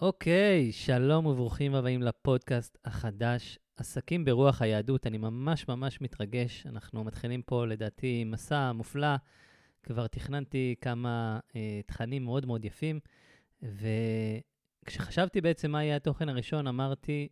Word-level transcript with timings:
אוקיי, 0.00 0.72
שלום 0.72 1.26
וברוכים 1.26 1.74
הבאים 1.74 2.02
לפודקאסט 2.02 2.78
החדש, 2.84 3.58
עסקים 3.76 4.24
ברוח 4.24 4.62
היהדות. 4.62 5.06
אני 5.06 5.18
ממש 5.18 5.68
ממש 5.68 6.00
מתרגש. 6.00 6.66
אנחנו 6.66 7.04
מתחילים 7.04 7.42
פה, 7.42 7.66
לדעתי, 7.66 8.24
מסע 8.24 8.72
מופלא. 8.72 9.16
כבר 9.82 10.06
תכננתי 10.06 10.74
כמה 10.80 11.40
אה, 11.56 11.80
תכנים 11.86 12.24
מאוד 12.24 12.46
מאוד 12.46 12.64
יפים, 12.64 13.00
וכשחשבתי 14.82 15.40
בעצם 15.40 15.70
מה 15.70 15.84
יהיה 15.84 15.96
התוכן 15.96 16.28
הראשון, 16.28 16.66
אמרתי, 16.66 17.28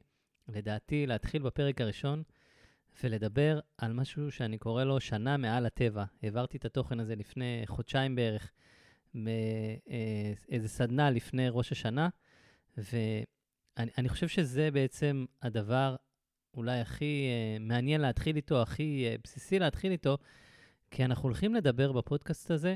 לדעתי, 0.48 1.06
להתחיל 1.06 1.42
בפרק 1.42 1.80
הראשון 1.80 2.22
ולדבר 3.04 3.60
על 3.78 3.92
משהו 3.92 4.30
שאני 4.30 4.58
קורא 4.58 4.84
לו 4.84 5.00
שנה 5.00 5.36
מעל 5.36 5.66
הטבע. 5.66 6.04
העברתי 6.22 6.56
את 6.56 6.64
התוכן 6.64 7.00
הזה 7.00 7.16
לפני 7.16 7.62
חודשיים 7.66 8.14
בערך, 8.14 8.50
באיזה 9.14 10.68
סדנה 10.68 11.10
לפני 11.10 11.48
ראש 11.48 11.72
השנה. 11.72 12.08
ואני 12.76 14.08
חושב 14.08 14.28
שזה 14.28 14.70
בעצם 14.70 15.24
הדבר 15.42 15.96
אולי 16.56 16.80
הכי 16.80 17.28
uh, 17.28 17.62
מעניין 17.62 18.00
להתחיל 18.00 18.36
איתו, 18.36 18.62
הכי 18.62 19.06
uh, 19.06 19.20
בסיסי 19.24 19.58
להתחיל 19.58 19.92
איתו, 19.92 20.18
כי 20.90 21.04
אנחנו 21.04 21.22
הולכים 21.22 21.54
לדבר 21.54 21.92
בפודקאסט 21.92 22.50
הזה 22.50 22.74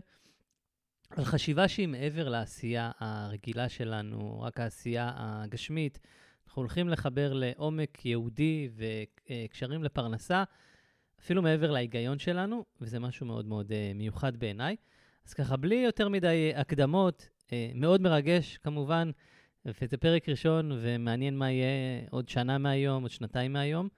על 1.10 1.24
חשיבה 1.24 1.68
שהיא 1.68 1.88
מעבר 1.88 2.28
לעשייה 2.28 2.90
הרגילה 2.98 3.68
שלנו, 3.68 4.40
רק 4.40 4.60
העשייה 4.60 5.12
הגשמית. 5.16 5.98
אנחנו 6.46 6.62
הולכים 6.62 6.88
לחבר 6.88 7.32
לעומק 7.32 8.04
יהודי 8.06 8.68
וקשרים 8.76 9.84
לפרנסה, 9.84 10.44
אפילו 11.20 11.42
מעבר 11.42 11.70
להיגיון 11.70 12.18
שלנו, 12.18 12.64
וזה 12.80 12.98
משהו 12.98 13.26
מאוד 13.26 13.46
מאוד 13.46 13.72
uh, 13.72 13.74
מיוחד 13.94 14.36
בעיניי. 14.36 14.76
אז 15.26 15.34
ככה, 15.34 15.56
בלי 15.56 15.74
יותר 15.74 16.08
מדי 16.08 16.52
הקדמות, 16.56 17.28
uh, 17.38 17.50
מאוד 17.74 18.00
מרגש, 18.00 18.56
כמובן, 18.56 19.10
וזה 19.66 19.96
פרק 19.96 20.28
ראשון, 20.28 20.72
ומעניין 20.80 21.38
מה 21.38 21.50
יהיה 21.50 22.06
עוד 22.10 22.28
שנה 22.28 22.58
מהיום, 22.58 23.02
עוד 23.02 23.10
שנתיים 23.10 23.52
מהיום. 23.52 23.88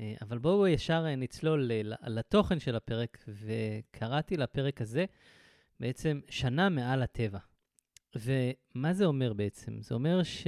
אה, 0.00 0.14
אבל 0.22 0.38
בואו 0.38 0.68
ישר 0.68 1.04
אה, 1.06 1.16
נצלול 1.16 1.70
לתוכן 2.06 2.58
של 2.58 2.76
הפרק, 2.76 3.24
וקראתי 3.28 4.36
לפרק 4.36 4.80
הזה 4.80 5.04
בעצם 5.80 6.20
שנה 6.28 6.68
מעל 6.68 7.02
הטבע. 7.02 7.38
ומה 8.16 8.92
זה 8.92 9.04
אומר 9.04 9.32
בעצם? 9.32 9.82
זה 9.82 9.94
אומר 9.94 10.22
ש... 10.22 10.46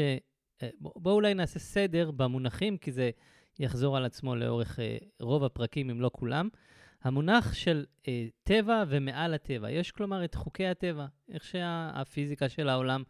אה, 0.63 0.69
בואו 0.81 1.15
אולי 1.15 1.35
נעשה 1.35 1.59
סדר 1.59 2.11
במונחים, 2.11 2.77
כי 2.77 2.93
זה 2.93 3.11
יחזור 3.59 3.97
על 3.97 4.05
עצמו 4.05 4.37
לאורך 4.37 4.79
רוב 5.21 5.45
הפרקים, 5.45 5.91
אם 5.91 6.01
לא 6.01 6.11
כולם. 6.13 6.49
המונח 7.03 7.55
של 7.55 7.85
טבע 8.43 8.85
ומעל 8.89 9.35
הטבע. 9.35 9.71
יש 9.71 9.93
כלומר 9.93 10.25
את 10.25 10.35
חוקי 10.35 10.67
הטבע, 10.67 11.07
איך 11.33 11.45
שהפיזיקה 11.45 12.49
של 12.49 12.69
העולם 12.69 13.03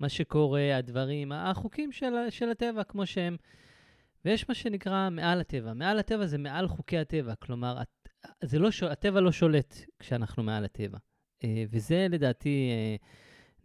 מה 0.00 0.08
שקורה, 0.08 0.76
הדברים, 0.76 1.32
החוקים 1.32 1.92
של, 1.92 2.14
של 2.30 2.50
הטבע 2.50 2.84
כמו 2.84 3.06
שהם. 3.06 3.36
ויש 4.24 4.48
מה 4.48 4.54
שנקרא 4.54 5.10
מעל 5.10 5.40
הטבע. 5.40 5.72
מעל 5.72 5.98
הטבע 5.98 6.26
זה 6.26 6.38
מעל 6.38 6.68
חוקי 6.68 6.98
הטבע, 6.98 7.34
כלומר, 7.34 7.78
זה 8.44 8.58
לא, 8.58 8.68
הטבע 8.90 9.20
לא 9.20 9.32
שולט 9.32 9.74
כשאנחנו 9.98 10.42
מעל 10.42 10.64
הטבע. 10.64 10.98
אה, 11.44 11.64
וזה 11.70 12.06
לדעתי 12.10 12.70
אה, 12.70 12.96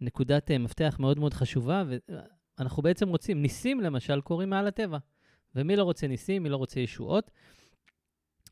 נקודת 0.00 0.50
אה, 0.50 0.58
מפתח 0.58 0.96
מאוד 1.00 1.18
מאוד 1.18 1.34
חשובה, 1.34 1.84
ואנחנו 2.58 2.82
בעצם 2.82 3.08
רוצים, 3.08 3.42
ניסים 3.42 3.80
למשל 3.80 4.20
קורים 4.20 4.50
מעל 4.50 4.66
הטבע. 4.66 4.98
ומי 5.54 5.76
לא 5.76 5.84
רוצה 5.84 6.06
ניסים, 6.06 6.42
מי 6.42 6.48
לא 6.48 6.56
רוצה 6.56 6.80
ישועות. 6.80 7.30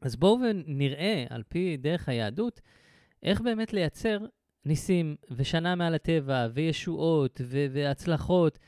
אז 0.00 0.16
בואו 0.16 0.38
ונראה, 0.40 1.24
על 1.30 1.42
פי 1.48 1.76
דרך 1.76 2.08
היהדות, 2.08 2.60
איך 3.22 3.40
באמת 3.40 3.72
לייצר 3.72 4.18
ניסים, 4.66 5.16
ושנה 5.30 5.74
מעל 5.74 5.94
הטבע, 5.94 6.48
וישועות, 6.54 7.40
ו- 7.44 7.66
והצלחות, 7.72 8.58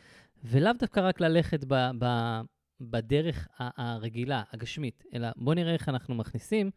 ולאו 0.44 0.72
דווקא 0.78 1.00
רק 1.00 1.20
ללכת 1.20 1.64
ב- 1.68 1.90
ב- 1.98 2.40
בדרך 2.80 3.48
הרגילה, 3.58 4.42
הגשמית, 4.52 5.04
אלא 5.14 5.28
בואו 5.36 5.54
נראה 5.54 5.72
איך 5.72 5.88
אנחנו 5.88 6.14
מכניסים 6.14 6.70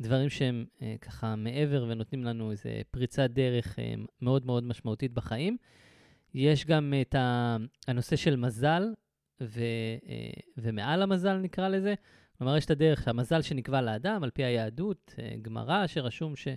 דברים 0.00 0.28
שהם 0.30 0.64
אה, 0.82 0.94
ככה 1.00 1.36
מעבר 1.36 1.86
ונותנים 1.88 2.24
לנו 2.24 2.50
איזו 2.50 2.68
פריצת 2.90 3.30
דרך 3.30 3.78
אה, 3.78 3.94
מאוד 4.22 4.46
מאוד 4.46 4.64
משמעותית 4.64 5.12
בחיים. 5.12 5.56
יש 6.34 6.66
גם 6.66 6.94
את 7.00 7.14
ה- 7.14 7.56
הנושא 7.88 8.16
של 8.16 8.36
מזל, 8.36 8.82
ו- 9.42 9.60
אה, 10.08 10.30
ומעל 10.56 11.02
המזל 11.02 11.36
נקרא 11.36 11.68
לזה. 11.68 11.94
כלומר, 12.38 12.56
יש 12.56 12.64
את 12.64 12.70
הדרך, 12.70 13.08
המזל 13.08 13.42
שנקבע 13.42 13.80
לאדם, 13.80 14.22
על 14.22 14.30
פי 14.30 14.44
היהדות, 14.44 15.14
אה, 15.18 15.34
גמרא, 15.42 15.86
שרשום 15.86 16.36
ש... 16.36 16.48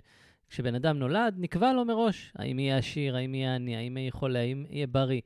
כשבן 0.50 0.74
אדם 0.74 0.98
נולד, 0.98 1.34
נקבע 1.38 1.72
לו 1.72 1.84
מראש 1.84 2.32
האם 2.36 2.58
יהיה 2.58 2.76
עשיר, 2.76 3.16
האם 3.16 3.34
יהיה 3.34 3.54
עני, 3.54 3.76
האם 3.76 3.96
יהיה 3.96 4.10
חולה, 4.10 4.38
האם 4.38 4.64
יהיה 4.70 4.86
בריא. 4.86 5.20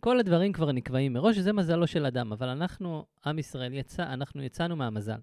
כל 0.00 0.18
הדברים 0.18 0.52
כבר 0.52 0.72
נקבעים 0.72 1.12
מראש, 1.12 1.38
וזה 1.38 1.52
מזלו 1.52 1.86
של 1.86 2.06
אדם. 2.06 2.32
אבל 2.32 2.48
אנחנו, 2.48 3.06
עם 3.26 3.38
ישראל, 3.38 3.74
יצא, 3.74 4.02
אנחנו 4.02 4.42
יצאנו 4.42 4.76
מהמזל. 4.76 5.18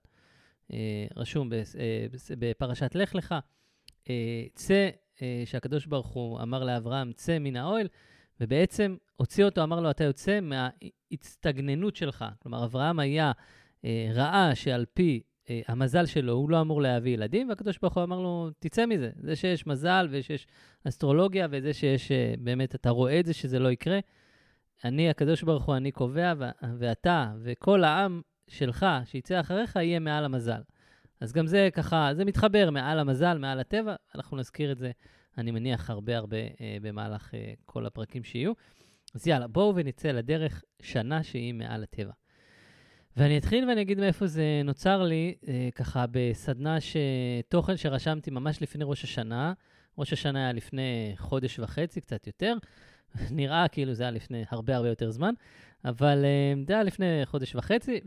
אה, 0.73 1.05
רשום 1.15 1.53
אה, 1.53 2.05
בפרשת 2.39 2.95
לך 2.95 3.15
לך, 3.15 3.35
אה, 4.09 4.43
צא, 4.53 4.89
שהקדוש 5.45 5.85
ברוך 5.85 6.07
הוא 6.07 6.41
אמר 6.41 6.63
לאברהם, 6.63 7.11
צא 7.13 7.39
מן 7.39 7.55
האוהל, 7.55 7.87
ובעצם 8.41 8.95
הוציא 9.15 9.45
אותו, 9.45 9.63
אמר 9.63 9.79
לו, 9.79 9.91
אתה 9.91 10.03
יוצא 10.03 10.39
מההצטגננות 10.41 11.95
שלך. 11.95 12.25
כלומר, 12.39 12.65
אברהם 12.65 12.99
היה, 12.99 13.31
אה, 13.85 14.09
ראה 14.13 14.55
שעל 14.55 14.85
פי 14.93 15.21
אה, 15.49 15.61
המזל 15.67 16.05
שלו, 16.05 16.33
הוא 16.33 16.49
לא 16.49 16.61
אמור 16.61 16.81
להביא 16.81 17.13
ילדים, 17.13 17.49
והקדוש 17.49 17.77
ברוך 17.81 17.97
הוא 17.97 18.03
אמר 18.03 18.19
לו, 18.19 18.49
תצא 18.59 18.85
מזה. 18.85 19.09
זה 19.15 19.35
שיש 19.35 19.67
מזל 19.67 20.07
ושיש 20.11 20.47
אסטרולוגיה, 20.87 21.47
וזה 21.51 21.73
שיש, 21.73 22.11
אה, 22.11 22.33
באמת, 22.39 22.75
אתה 22.75 22.89
רואה 22.89 23.19
את 23.19 23.25
זה 23.25 23.33
שזה 23.33 23.59
לא 23.59 23.71
יקרה. 23.71 23.99
אני, 24.85 25.09
הקדוש 25.09 25.43
ברוך 25.43 25.65
הוא, 25.65 25.75
אני 25.75 25.91
קובע, 25.91 26.33
ואתה 26.79 27.33
וכל 27.43 27.83
העם 27.83 28.21
שלך, 28.47 28.85
שיצא 29.05 29.39
אחריך, 29.39 29.75
יהיה 29.75 29.99
מעל 29.99 30.25
המזל. 30.25 30.61
אז 31.21 31.33
גם 31.33 31.47
זה 31.47 31.69
ככה, 31.73 32.09
זה 32.13 32.25
מתחבר 32.25 32.69
מעל 32.69 32.99
המזל, 32.99 33.37
מעל 33.37 33.59
הטבע, 33.59 33.95
אנחנו 34.15 34.37
נזכיר 34.37 34.71
את 34.71 34.77
זה, 34.77 34.91
אני 35.37 35.51
מניח, 35.51 35.89
הרבה 35.89 36.17
הרבה 36.17 36.37
אה, 36.37 36.77
במהלך 36.81 37.33
אה, 37.33 37.53
כל 37.65 37.85
הפרקים 37.85 38.23
שיהיו. 38.23 38.53
אז 39.15 39.27
יאללה, 39.27 39.47
בואו 39.47 39.75
ונצא 39.75 40.11
לדרך 40.11 40.63
שנה 40.81 41.23
שהיא 41.23 41.53
מעל 41.53 41.83
הטבע. 41.83 42.11
ואני 43.17 43.37
אתחיל 43.37 43.69
ואני 43.69 43.81
אגיד 43.81 43.99
מאיפה 43.99 44.27
זה 44.27 44.61
נוצר 44.65 45.03
לי, 45.03 45.35
אה, 45.47 45.69
ככה 45.75 46.05
בסדנה 46.11 46.77
שתוכן 46.81 47.77
שרשמתי 47.77 48.31
ממש 48.31 48.61
לפני 48.61 48.83
ראש 48.87 49.03
השנה. 49.03 49.53
ראש 49.97 50.13
השנה 50.13 50.39
היה 50.39 50.51
לפני 50.53 51.13
חודש 51.17 51.59
וחצי, 51.59 52.01
קצת 52.01 52.27
יותר. 52.27 52.57
נראה 53.31 53.67
כאילו 53.67 53.93
זה 53.93 54.03
היה 54.03 54.11
לפני 54.11 54.43
הרבה 54.49 54.75
הרבה 54.75 54.89
יותר 54.89 55.11
זמן, 55.11 55.33
אבל 55.85 56.25
אה, 56.25 56.53
זה 56.67 56.73
היה 56.73 56.83
לפני 56.83 57.21
חודש 57.25 57.55
וחצי, 57.55 57.99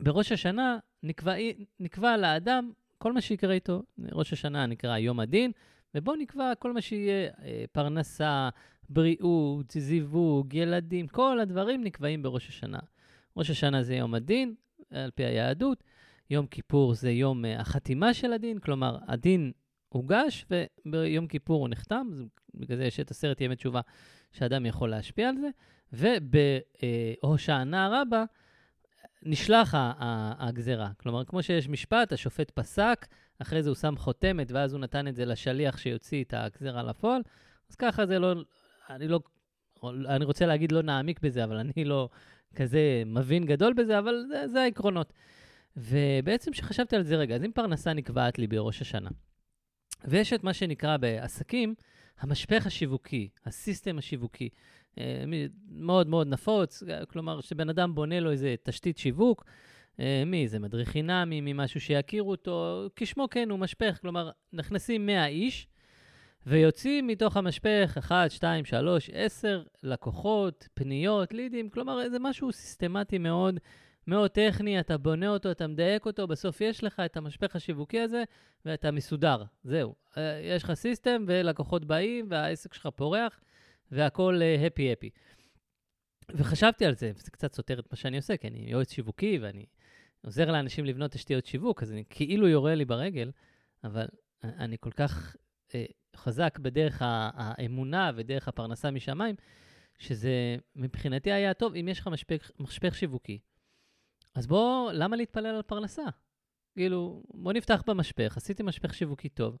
ובראש 0.00 0.32
השנה 0.32 0.78
נקבע, 1.02 1.34
נקבע 1.80 2.16
לאדם 2.16 2.72
כל 2.98 3.12
מה 3.12 3.20
שיקרה 3.20 3.54
איתו. 3.54 3.82
ראש 4.12 4.32
השנה 4.32 4.66
נקרא 4.66 4.98
יום 4.98 5.20
הדין, 5.20 5.52
ובואו 5.94 6.16
נקבע 6.16 6.52
כל 6.58 6.72
מה 6.72 6.80
שיהיה 6.80 7.30
אה, 7.42 7.64
פרנסה, 7.72 8.48
בריאות, 8.88 9.70
זיווג, 9.70 10.54
ילדים, 10.54 11.08
כל 11.08 11.40
הדברים 11.40 11.84
נקבעים 11.84 12.22
בראש 12.22 12.48
השנה. 12.48 12.78
ראש 13.38 13.50
השנה 13.50 13.82
זה 13.82 13.94
יום 13.94 14.14
הדין, 14.14 14.54
על 14.90 15.10
פי 15.10 15.24
היהדות, 15.24 15.84
יום 16.30 16.46
כיפור 16.46 16.94
זה 16.94 17.10
יום 17.10 17.44
uh, 17.44 17.48
החתימה 17.60 18.14
של 18.14 18.32
הדין, 18.32 18.58
כלומר, 18.58 18.98
הדין 19.06 19.52
הוגש 19.88 20.46
וביום 20.50 21.26
כיפור 21.26 21.60
הוא 21.60 21.68
נחתם, 21.68 22.26
בגלל 22.54 22.76
זה 22.76 22.84
יש 22.84 23.00
את 23.00 23.10
עשרת 23.10 23.40
ימי 23.40 23.56
תשובה 23.56 23.80
שאדם 24.32 24.66
יכול 24.66 24.90
להשפיע 24.90 25.28
על 25.28 25.34
זה, 25.36 25.48
ובהושענא 25.92 27.88
uh, 27.88 28.02
רבה 28.02 28.24
נשלח 29.22 29.74
הגזרה. 30.38 30.90
כלומר, 30.96 31.24
כמו 31.24 31.42
שיש 31.42 31.68
משפט, 31.68 32.12
השופט 32.12 32.50
פסק, 32.50 33.06
אחרי 33.38 33.62
זה 33.62 33.70
הוא 33.70 33.76
שם 33.76 33.96
חותמת, 33.96 34.52
ואז 34.52 34.72
הוא 34.72 34.80
נתן 34.80 35.08
את 35.08 35.14
זה 35.14 35.24
לשליח 35.24 35.78
שיוציא 35.78 36.24
את 36.24 36.34
הגזרה 36.36 36.82
לפועל, 36.82 37.22
אז 37.70 37.76
ככה 37.76 38.06
זה 38.06 38.18
לא, 38.18 38.34
אני 38.90 39.08
לא, 39.08 39.20
אני 39.84 40.24
רוצה 40.24 40.46
להגיד 40.46 40.72
לא 40.72 40.82
נעמיק 40.82 41.20
בזה, 41.20 41.44
אבל 41.44 41.56
אני 41.56 41.84
לא 41.84 42.08
כזה 42.54 43.02
מבין 43.06 43.46
גדול 43.46 43.72
בזה, 43.72 43.98
אבל 43.98 44.24
זה, 44.28 44.48
זה 44.48 44.62
העקרונות. 44.62 45.12
ובעצם 45.76 46.52
כשחשבתי 46.52 46.96
על 46.96 47.02
זה 47.02 47.16
רגע, 47.16 47.34
אז 47.34 47.44
אם 47.44 47.52
פרנסה 47.52 47.92
נקבעת 47.92 48.38
לי 48.38 48.46
בראש 48.46 48.80
השנה, 48.80 49.10
ויש 50.04 50.32
את 50.32 50.44
מה 50.44 50.52
שנקרא 50.52 50.96
בעסקים, 50.96 51.74
המשפך 52.20 52.66
השיווקי, 52.66 53.28
הסיסטם 53.46 53.98
השיווקי, 53.98 54.48
אה, 54.98 55.24
מאוד 55.68 56.06
מאוד 56.08 56.26
נפוץ, 56.26 56.82
כלומר, 57.08 57.40
שבן 57.40 57.68
אדם 57.68 57.94
בונה 57.94 58.20
לו 58.20 58.30
איזה 58.30 58.54
תשתית 58.62 58.98
שיווק, 58.98 59.44
אה, 60.00 60.22
מי 60.26 60.48
זה 60.48 60.58
מדריך 60.58 60.88
חינמי, 60.88 61.40
ממשהו 61.40 61.80
שיכירו 61.80 62.30
אותו, 62.30 62.86
כשמו 62.96 63.28
כן 63.30 63.50
הוא 63.50 63.58
משפך, 63.58 63.98
כלומר, 64.00 64.30
נכנסים 64.52 65.06
100 65.06 65.26
איש, 65.26 65.68
ויוצאים 66.46 67.06
מתוך 67.06 67.36
המשפך 67.36 67.94
1, 67.98 68.30
2, 68.30 68.64
3, 68.64 69.10
10 69.12 69.62
לקוחות, 69.82 70.68
פניות, 70.74 71.32
לידים, 71.32 71.70
כלומר 71.70 72.08
זה 72.08 72.18
משהו 72.20 72.52
סיסטמטי 72.52 73.18
מאוד, 73.18 73.60
מאוד 74.06 74.30
טכני, 74.30 74.80
אתה 74.80 74.98
בונה 74.98 75.28
אותו, 75.28 75.50
אתה 75.50 75.66
מדייק 75.66 76.06
אותו, 76.06 76.26
בסוף 76.26 76.60
יש 76.60 76.84
לך 76.84 77.00
את 77.00 77.16
המשפך 77.16 77.56
השיווקי 77.56 78.00
הזה 78.00 78.24
ואתה 78.64 78.90
מסודר, 78.90 79.42
זהו. 79.64 79.94
אה, 80.16 80.40
יש 80.42 80.64
לך 80.64 80.74
סיסטם 80.74 81.24
ולקוחות 81.26 81.84
באים 81.84 82.26
והעסק 82.30 82.74
שלך 82.74 82.88
פורח 82.96 83.40
והכול 83.92 84.42
הפי 84.66 84.92
הפי. 84.92 85.10
וחשבתי 86.34 86.86
על 86.86 86.94
זה, 86.94 87.12
וזה 87.14 87.30
קצת 87.30 87.52
סותר 87.54 87.78
את 87.78 87.86
מה 87.90 87.96
שאני 87.96 88.16
עושה, 88.16 88.36
כי 88.36 88.48
אני 88.48 88.64
יועץ 88.68 88.92
שיווקי 88.92 89.38
ואני 89.38 89.66
עוזר 90.24 90.52
לאנשים 90.52 90.84
לבנות 90.84 91.10
תשתיות 91.10 91.46
שיווק, 91.46 91.82
אז 91.82 91.92
אני 91.92 92.04
כאילו 92.10 92.48
יורה 92.48 92.74
לי 92.74 92.84
ברגל, 92.84 93.30
אבל 93.84 94.06
אני 94.44 94.76
כל 94.80 94.90
כך 94.90 95.36
חזק 96.16 96.58
בדרך 96.58 97.02
האמונה 97.04 98.10
ודרך 98.16 98.48
הפרנסה 98.48 98.90
משמיים, 98.90 99.34
שזה 99.98 100.56
מבחינתי 100.76 101.32
היה 101.32 101.54
טוב, 101.54 101.74
אם 101.74 101.88
יש 101.88 102.00
לך 102.00 102.06
משפך, 102.06 102.50
משפך 102.58 102.94
שיווקי, 102.94 103.38
אז 104.34 104.46
בוא, 104.46 104.92
למה 104.92 105.16
להתפלל 105.16 105.46
על 105.46 105.62
פרנסה? 105.62 106.04
כאילו, 106.76 107.22
בוא 107.34 107.52
נפתח 107.52 107.82
במשפך, 107.86 108.36
עשיתי 108.36 108.62
משפך 108.62 108.94
שיווקי 108.94 109.28
טוב, 109.28 109.58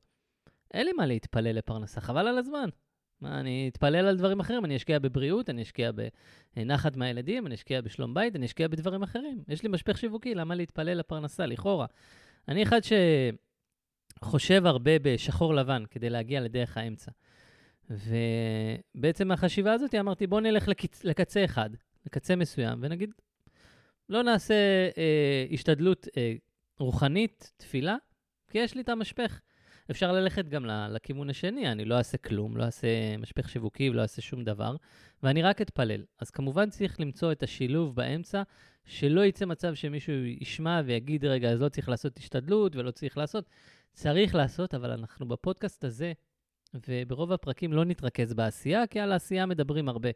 אין 0.74 0.86
לי 0.86 0.92
מה 0.92 1.06
להתפלל 1.06 1.52
לפרנסה, 1.52 2.00
חבל 2.00 2.28
על 2.28 2.38
הזמן. 2.38 2.68
מה, 3.20 3.40
אני 3.40 3.68
אתפלל 3.72 4.06
על 4.06 4.16
דברים 4.16 4.40
אחרים, 4.40 4.64
אני 4.64 4.76
אשקיע 4.76 4.98
בבריאות, 4.98 5.50
אני 5.50 5.62
אשקיע 5.62 5.90
בנחת 6.56 6.96
מהילדים, 6.96 7.46
אני 7.46 7.54
אשקיע 7.54 7.80
בשלום 7.80 8.14
בית, 8.14 8.36
אני 8.36 8.46
אשקיע 8.46 8.68
בדברים 8.68 9.02
אחרים. 9.02 9.42
יש 9.48 9.62
לי 9.62 9.68
משפך 9.68 9.98
שיווקי, 9.98 10.34
למה 10.34 10.54
להתפלל 10.54 10.94
לפרנסה, 10.94 11.46
לכאורה? 11.46 11.86
אני 12.48 12.62
אחד 12.62 12.80
שחושב 14.24 14.66
הרבה 14.66 14.98
בשחור 15.02 15.54
לבן 15.54 15.82
כדי 15.90 16.10
להגיע 16.10 16.40
לדרך 16.40 16.76
האמצע. 16.76 17.10
ובעצם 17.90 19.28
מהחשיבה 19.28 19.72
הזאת 19.72 19.94
אמרתי, 19.94 20.26
בוא 20.26 20.40
נלך 20.40 20.68
לקצ... 20.68 21.04
לקצה 21.04 21.44
אחד, 21.44 21.70
לקצה 22.06 22.36
מסוים, 22.36 22.78
ונגיד, 22.82 23.10
לא 24.08 24.22
נעשה 24.22 24.54
אה, 24.98 25.46
השתדלות 25.52 26.08
אה, 26.16 26.34
רוחנית, 26.78 27.52
תפילה, 27.56 27.96
כי 28.50 28.58
יש 28.58 28.74
לי 28.74 28.80
את 28.80 28.88
המשפך. 28.88 29.40
אפשר 29.90 30.12
ללכת 30.12 30.48
גם 30.48 30.66
לכיוון 30.66 31.30
השני, 31.30 31.72
אני 31.72 31.84
לא 31.84 31.98
אעשה 31.98 32.18
כלום, 32.18 32.56
לא 32.56 32.64
אעשה 32.64 33.16
משפך 33.18 33.48
שיווקי 33.48 33.90
ולא 33.90 34.02
אעשה 34.02 34.22
שום 34.22 34.44
דבר, 34.44 34.76
ואני 35.22 35.42
רק 35.42 35.62
אתפלל. 35.62 36.04
אז 36.20 36.30
כמובן 36.30 36.70
צריך 36.70 37.00
למצוא 37.00 37.32
את 37.32 37.42
השילוב 37.42 37.94
באמצע, 37.96 38.42
שלא 38.84 39.24
יצא 39.24 39.46
מצב 39.46 39.74
שמישהו 39.74 40.14
ישמע 40.14 40.80
ויגיד, 40.84 41.24
רגע, 41.24 41.50
אז 41.50 41.60
לא 41.60 41.68
צריך 41.68 41.88
לעשות 41.88 42.18
השתדלות 42.18 42.76
ולא 42.76 42.90
צריך 42.90 43.18
לעשות. 43.18 43.50
צריך 43.92 44.34
לעשות, 44.34 44.74
אבל 44.74 44.90
אנחנו 44.90 45.28
בפודקאסט 45.28 45.84
הזה, 45.84 46.12
וברוב 46.88 47.32
הפרקים 47.32 47.72
לא 47.72 47.84
נתרכז 47.84 48.34
בעשייה, 48.34 48.86
כי 48.86 49.00
על 49.00 49.12
העשייה 49.12 49.46
מדברים 49.46 49.88
הרבה. 49.88 50.08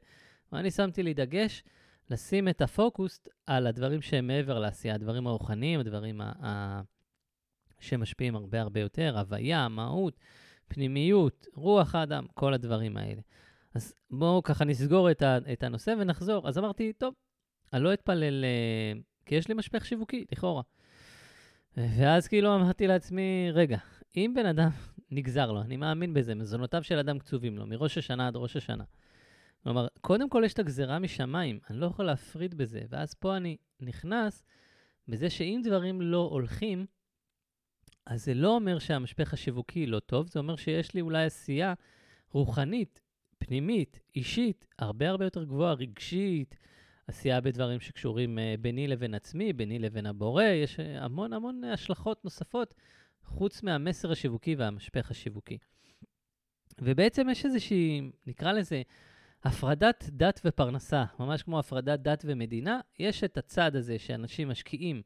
ואני 0.52 0.70
שמתי 0.70 1.02
לי 1.02 1.14
דגש 1.14 1.62
לשים 2.10 2.48
את 2.48 2.62
הפוקוס 2.62 3.20
על 3.46 3.66
הדברים 3.66 4.02
שהם 4.02 4.26
מעבר 4.26 4.58
לעשייה, 4.58 4.94
הדברים 4.94 5.26
הרוחניים, 5.26 5.80
הדברים 5.80 6.20
ה... 6.20 6.82
שמשפיעים 7.82 8.36
הרבה 8.36 8.60
הרבה 8.60 8.80
יותר, 8.80 9.18
הוויה, 9.18 9.68
מהות, 9.68 10.18
פנימיות, 10.68 11.46
רוח 11.54 11.94
האדם, 11.94 12.26
כל 12.34 12.54
הדברים 12.54 12.96
האלה. 12.96 13.20
אז 13.74 13.94
בואו 14.10 14.42
ככה 14.42 14.64
נסגור 14.64 15.10
את, 15.10 15.22
ה, 15.22 15.38
את 15.52 15.62
הנושא 15.62 15.94
ונחזור. 15.98 16.48
אז 16.48 16.58
אמרתי, 16.58 16.92
טוב, 16.92 17.14
אני 17.72 17.82
לא 17.82 17.92
אתפלל, 17.92 18.44
אה, 18.44 19.00
כי 19.26 19.34
יש 19.34 19.48
לי 19.48 19.54
משפך 19.54 19.84
שיווקי, 19.84 20.24
לכאורה. 20.32 20.62
ואז 21.76 22.28
כאילו 22.28 22.54
אמרתי 22.54 22.86
לעצמי, 22.86 23.50
רגע, 23.52 23.78
אם 24.16 24.32
בן 24.36 24.46
אדם 24.46 24.70
נגזר 25.10 25.52
לו, 25.52 25.62
אני 25.62 25.76
מאמין 25.76 26.14
בזה, 26.14 26.34
מזונותיו 26.34 26.82
של 26.82 26.98
אדם 26.98 27.18
קצובים 27.18 27.58
לו, 27.58 27.66
מראש 27.66 27.98
השנה 27.98 28.26
עד 28.26 28.36
ראש 28.36 28.56
השנה. 28.56 28.84
כלומר, 29.62 29.86
קודם 30.00 30.28
כל 30.28 30.42
יש 30.46 30.52
את 30.52 30.58
הגזרה 30.58 30.98
משמיים, 30.98 31.58
אני 31.70 31.78
לא 31.78 31.86
יכול 31.86 32.04
להפריד 32.04 32.54
בזה, 32.54 32.80
ואז 32.88 33.14
פה 33.14 33.36
אני 33.36 33.56
נכנס 33.80 34.44
בזה 35.08 35.30
שאם 35.30 35.60
דברים 35.64 36.02
לא 36.02 36.28
הולכים, 36.30 36.86
אז 38.06 38.24
זה 38.24 38.34
לא 38.34 38.54
אומר 38.54 38.78
שהמשפך 38.78 39.32
השיווקי 39.32 39.86
לא 39.86 40.00
טוב, 40.00 40.26
זה 40.28 40.38
אומר 40.38 40.56
שיש 40.56 40.94
לי 40.94 41.00
אולי 41.00 41.24
עשייה 41.24 41.74
רוחנית, 42.30 43.00
פנימית, 43.38 44.00
אישית, 44.16 44.64
הרבה 44.78 45.08
הרבה 45.08 45.24
יותר 45.24 45.44
גבוהה, 45.44 45.72
רגשית, 45.72 46.54
עשייה 47.12 47.40
בדברים 47.40 47.80
שקשורים 47.80 48.38
uh, 48.38 48.60
ביני 48.60 48.88
לבין 48.88 49.14
עצמי, 49.14 49.52
ביני 49.52 49.78
לבין 49.78 50.06
הבורא, 50.06 50.44
יש 50.44 50.76
uh, 50.76 50.82
המון 50.82 51.32
המון 51.32 51.64
השלכות 51.64 52.24
נוספות, 52.24 52.74
חוץ 53.24 53.62
מהמסר 53.62 54.12
השיווקי 54.12 54.54
והמשפך 54.54 55.10
השיווקי. 55.10 55.58
ובעצם 56.80 57.28
יש 57.28 57.44
איזושהי, 57.44 58.10
נקרא 58.26 58.52
לזה, 58.52 58.82
הפרדת 59.44 60.08
דת 60.12 60.40
ופרנסה, 60.44 61.04
ממש 61.18 61.42
כמו 61.42 61.58
הפרדת 61.58 62.00
דת 62.00 62.22
ומדינה, 62.26 62.80
יש 62.98 63.24
את 63.24 63.38
הצד 63.38 63.76
הזה 63.76 63.98
שאנשים 63.98 64.48
משקיעים 64.48 65.02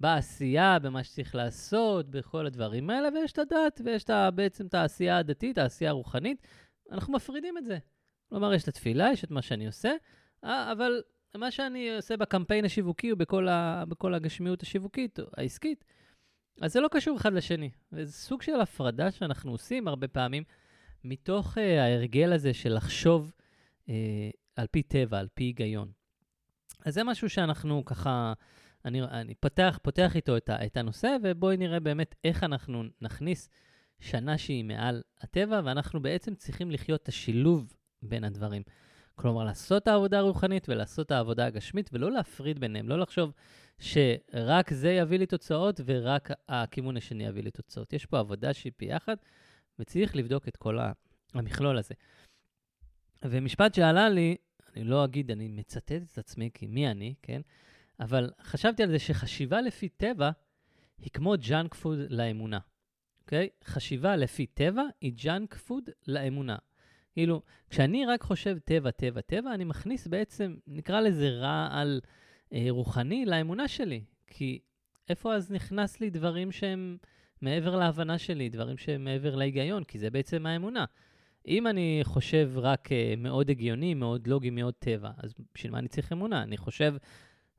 בעשייה, 0.00 0.78
במה 0.78 1.04
שצריך 1.04 1.34
לעשות, 1.34 2.10
בכל 2.10 2.46
הדברים 2.46 2.90
האלה, 2.90 3.08
ויש 3.14 3.32
את 3.32 3.38
הדת, 3.38 3.80
ויש 3.84 4.04
את, 4.04 4.10
בעצם 4.34 4.66
את 4.66 4.74
העשייה 4.74 5.18
הדתית, 5.18 5.58
העשייה 5.58 5.90
הרוחנית. 5.90 6.46
אנחנו 6.90 7.12
מפרידים 7.12 7.58
את 7.58 7.64
זה. 7.64 7.78
כלומר, 8.28 8.54
יש 8.54 8.62
את 8.62 8.68
התפילה, 8.68 9.10
יש 9.12 9.24
את 9.24 9.30
מה 9.30 9.42
שאני 9.42 9.66
עושה, 9.66 9.92
אה, 10.44 10.72
אבל 10.72 11.02
מה 11.36 11.50
שאני 11.50 11.96
עושה 11.96 12.16
בקמפיין 12.16 12.64
השיווקי 12.64 13.12
ובכל 13.12 13.48
ה, 13.48 13.84
הגשמיות 14.14 14.62
השיווקית, 14.62 15.18
העסקית, 15.36 15.84
אז 16.60 16.72
זה 16.72 16.80
לא 16.80 16.88
קשור 16.90 17.16
אחד 17.16 17.32
לשני. 17.32 17.70
וזה 17.92 18.12
סוג 18.12 18.42
של 18.42 18.60
הפרדה 18.60 19.10
שאנחנו 19.10 19.52
עושים 19.52 19.88
הרבה 19.88 20.08
פעמים, 20.08 20.44
מתוך 21.04 21.58
uh, 21.58 21.60
ההרגל 21.60 22.32
הזה 22.32 22.54
של 22.54 22.74
לחשוב 22.74 23.32
uh, 23.86 23.90
על 24.56 24.66
פי 24.66 24.82
טבע, 24.82 25.18
על 25.18 25.28
פי 25.34 25.44
היגיון. 25.44 25.90
אז 26.84 26.94
זה 26.94 27.04
משהו 27.04 27.30
שאנחנו 27.30 27.84
ככה 27.84 28.32
אני, 28.84 29.02
אני 29.02 29.34
פותח, 29.34 29.78
פותח 29.82 30.16
איתו 30.16 30.36
את, 30.36 30.50
את 30.50 30.76
הנושא, 30.76 31.16
ובואי 31.22 31.56
נראה 31.56 31.80
באמת 31.80 32.14
איך 32.24 32.44
אנחנו 32.44 32.82
נכניס 33.00 33.48
שנה 34.00 34.38
שהיא 34.38 34.64
מעל 34.64 35.02
הטבע, 35.20 35.60
ואנחנו 35.64 36.02
בעצם 36.02 36.34
צריכים 36.34 36.70
לחיות 36.70 37.02
את 37.02 37.08
השילוב 37.08 37.72
בין 38.02 38.24
הדברים. 38.24 38.62
כלומר, 39.14 39.44
לעשות 39.44 39.82
את 39.82 39.88
העבודה 39.88 40.18
הרוחנית 40.18 40.68
ולעשות 40.68 41.06
את 41.06 41.10
העבודה 41.10 41.46
הגשמית, 41.46 41.90
ולא 41.92 42.10
להפריד 42.10 42.58
ביניהם, 42.58 42.88
לא 42.88 42.98
לחשוב 42.98 43.32
שרק 43.78 44.72
זה 44.72 44.92
יביא 44.92 45.18
לי 45.18 45.26
תוצאות 45.26 45.80
ורק 45.84 46.30
הכיוון 46.48 46.96
השני 46.96 47.26
יביא 47.26 47.42
לי 47.42 47.50
תוצאות. 47.50 47.92
יש 47.92 48.06
פה 48.06 48.18
עבודה 48.18 48.52
שהיא 48.52 48.72
ביחד, 48.78 49.16
וצריך 49.78 50.16
לבדוק 50.16 50.48
את 50.48 50.56
כל 50.56 50.78
המכלול 51.34 51.78
הזה. 51.78 51.94
ומשפט 53.24 53.74
שעלה 53.74 54.08
לי, 54.08 54.36
אני 54.76 54.84
לא 54.84 55.04
אגיד, 55.04 55.30
אני 55.30 55.48
מצטט 55.48 55.92
את 56.12 56.18
עצמי, 56.18 56.50
כי 56.54 56.66
מי 56.66 56.90
אני, 56.90 57.14
כן? 57.22 57.40
אבל 58.00 58.30
חשבתי 58.42 58.82
על 58.82 58.90
זה 58.90 58.98
שחשיבה 58.98 59.60
לפי 59.60 59.88
טבע 59.88 60.30
היא 60.98 61.10
כמו 61.10 61.34
junk 61.48 61.74
food 61.74 61.98
לאמונה, 62.08 62.58
אוקיי? 63.20 63.48
חשיבה 63.64 64.16
לפי 64.16 64.46
טבע 64.46 64.82
היא 65.00 65.12
junk 65.16 65.54
food 65.54 65.90
לאמונה. 66.06 66.56
כאילו, 67.12 67.42
כשאני 67.70 68.06
רק 68.06 68.22
חושב 68.22 68.58
טבע, 68.64 68.90
טבע, 68.90 69.20
טבע, 69.20 69.54
אני 69.54 69.64
מכניס 69.64 70.06
בעצם, 70.06 70.56
נקרא 70.66 71.00
לזה 71.00 71.30
רעל 71.30 72.00
אה, 72.52 72.66
רוחני 72.68 73.24
לאמונה 73.26 73.68
שלי. 73.68 74.04
כי 74.26 74.58
איפה 75.08 75.34
אז 75.34 75.50
נכנס 75.50 76.00
לי 76.00 76.10
דברים 76.10 76.52
שהם 76.52 76.96
מעבר 77.40 77.76
להבנה 77.76 78.18
שלי, 78.18 78.48
דברים 78.48 78.76
שהם 78.76 79.04
מעבר 79.04 79.34
להיגיון? 79.34 79.84
כי 79.84 79.98
זה 79.98 80.10
בעצם 80.10 80.46
האמונה. 80.46 80.84
אם 81.48 81.66
אני 81.66 82.00
חושב 82.02 82.50
רק 82.56 82.92
אה, 82.92 83.14
מאוד 83.16 83.50
הגיוני, 83.50 83.94
מאוד 83.94 84.26
לוגי, 84.26 84.50
מאוד 84.50 84.74
טבע, 84.74 85.10
אז 85.18 85.34
בשביל 85.54 85.72
מה 85.72 85.78
אני 85.78 85.88
צריך 85.88 86.12
אמונה? 86.12 86.42
אני 86.42 86.56
חושב 86.56 86.94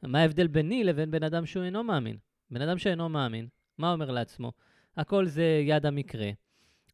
מה 0.03 0.19
ההבדל 0.19 0.48
ביני 0.48 0.83
לבין 0.83 1.12
בן 1.12 1.24
אדם 1.24 1.45
שהוא 1.45 1.63
אינו 1.63 1.83
מאמין? 1.83 2.17
בן 2.51 2.62
אדם 2.62 2.77
שאינו 2.77 3.10
מאמין, 3.10 3.48
מה 3.77 3.91
אומר 3.91 4.12
לעצמו? 4.12 4.51
הכל 4.98 5.25
זה 5.25 5.62
יד 5.63 5.86
המקרה, 5.86 6.29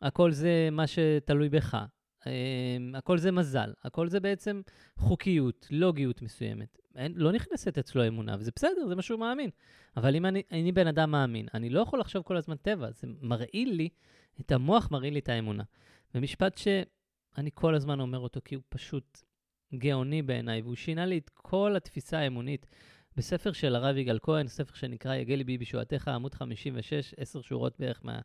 הכל 0.02 0.32
זה 0.32 0.70
מה 0.72 0.88
שתלוי 0.88 1.50
בך, 1.50 1.78
הכל 2.94 3.18
זה 3.18 3.32
מזל, 3.32 3.74
הכל 3.84 4.08
זה 4.08 4.20
בעצם 4.20 4.62
חוקיות, 4.98 5.68
לוגיות 5.72 6.22
מסוימת. 6.22 6.80
אין, 6.96 7.14
לא 7.16 7.32
נכנסת 7.32 7.78
אצלו 7.78 8.08
אמונה, 8.08 8.36
וזה 8.40 8.52
בסדר, 8.56 8.88
זה 8.88 8.96
מה 8.96 9.02
שהוא 9.02 9.20
מאמין. 9.20 9.50
אבל 9.98 10.16
אם 10.16 10.26
אני, 10.26 10.44
אני 10.52 10.72
בן 10.72 10.88
אדם 10.88 11.12
מאמין, 11.12 11.48
אני 11.54 11.70
לא 11.70 11.80
יכול 11.80 12.00
לחשוב 12.00 12.24
כל 12.24 12.38
הזמן 12.38 12.56
טבע, 12.56 12.92
זה 12.92 13.08
מרעיל 13.22 13.74
לי, 13.74 13.90
את 14.42 14.52
המוח 14.52 14.92
מרעיל 14.92 15.14
לי 15.14 15.20
את 15.20 15.30
האמונה. 15.30 15.64
ומשפט 16.16 16.58
שאני 16.58 17.50
כל 17.54 17.76
הזמן 17.76 18.00
אומר 18.00 18.20
אותו, 18.20 18.40
כי 18.46 18.56
הוא 18.56 18.64
פשוט 18.70 19.22
גאוני 19.76 20.22
בעיניי, 20.22 20.62
והוא 20.62 20.76
שינה 20.76 21.06
לי 21.06 21.18
את 21.18 21.30
כל 21.34 21.74
התפיסה 21.78 22.20
האמונית 22.20 22.66
בספר 23.18 23.52
של 23.52 23.76
הרב 23.76 23.98
יגאל 23.98 24.20
כהן, 24.22 24.48
ספר 24.48 24.74
שנקרא 24.74 25.16
יגל 25.16 25.36
ליבי 25.36 25.58
בישועתך, 25.58 26.08
עמוד 26.08 26.34
56, 26.34 27.14
עשר 27.18 27.42
שורות 27.42 27.80
בערך 27.80 28.02
מה, 28.04 28.20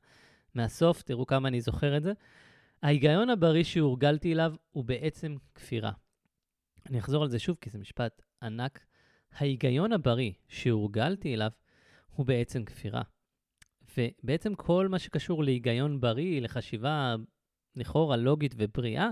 מהסוף, 0.55 1.03
תראו 1.03 1.27
כמה 1.27 1.49
אני 1.49 1.61
זוכר 1.61 1.97
את 1.97 2.03
זה. 2.03 2.13
ההיגיון 2.83 3.31
הבריא 3.31 3.65
שהורגלתי 3.65 4.33
אליו 4.33 4.55
הוא 4.71 4.85
בעצם 4.85 5.37
כפירה. 5.55 5.93
אני 6.87 6.99
אחזור 6.99 7.23
על 7.23 7.31
זה 7.31 7.39
שוב, 7.39 7.57
כי 7.61 7.71
זה 7.71 7.79
משפט 7.79 8.23
ענק. 8.43 8.85
ההיגיון 9.33 9.93
הבריא 9.93 10.33
שהורגלתי 10.49 11.35
אליו 11.35 11.51
הוא 12.11 12.27
בעצם 12.27 12.65
כפירה. 12.65 13.03
ובעצם 13.99 14.55
כל 14.55 14.89
מה 14.89 14.99
שקשור 14.99 15.45
להיגיון 15.45 16.01
בריא, 16.01 16.41
לחשיבה 16.41 17.17
לכאורה 17.77 18.17
לוגית 18.17 18.55
ובריאה, 18.59 19.11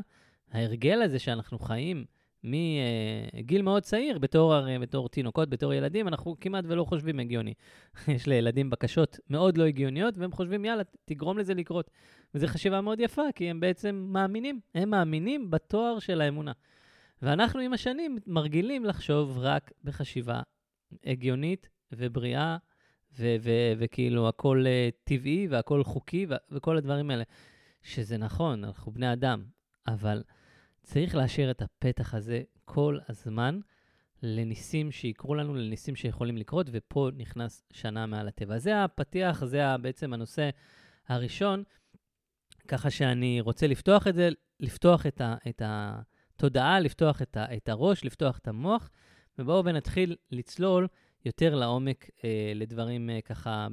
ההרגל 0.51 1.03
הזה 1.03 1.19
שאנחנו 1.19 1.59
חיים 1.59 2.05
מגיל 2.45 3.63
מאוד 3.63 3.83
צעיר, 3.83 4.19
בתור, 4.19 4.55
בתור 4.81 5.09
תינוקות, 5.09 5.49
בתור 5.49 5.75
ילדים, 5.75 6.09
אנחנו 6.09 6.37
כמעט 6.41 6.65
ולא 6.69 6.85
חושבים 6.85 7.21
הגיוני. 7.21 7.55
יש 8.15 8.27
לילדים 8.27 8.71
בקשות 8.71 9.19
מאוד 9.31 9.59
לא 9.59 9.65
הגיוניות, 9.65 10.19
והם 10.19 10.33
חושבים, 10.33 10.65
יאללה, 10.65 10.83
תגרום 11.05 11.39
לזה 11.39 11.55
לקרות. 11.55 11.91
וזו 12.35 12.47
חשיבה 12.47 12.81
מאוד 12.81 13.01
יפה, 13.01 13.23
כי 13.35 13.51
הם 13.51 13.61
בעצם 13.61 14.07
מאמינים, 14.09 14.61
הם 14.75 14.91
מאמינים 14.91 15.51
בתואר 15.51 15.99
של 15.99 16.21
האמונה. 16.21 16.53
ואנחנו 17.23 17.61
עם 17.61 17.73
השנים 17.73 18.19
מרגילים 18.27 18.85
לחשוב 18.85 19.39
רק 19.39 19.73
בחשיבה 19.85 20.41
הגיונית 21.05 21.69
ובריאה, 21.93 22.57
וכאילו 23.79 24.29
הכל 24.29 24.65
uh, 24.65 24.95
טבעי 25.05 25.47
והכל 25.51 25.85
חוקי 25.85 26.27
וכל 26.51 26.77
הדברים 26.77 27.11
האלה. 27.11 27.25
שזה 27.83 28.19
נכון, 28.19 28.65
אנחנו 28.65 28.93
בני 28.93 29.13
אדם, 29.13 29.45
אבל 29.87 30.23
צריך 30.83 31.15
להשאיר 31.15 31.51
את 31.51 31.63
הפתח 31.63 32.15
הזה 32.15 32.43
כל 32.65 32.99
הזמן 33.09 33.61
לניסים 34.23 34.93
שיקרו 34.93 35.35
לנו, 35.35 35.55
לניסים 35.55 35.97
שיכולים 35.97 36.37
לקרות, 36.37 36.67
ופה 36.73 37.11
נכנס 37.17 37.63
שנה 37.73 38.07
מעל 38.07 38.29
הטבע. 38.29 38.59
זה 38.59 38.85
הפתיח, 38.85 39.45
זה 39.45 39.77
בעצם 39.77 40.13
הנושא 40.13 40.51
הראשון, 41.09 41.63
ככה 42.69 42.91
שאני 42.91 43.41
רוצה 43.41 43.67
לפתוח 43.67 44.07
את 44.07 44.15
זה, 44.15 44.29
לפתוח 44.61 45.07
את, 45.07 45.21
ה- 45.21 45.37
את 45.49 45.63
התודעה, 45.65 46.81
לפתוח 46.81 47.23
את, 47.23 47.37
ה- 47.37 47.57
את 47.57 47.69
הראש, 47.69 48.05
לפתוח 48.05 48.39
את 48.39 48.49
המוח, 48.49 48.91
ובואו 49.39 49.65
ונתחיל 49.65 50.17
לצלול 50.31 50.87
יותר 51.25 51.55
לעומק 51.55 52.11
אה, 52.25 52.53
לדברים 52.55 53.11
אה, 53.11 53.21
ככה 53.21 53.67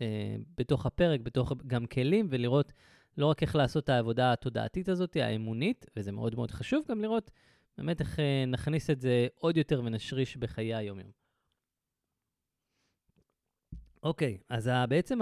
אה, 0.00 0.36
בתוך 0.58 0.86
הפרק, 0.86 1.20
בתוך 1.20 1.52
גם 1.66 1.86
כלים, 1.86 2.26
ולראות 2.30 2.72
לא 3.18 3.26
רק 3.26 3.42
איך 3.42 3.56
לעשות 3.56 3.84
את 3.84 3.88
העבודה 3.88 4.32
התודעתית 4.32 4.88
הזאת, 4.88 5.16
האמונית, 5.16 5.86
וזה 5.96 6.12
מאוד 6.12 6.34
מאוד 6.34 6.50
חשוב, 6.50 6.84
גם 6.88 7.02
לראות 7.02 7.30
באמת 7.78 8.00
איך 8.00 8.20
אה, 8.20 8.44
נכניס 8.46 8.90
את 8.90 9.00
זה 9.00 9.26
עוד 9.34 9.56
יותר 9.56 9.82
ונשריש 9.84 10.36
בחיי 10.36 10.74
היום-יום. 10.74 11.10
אוקיי, 14.02 14.38
אז 14.48 14.70
בעצם 14.88 15.18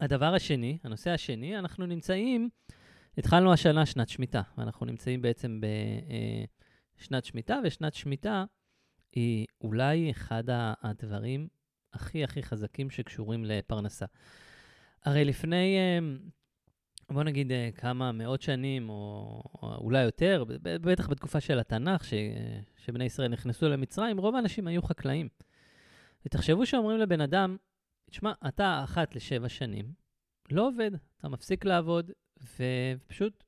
הדבר 0.00 0.34
השני, 0.34 0.78
הנושא 0.84 1.10
השני, 1.10 1.58
אנחנו 1.58 1.86
נמצאים, 1.86 2.48
התחלנו 3.18 3.52
השנה 3.52 3.86
שנת 3.86 4.08
שמיטה, 4.08 4.42
ואנחנו 4.58 4.86
נמצאים 4.86 5.22
בעצם 5.22 5.60
בשנת 6.96 7.24
אה, 7.24 7.28
שמיטה, 7.28 7.60
ושנת 7.64 7.94
שמיטה 7.94 8.44
היא 9.12 9.46
אולי 9.60 10.10
אחד 10.10 10.44
הדברים 10.82 11.48
הכי 11.92 12.24
הכי 12.24 12.42
חזקים 12.42 12.90
שקשורים 12.90 13.44
לפרנסה. 13.44 14.06
הרי 15.04 15.24
לפני, 15.24 15.76
אה, 15.78 15.98
בוא 17.10 17.22
נגיד 17.22 17.52
אה, 17.52 17.70
כמה 17.74 18.12
מאות 18.12 18.42
שנים, 18.42 18.88
או, 18.88 19.42
או 19.62 19.74
אולי 19.74 20.02
יותר, 20.02 20.44
בטח 20.62 21.08
בתקופה 21.08 21.40
של 21.40 21.58
התנ"ך, 21.58 22.04
ש, 22.04 22.14
שבני 22.76 23.04
ישראל 23.04 23.28
נכנסו 23.28 23.68
למצרים, 23.68 24.18
רוב 24.18 24.34
האנשים 24.34 24.66
היו 24.66 24.82
חקלאים. 24.82 25.28
ותחשבו 26.26 26.66
שאומרים 26.66 26.98
לבן 26.98 27.20
אדם, 27.20 27.56
תשמע, 28.10 28.32
אתה 28.48 28.80
אחת 28.84 29.16
לשבע 29.16 29.48
שנים, 29.48 29.92
לא 30.50 30.68
עובד, 30.68 30.90
אתה 31.18 31.28
מפסיק 31.28 31.64
לעבוד, 31.64 32.10
ופשוט, 32.42 33.44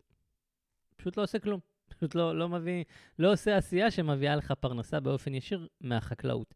פשוט 0.97 1.17
לא 1.17 1.23
עושה 1.23 1.39
כלום. 1.39 1.61
פשוט 1.97 2.15
לא, 2.15 2.39
לא 2.39 2.49
מביא, 2.49 2.85
לא 3.19 3.33
עושה 3.33 3.57
עשייה 3.57 3.91
שמביאה 3.91 4.37
לך 4.37 4.53
פרנסה 4.53 5.01
באופן 5.01 5.35
ישיר 5.35 5.69
מהחקלאות. 5.81 6.55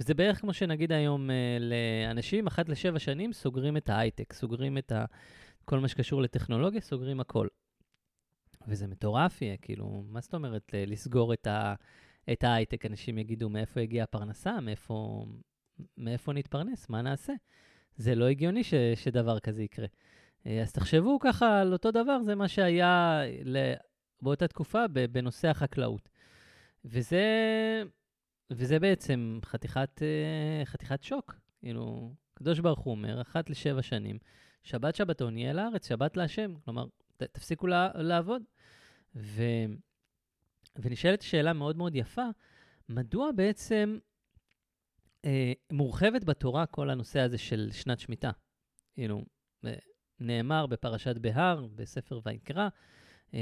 וזה 0.00 0.14
בערך 0.14 0.40
כמו 0.40 0.52
שנגיד 0.52 0.92
היום 0.92 1.30
אה, 1.30 1.58
לאנשים, 1.60 2.46
אחת 2.46 2.68
לשבע 2.68 2.98
שנים 2.98 3.32
סוגרים 3.32 3.76
את 3.76 3.88
ההייטק, 3.88 4.32
סוגרים 4.32 4.78
את 4.78 4.92
ה, 4.92 5.04
כל 5.64 5.80
מה 5.80 5.88
שקשור 5.88 6.22
לטכנולוגיה, 6.22 6.80
סוגרים 6.80 7.20
הכל. 7.20 7.46
וזה 8.68 8.86
מטורף 8.86 9.42
יהיה, 9.42 9.56
כאילו, 9.56 10.04
מה 10.08 10.20
זאת 10.20 10.34
אומרת 10.34 10.74
לסגור 10.86 11.32
את, 11.32 11.46
ה, 11.46 11.74
את 12.32 12.44
ההייטק? 12.44 12.86
אנשים 12.86 13.18
יגידו, 13.18 13.48
מאיפה 13.48 13.80
הגיעה 13.80 14.04
הפרנסה? 14.04 14.60
מאיפה, 14.60 15.26
מאיפה 15.98 16.32
נתפרנס? 16.32 16.88
מה 16.88 17.02
נעשה? 17.02 17.32
זה 17.96 18.14
לא 18.14 18.24
הגיוני 18.24 18.64
ש, 18.64 18.74
שדבר 18.94 19.40
כזה 19.40 19.62
יקרה. 19.62 19.86
אה, 20.46 20.62
אז 20.62 20.72
תחשבו 20.72 21.18
ככה 21.20 21.60
על 21.60 21.72
אותו 21.72 21.90
דבר, 21.90 22.22
זה 22.22 22.34
מה 22.34 22.48
שהיה 22.48 23.20
באותה 24.22 24.48
תקופה 24.48 24.88
בנושא 25.12 25.48
החקלאות. 25.48 26.08
וזה, 26.84 27.24
וזה 28.50 28.78
בעצם 28.78 29.38
חתיכת, 29.44 30.02
אה, 30.02 30.64
חתיכת 30.64 31.02
שוק. 31.02 31.34
כאילו, 31.58 32.12
הקדוש 32.34 32.60
ברוך 32.60 32.80
הוא 32.80 32.90
אומר, 32.90 33.20
אחת 33.20 33.50
לשבע 33.50 33.82
שנים, 33.82 34.18
שבת 34.64 34.94
שבתון 34.94 35.38
יהיה 35.38 35.52
לארץ, 35.52 35.88
שבת 35.88 36.16
להשם. 36.16 36.54
כלומר, 36.64 36.86
ת, 37.16 37.22
תפסיקו 37.22 37.66
לה, 37.66 37.88
לעבוד. 37.94 38.42
ו, 39.16 39.42
ונשאלת 40.76 41.22
שאלה 41.22 41.52
מאוד 41.52 41.76
מאוד 41.76 41.94
יפה, 41.94 42.26
מדוע 42.88 43.32
בעצם 43.32 43.98
אה, 45.24 45.52
מורחבת 45.72 46.24
בתורה 46.24 46.66
כל 46.66 46.90
הנושא 46.90 47.20
הזה 47.20 47.38
של 47.38 47.68
שנת 47.72 48.00
שמיטה? 48.00 48.30
כאילו, 48.94 49.24
אה, 49.66 49.74
נאמר 50.20 50.66
בפרשת 50.66 51.16
בהר, 51.18 51.66
בספר 51.74 52.20
ויקרא, 52.24 52.68
אמ, 53.34 53.38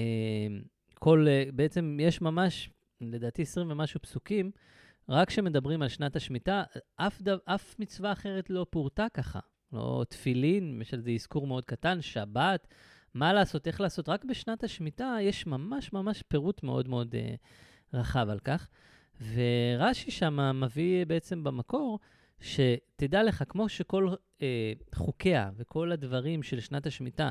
כל, 0.94 1.26
אה, 1.28 1.44
בעצם 1.54 1.98
יש 2.00 2.20
ממש, 2.20 2.70
לדעתי 3.00 3.42
20 3.42 3.70
ומשהו 3.70 4.00
פסוקים, 4.00 4.50
רק 5.08 5.28
כשמדברים 5.28 5.82
על 5.82 5.88
שנת 5.88 6.16
השמיטה, 6.16 6.62
אף, 6.96 7.22
דו, 7.22 7.32
אף 7.44 7.78
מצווה 7.78 8.12
אחרת 8.12 8.50
לא 8.50 8.66
פורטה 8.70 9.06
ככה. 9.14 9.40
לא 9.72 10.04
תפילין, 10.08 10.78
יש 10.82 10.94
על 10.94 11.00
זה 11.00 11.10
אזכור 11.10 11.46
מאוד 11.46 11.64
קטן, 11.64 12.00
שבת, 12.00 12.68
מה 13.14 13.32
לעשות, 13.32 13.66
איך 13.66 13.80
לעשות. 13.80 14.08
רק 14.08 14.24
בשנת 14.24 14.64
השמיטה 14.64 15.16
יש 15.20 15.46
ממש 15.46 15.92
ממש 15.92 16.22
פירוט 16.22 16.62
מאוד 16.62 16.88
מאוד 16.88 17.14
אה, 17.14 17.34
רחב 17.94 18.26
על 18.30 18.38
כך. 18.38 18.68
ורש"י 19.34 20.10
שם 20.10 20.60
מביא 20.60 21.06
בעצם 21.06 21.44
במקור, 21.44 21.98
שתדע 22.40 23.22
לך, 23.22 23.44
כמו 23.48 23.68
שכל 23.68 24.08
אה, 24.42 24.72
חוקיה 24.94 25.50
וכל 25.56 25.92
הדברים 25.92 26.42
של 26.42 26.60
שנת 26.60 26.86
השמיטה 26.86 27.30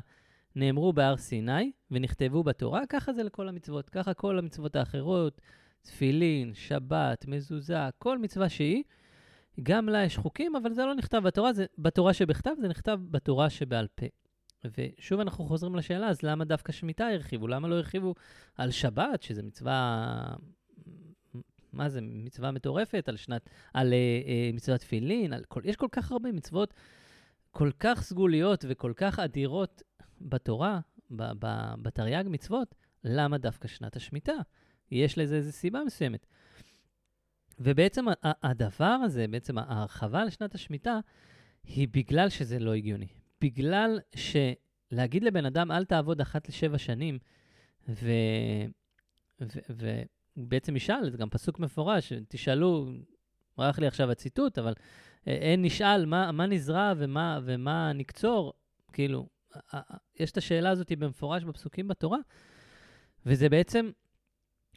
נאמרו 0.56 0.94
בהר 0.94 1.18
סיני 1.18 1.72
ונכתבו 1.92 2.44
בתורה, 2.44 2.82
ככה 2.90 3.14
זה 3.14 3.24
לכל 3.24 3.50
המצוות. 3.50 3.90
ככה 3.90 4.14
כל 4.14 4.40
המצוות 4.40 4.76
האחרות, 4.76 5.42
תפילין, 5.82 6.54
שבת, 6.54 7.26
מזוזה, 7.28 7.90
כל 7.98 8.18
מצווה 8.18 8.50
שהיא, 8.50 8.84
גם 9.64 9.90
לה 9.90 10.04
יש 10.04 10.18
חוקים, 10.18 10.56
אבל 10.56 10.74
זה 10.74 10.86
לא 10.86 10.96
נכתב 10.96 11.18
בתורה, 11.18 11.54
זה 11.54 11.66
בתורה 11.78 12.14
שבכתב, 12.14 12.52
זה 12.62 12.68
נכתב 12.68 13.00
בתורה 13.12 13.50
שבעל 13.50 13.88
פה. 13.96 14.06
ושוב 14.78 15.20
אנחנו 15.20 15.46
חוזרים 15.46 15.76
לשאלה, 15.76 16.10
אז 16.10 16.24
למה 16.24 16.46
דווקא 16.46 16.72
שמיטה 16.72 17.08
הרחיבו? 17.08 17.48
למה 17.48 17.68
לא 17.68 17.76
הרחיבו 17.76 18.16
על 18.56 18.72
שבת, 18.72 19.24
שזה 19.24 19.44
מצווה... 19.44 20.36
מה 21.74 21.90
זה, 21.90 22.00
מצווה 22.02 22.52
מטורפת, 22.52 23.10
על 23.10 23.18
שנת, 23.18 23.50
על 23.74 23.94
uh, 23.94 24.26
uh, 24.26 24.56
מצוות 24.56 24.80
תפילין, 24.80 25.34
על 25.34 25.44
כל, 25.48 25.62
יש 25.64 25.76
כל 25.76 25.88
כך 25.92 26.12
הרבה 26.12 26.32
מצוות 26.32 26.74
כל 27.52 27.72
כך 27.80 28.02
סגוליות 28.02 28.66
וכל 28.68 28.94
כך 28.96 29.20
אדירות 29.20 29.82
בתורה, 30.22 30.80
בתרי"ג 31.82 32.24
מצוות, 32.28 32.76
למה 33.04 33.38
דווקא 33.38 33.68
שנת 33.68 33.96
השמיטה? 33.96 34.34
יש 34.92 35.18
לזה 35.18 35.36
איזו 35.36 35.52
סיבה 35.52 35.80
מסוימת. 35.86 36.26
ובעצם 37.64 38.06
הדבר 38.24 38.86
הזה, 38.86 39.26
בעצם 39.28 39.58
ההרחבה 39.58 40.26
לשנת 40.26 40.56
השמיטה, 40.56 41.00
היא 41.64 41.88
בגלל 41.92 42.30
שזה 42.30 42.60
לא 42.60 42.74
הגיוני. 42.74 43.08
בגלל 43.42 44.00
שלהגיד 44.16 45.24
לבן 45.24 45.46
אדם, 45.46 45.72
אל 45.72 45.86
תעבוד 45.86 46.22
אחת 46.22 46.50
לשבע 46.50 46.78
שנים, 46.78 47.20
ו... 47.90 48.10
ו... 49.70 50.02
בעצם 50.36 50.76
ישאל, 50.76 51.10
זה 51.10 51.18
גם 51.18 51.30
פסוק 51.30 51.60
מפורש, 51.60 52.14
תשאלו, 52.28 52.92
ברח 53.58 53.80
לי 53.80 53.88
עכשיו 53.88 54.12
הציטוט, 54.12 54.58
אבל 54.58 54.74
אה, 55.28 55.34
אין 55.34 55.62
נשאל 55.62 56.06
מה, 56.06 56.32
מה 56.32 56.46
נזרע 56.46 56.94
ומה, 56.98 57.40
ומה 57.44 57.94
נקצור, 57.94 58.54
כאילו, 58.94 59.28
יש 60.20 60.32
את 60.32 60.38
השאלה 60.38 60.70
הזאת 60.70 60.92
במפורש 60.92 61.44
בפסוקים 61.44 61.88
בתורה, 61.88 62.18
וזה 63.26 63.50
בעצם 63.50 63.92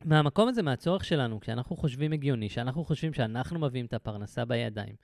מהמקום 0.05 0.49
הזה, 0.49 0.63
מהצורך 0.63 1.05
שלנו, 1.05 1.41
כשאנחנו 1.41 1.77
חושבים 1.77 2.13
הגיוני, 2.13 2.49
שאנחנו 2.49 2.85
חושבים 2.85 3.13
שאנחנו 3.13 3.59
מביאים 3.59 3.87
את 3.87 3.95
הפרנסה 3.95 4.45
בידיים. 4.45 4.95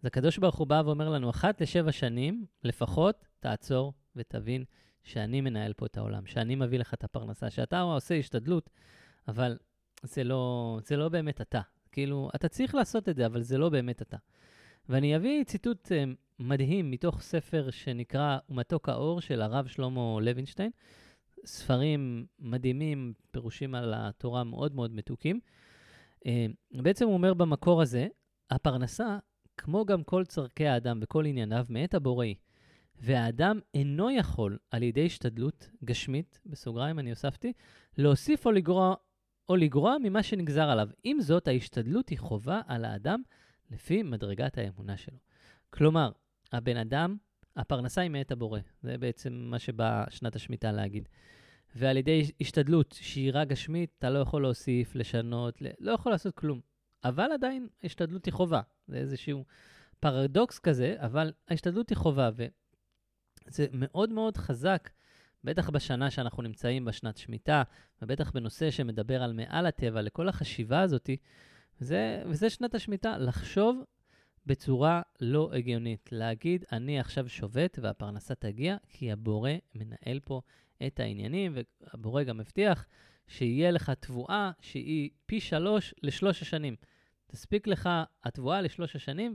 אז 0.00 0.06
הקדוש 0.06 0.38
ברוך 0.38 0.56
הוא 0.56 0.66
בא 0.66 0.82
ואומר 0.84 1.08
לנו, 1.08 1.30
אחת 1.30 1.60
לשבע 1.60 1.92
שנים, 1.92 2.46
לפחות 2.64 3.26
תעצור 3.40 3.92
ותבין 4.16 4.64
שאני 5.02 5.40
מנהל 5.40 5.72
פה 5.72 5.86
את 5.86 5.96
העולם, 5.96 6.26
שאני 6.26 6.54
מביא 6.54 6.78
לך 6.78 6.94
את 6.94 7.04
הפרנסה, 7.04 7.50
שאתה 7.50 7.80
עושה 7.80 8.14
השתדלות, 8.14 8.70
אבל 9.28 9.58
זה 10.02 10.24
לא, 10.24 10.78
זה 10.84 10.96
לא 10.96 11.08
באמת 11.08 11.40
אתה. 11.40 11.60
כאילו, 11.92 12.30
אתה 12.34 12.48
צריך 12.48 12.74
לעשות 12.74 13.08
את 13.08 13.16
זה, 13.16 13.26
אבל 13.26 13.42
זה 13.42 13.58
לא 13.58 13.68
באמת 13.68 14.02
אתה. 14.02 14.16
ואני 14.88 15.16
אביא 15.16 15.44
ציטוט 15.44 15.86
uh, 15.86 16.16
מדהים 16.38 16.90
מתוך 16.90 17.22
ספר 17.22 17.70
שנקרא 17.70 18.38
"ומתוק 18.48 18.88
האור" 18.88 19.20
של 19.20 19.42
הרב 19.42 19.66
שלמה 19.66 20.20
לוינשטיין. 20.20 20.70
ספרים 21.48 22.26
מדהימים, 22.38 23.12
פירושים 23.30 23.74
על 23.74 23.94
התורה 23.96 24.44
מאוד 24.44 24.74
מאוד 24.74 24.94
מתוקים. 24.94 25.40
Uh, 26.18 26.30
בעצם 26.82 27.06
הוא 27.06 27.14
אומר 27.14 27.34
במקור 27.34 27.82
הזה, 27.82 28.06
הפרנסה, 28.50 29.18
כמו 29.56 29.84
גם 29.84 30.02
כל 30.02 30.24
צורכי 30.24 30.66
האדם 30.66 30.98
וכל 31.02 31.26
ענייניו, 31.26 31.66
מאת 31.68 31.94
הבוראי. 31.94 32.34
והאדם 33.00 33.60
אינו 33.74 34.10
יכול, 34.10 34.58
על 34.70 34.82
ידי 34.82 35.06
השתדלות 35.06 35.70
גשמית, 35.84 36.38
בסוגריים 36.46 36.98
אני 36.98 37.10
הוספתי, 37.10 37.52
להוסיף 37.98 38.46
או 38.46 38.50
לגרוע, 38.50 38.94
או 39.48 39.56
לגרוע 39.56 39.96
ממה 40.02 40.22
שנגזר 40.22 40.70
עליו. 40.70 40.88
עם 41.04 41.20
זאת, 41.20 41.48
ההשתדלות 41.48 42.08
היא 42.08 42.18
חובה 42.18 42.60
על 42.66 42.84
האדם 42.84 43.22
לפי 43.70 44.02
מדרגת 44.02 44.58
האמונה 44.58 44.96
שלו. 44.96 45.18
כלומר, 45.70 46.10
הבן 46.52 46.76
אדם, 46.76 47.16
הפרנסה 47.56 48.00
היא 48.00 48.10
מאת 48.10 48.32
הבורא. 48.32 48.60
זה 48.82 48.98
בעצם 48.98 49.32
מה 49.32 49.58
שבא 49.58 50.04
שנת 50.10 50.36
השמיטה 50.36 50.72
להגיד. 50.72 51.08
ועל 51.78 51.96
ידי 51.96 52.30
השתדלות 52.40 52.98
שהיא 53.00 53.30
רק 53.34 53.48
גשמית, 53.48 53.90
אתה 53.98 54.10
לא 54.10 54.18
יכול 54.18 54.42
להוסיף, 54.42 54.94
לשנות, 54.94 55.62
לא 55.80 55.92
יכול 55.92 56.12
לעשות 56.12 56.34
כלום. 56.34 56.60
אבל 57.04 57.32
עדיין 57.32 57.68
השתדלות 57.84 58.24
היא 58.24 58.32
חובה. 58.32 58.60
זה 58.88 58.96
איזשהו 58.96 59.44
פרדוקס 60.00 60.58
כזה, 60.58 60.94
אבל 60.98 61.32
ההשתדלות 61.48 61.90
היא 61.90 61.96
חובה, 61.96 62.30
וזה 62.34 63.66
מאוד 63.72 64.10
מאוד 64.10 64.36
חזק, 64.36 64.90
בטח 65.44 65.70
בשנה 65.70 66.10
שאנחנו 66.10 66.42
נמצאים 66.42 66.84
בשנת 66.84 67.16
שמיטה, 67.16 67.62
ובטח 68.02 68.30
בנושא 68.30 68.70
שמדבר 68.70 69.22
על 69.22 69.32
מעל 69.32 69.66
הטבע, 69.66 70.02
לכל 70.02 70.28
החשיבה 70.28 70.80
הזאת, 70.80 71.10
וזה, 71.80 72.22
וזה 72.26 72.50
שנת 72.50 72.74
השמיטה, 72.74 73.18
לחשוב 73.18 73.82
בצורה 74.46 75.02
לא 75.20 75.50
הגיונית. 75.52 76.08
להגיד, 76.12 76.64
אני 76.72 77.00
עכשיו 77.00 77.28
שובת 77.28 77.78
והפרנסה 77.82 78.34
תגיע, 78.34 78.76
כי 78.88 79.12
הבורא 79.12 79.50
מנהל 79.74 80.20
פה 80.24 80.40
את 80.86 81.00
העניינים, 81.00 81.52
והבורא 81.54 82.22
גם 82.22 82.38
מבטיח 82.38 82.86
שיהיה 83.28 83.70
לך 83.70 83.90
תבואה 83.90 84.50
שהיא 84.60 85.10
פי 85.26 85.40
שלוש 85.40 85.94
לשלוש 86.02 86.42
השנים. 86.42 86.76
תספיק 87.26 87.66
לך 87.66 87.88
התבואה 88.24 88.60
לשלוש 88.60 88.96
השנים, 88.96 89.34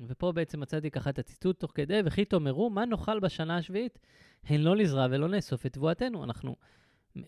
ופה 0.00 0.32
בעצם 0.32 0.60
מצאתי 0.60 0.90
ככה 0.90 1.10
את 1.10 1.18
הציטוט 1.18 1.60
תוך 1.60 1.72
כדי, 1.74 2.00
וכי 2.04 2.24
תאמרו, 2.24 2.70
מה 2.70 2.84
נאכל 2.84 3.20
בשנה 3.20 3.56
השביעית? 3.56 3.98
הן 4.44 4.60
לא 4.60 4.76
לזרע 4.76 5.06
ולא 5.10 5.28
נאסוף 5.28 5.66
את 5.66 5.72
תבואתנו. 5.72 6.24
אנחנו, 6.24 6.56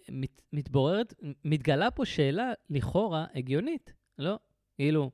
מת, 0.09 0.43
מתבוררת, 0.53 1.15
מתגלה 1.45 1.91
פה 1.91 2.05
שאלה 2.05 2.53
לכאורה 2.71 3.27
הגיונית, 3.35 3.93
לא? 4.19 4.39
כאילו, 4.77 5.11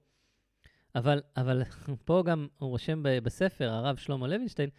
אבל, 0.94 1.22
אבל 1.36 1.62
פה 2.04 2.22
גם 2.26 2.48
הוא 2.58 2.70
רושם 2.70 3.02
בספר, 3.22 3.70
הרב 3.70 3.96
שלמה 3.96 4.28
לוינשטיין, 4.28 4.70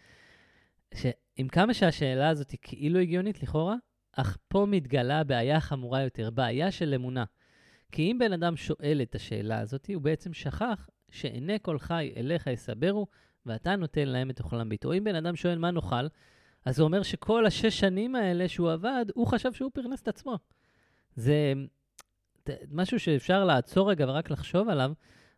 שעם 1.40 1.48
כמה 1.48 1.74
שהשאלה 1.74 2.28
הזאת 2.28 2.50
היא 2.50 2.58
כאילו 2.62 2.98
הגיונית 2.98 3.42
לכאורה, 3.42 3.74
אך 4.12 4.38
פה 4.48 4.66
מתגלה 4.68 5.24
בעיה 5.24 5.60
חמורה 5.60 6.02
יותר, 6.02 6.30
בעיה 6.30 6.70
של 6.70 6.94
אמונה. 6.94 7.24
כי 7.92 8.02
אם 8.02 8.18
בן 8.18 8.32
אדם 8.32 8.56
שואל 8.56 9.00
את 9.02 9.14
השאלה 9.14 9.58
הזאת, 9.58 9.90
הוא 9.94 10.02
בעצם 10.02 10.32
שכח 10.32 10.88
שעיני 11.10 11.56
כל 11.62 11.78
חי 11.78 12.12
אליך 12.16 12.46
יסברו, 12.46 13.06
ואתה 13.46 13.76
נותן 13.76 14.08
להם 14.08 14.30
את 14.30 14.40
אוכלם 14.40 14.68
ביתו. 14.68 14.92
אם 14.92 15.04
בן 15.04 15.14
אדם 15.14 15.36
שואל 15.36 15.58
מה 15.58 15.70
נאכל, 15.70 16.06
אז 16.64 16.80
הוא 16.80 16.86
אומר 16.86 17.02
שכל 17.02 17.46
השש 17.46 17.80
שנים 17.80 18.14
האלה 18.14 18.48
שהוא 18.48 18.72
עבד, 18.72 19.06
הוא 19.14 19.26
חשב 19.26 19.52
שהוא 19.52 19.70
פרנס 19.74 20.02
את 20.02 20.08
עצמו. 20.08 20.38
זה 21.14 21.52
משהו 22.70 23.00
שאפשר 23.00 23.44
לעצור 23.44 23.90
רגע 23.90 24.04
ורק 24.08 24.30
לחשוב 24.30 24.68
עליו, 24.68 24.92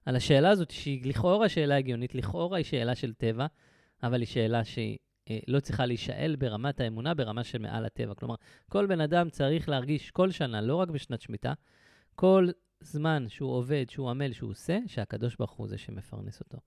על 0.06 0.16
השאלה 0.16 0.50
הזאת, 0.50 0.71
שהיא 0.71 1.09
לכאורה 1.09 1.49
שאלה 1.49 1.76
הגיונית, 1.76 2.14
לכאורה 2.14 2.56
היא 2.56 2.64
שאלה 2.64 2.94
של 2.94 3.12
טבע, 3.12 3.47
אבל 4.02 4.21
היא 4.21 4.28
שאלה 4.28 4.64
שהיא 4.64 4.99
לא 5.48 5.60
צריכה 5.60 5.86
להישאל 5.86 6.36
ברמת 6.36 6.80
האמונה, 6.80 7.14
ברמה 7.14 7.44
של 7.44 7.58
מעל 7.58 7.84
הטבע. 7.84 8.14
כלומר, 8.14 8.34
כל 8.68 8.86
בן 8.86 9.00
אדם 9.00 9.30
צריך 9.30 9.68
להרגיש 9.68 10.10
כל 10.10 10.30
שנה, 10.30 10.60
לא 10.60 10.76
רק 10.76 10.88
בשנת 10.88 11.20
שמיטה, 11.20 11.52
כל 12.14 12.48
זמן 12.80 13.24
שהוא 13.28 13.52
עובד, 13.52 13.84
שהוא 13.90 14.10
עמל, 14.10 14.32
שהוא 14.32 14.50
עושה, 14.50 14.78
שהקדוש 14.86 15.36
ברוך 15.36 15.52
הוא 15.52 15.68
זה 15.68 15.78
שמפרנס 15.78 16.40
אותו. 16.40 16.58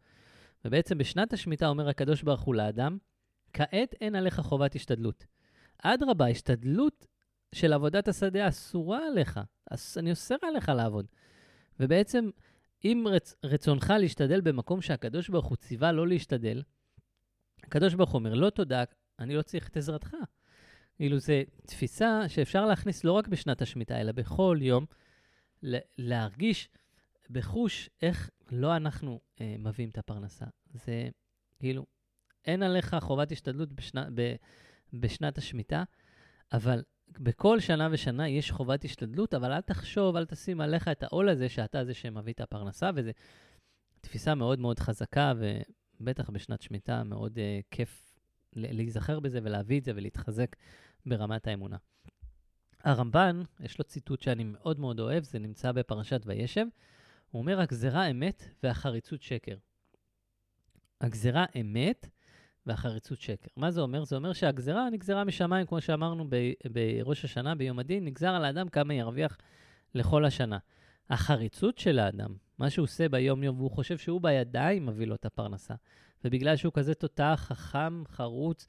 ובעצם 0.66 0.98
בשנת 0.98 1.34
השמיטה 1.34 1.68
אומר 1.68 1.90
הקדוש 1.90 2.24
ברוך 2.24 2.42
הוא 2.42 2.56
לאדם, 2.56 2.98
כעת 3.54 3.96
אין 4.02 4.16
עליך 4.16 4.40
חובת 4.40 4.76
השתדלות. 4.76 5.26
אדרבה, 5.84 6.28
השתדלות 6.28 7.08
של 7.56 7.74
עבודת 7.74 8.08
השדה 8.08 8.48
אסורה 8.48 9.08
עליך. 9.08 9.40
אני 9.98 10.12
אוסר 10.12 10.36
עליך 10.42 10.70
לעבוד. 10.70 11.06
ובעצם, 11.80 12.30
אם 12.86 13.06
רצ, 13.10 13.36
רצונך 13.44 13.94
להשתדל 14.00 14.42
במקום 14.42 14.82
שהקדוש 14.82 15.30
ברוך 15.30 15.46
הוא 15.46 15.58
ציווה 15.58 15.92
לא 15.92 16.08
להשתדל, 16.08 16.62
הקדוש 17.66 17.94
ברוך 17.94 18.12
הוא 18.12 18.20
אומר, 18.20 18.34
לא 18.34 18.50
תודה, 18.50 18.84
אני 19.20 19.36
לא 19.36 19.42
צריך 19.42 19.68
את 19.68 19.78
עזרתך. 19.78 20.16
כאילו, 20.96 21.20
זו 21.20 21.34
תפיסה 21.68 22.30
שאפשר 22.30 22.66
להכניס 22.66 23.04
לא 23.04 23.12
רק 23.12 23.28
בשנת 23.28 23.62
השמיטה, 23.62 24.02
אלא 24.02 24.12
בכל 24.12 24.58
יום, 24.62 24.86
להרגיש 25.98 26.70
בחוש 27.30 27.90
איך 28.02 28.30
לא 28.52 28.76
אנחנו 28.76 29.20
אה, 29.42 29.56
מביאים 29.60 29.90
את 29.90 29.98
הפרנסה. 29.98 30.46
זה 30.74 31.10
כאילו, 31.60 31.86
אין 32.46 32.64
עליך 32.64 32.96
חובת 33.00 33.32
השתדלות 33.32 33.74
בשנה, 33.74 34.08
ב, 34.16 34.36
בשנת 34.94 35.38
השמיטה, 35.38 35.84
אבל 36.54 36.84
בכל 37.20 37.60
שנה 37.60 37.90
ושנה 37.92 38.30
יש 38.30 38.52
חובת 38.52 38.86
השתדלות, 38.86 39.34
אבל 39.34 39.52
אל 39.52 39.62
תחשוב, 39.62 40.16
אל 40.16 40.26
תשים 40.26 40.62
עליך 40.62 40.88
את 40.88 41.04
העול 41.04 41.30
הזה 41.30 41.50
שאתה 41.50 41.86
זה 41.86 41.94
שמביא 41.94 42.34
את 42.34 42.42
הפרנסה, 42.42 42.90
וזו 42.96 43.12
תפיסה 44.02 44.36
מאוד 44.36 44.60
מאוד 44.60 44.80
חזקה, 44.80 45.34
ובטח 46.02 46.30
בשנת 46.30 46.62
שמיטה 46.62 47.04
מאוד 47.04 47.38
uh, 47.38 47.64
כיף 47.72 48.16
להיזכר 48.54 49.20
בזה 49.20 49.40
ולהביא 49.44 49.80
את 49.80 49.86
זה 49.86 49.92
ולהתחזק 49.96 50.56
ברמת 51.06 51.48
האמונה. 51.48 51.78
הרמב"ן, 52.84 53.42
יש 53.60 53.80
לו 53.80 53.84
ציטוט 53.84 54.22
שאני 54.22 54.44
מאוד 54.44 54.80
מאוד 54.80 55.00
אוהב, 55.00 55.24
זה 55.24 55.40
נמצא 55.40 55.72
בפרשת 55.72 56.22
וישב. 56.26 56.66
הוא 57.32 57.42
אומר, 57.42 57.60
הגזרה 57.60 58.06
אמת 58.06 58.44
והחריצות 58.64 59.22
שקר. 59.22 59.56
הגזרה 61.02 61.46
אמת 61.62 62.10
והחריצות 62.66 63.22
שקר. 63.22 63.48
מה 63.56 63.72
זה 63.72 63.82
אומר? 63.82 64.04
זה 64.04 64.16
אומר 64.16 64.34
שהגזרה 64.34 64.90
נגזרה 64.90 65.24
משמיים, 65.24 65.66
כמו 65.66 65.82
שאמרנו 65.82 66.26
ב- 66.30 66.54
בראש 66.72 67.26
השנה, 67.26 67.56
ביום 67.56 67.80
הדין, 67.80 68.06
נגזר 68.06 68.30
על 68.30 68.46
האדם 68.46 68.70
כמה 68.70 68.94
ירוויח 68.94 69.38
לכל 69.96 70.26
השנה. 70.26 70.58
החריצות 71.10 71.78
של 71.78 72.00
האדם, 72.00 72.36
מה 72.58 72.70
שהוא 72.70 72.84
עושה 72.84 73.10
ביום-יום, 73.10 73.58
והוא 73.58 73.72
חושב 73.72 73.98
שהוא 73.98 74.22
בידיים 74.22 74.86
מביא 74.86 75.08
לו 75.08 75.16
את 75.16 75.26
הפרנסה. 75.26 75.74
ובגלל 76.26 76.56
שהוא 76.56 76.74
כזה 76.74 76.94
תותח, 76.94 77.46
חכם, 77.48 78.04
חרוץ, 78.08 78.68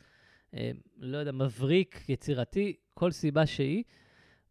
אה, 0.55 0.70
לא 0.99 1.18
יודע, 1.18 1.33
מבריק, 1.33 2.09
יצירתי, 2.09 2.77
כל 2.94 3.11
סיבה 3.11 3.46
שהיא, 3.46 3.85